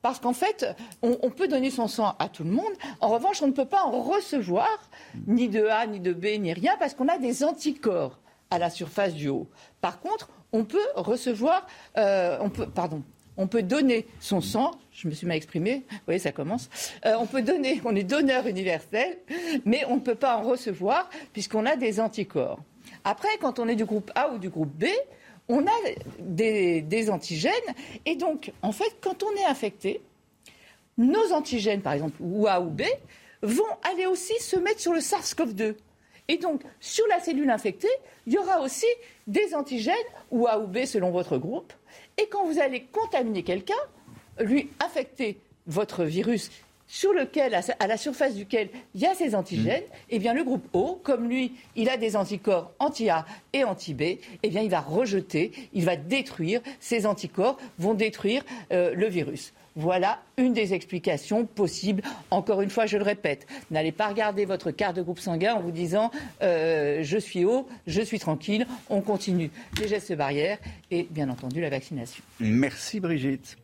[0.03, 0.67] Parce qu'en fait,
[1.03, 2.73] on, peut donner son sang à tout le monde.
[3.01, 4.89] En revanche, on ne peut pas en recevoir
[5.27, 8.21] ni de A, ni de B, ni rien, parce qu'on a des anticorps
[8.51, 9.49] à la surface du O.
[9.81, 11.67] Par contre, on peut recevoir,
[11.99, 13.03] euh, on peut, pardon,
[13.37, 14.73] on peut donner son sang.
[14.93, 15.85] Je me suis mal exprimée.
[15.91, 16.71] Vous voyez, ça commence.
[17.05, 19.19] Euh, on peut donner, on est donneur universel,
[19.65, 22.61] mais on ne peut pas en recevoir puisqu'on a des anticorps.
[23.05, 24.87] Après, quand on est du groupe A ou du groupe B,
[25.49, 25.71] on a
[26.21, 27.53] des, antigènes.
[28.05, 30.01] Et donc, en fait, quand on est infecté,
[30.99, 32.83] nos antigènes, par exemple, ou A ou B,
[33.43, 35.75] vont aller aussi se mettre sur le SARS-CoV-2.
[36.29, 37.89] Et donc, sur la cellule infectée,
[38.27, 38.87] il y aura aussi
[39.27, 39.95] des antigènes,
[40.31, 41.73] ou A ou B selon votre groupe.
[42.19, 43.75] Et quand vous allez contaminer quelqu'un,
[44.41, 46.51] lui infecter votre virus
[46.87, 50.67] sur lequel, à la surface duquel il y a ces antigènes, eh bien le groupe
[50.73, 54.03] O, comme lui, il a des anticorps anti-A et anti-B,
[54.43, 58.43] eh bien il va rejeter, il va détruire, ces anticorps vont détruire
[58.73, 59.53] euh, le virus.
[59.79, 62.03] Voilà une des explications possibles.
[62.31, 65.61] Encore une fois, je le répète, n'allez pas regarder votre carte de groupe sanguin en
[65.61, 66.11] vous disant
[66.43, 70.59] euh, je suis haut, je suis tranquille, on continue les gestes barrières
[70.91, 72.23] et bien entendu la vaccination.
[72.41, 73.59] Merci Brigitte.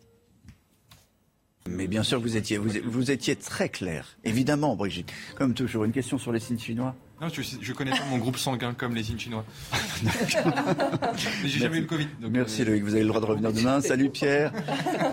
[1.68, 4.16] Mais bien sûr, vous étiez, vous, vous étiez très clair.
[4.24, 5.12] Évidemment, Brigitte.
[5.36, 8.36] Comme toujours, une question sur les signes chinois Non, je, je connais pas mon groupe
[8.36, 9.44] sanguin comme les signes chinois.
[10.02, 12.08] Mais j'ai jamais eu le Covid.
[12.20, 13.80] donc, Merci euh, Loïc, vous avez le droit de revenir demain.
[13.80, 14.52] Salut Pierre.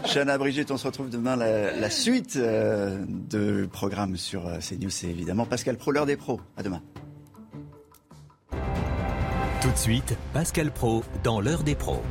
[0.05, 1.35] Chana, Brigitte, on se retrouve demain.
[1.35, 6.17] La, la suite euh, de programme sur euh, CNews, c'est évidemment Pascal Pro, l'heure des
[6.17, 6.41] pros.
[6.57, 6.81] À demain.
[9.61, 12.01] Tout de suite, Pascal Pro dans l'heure des pros.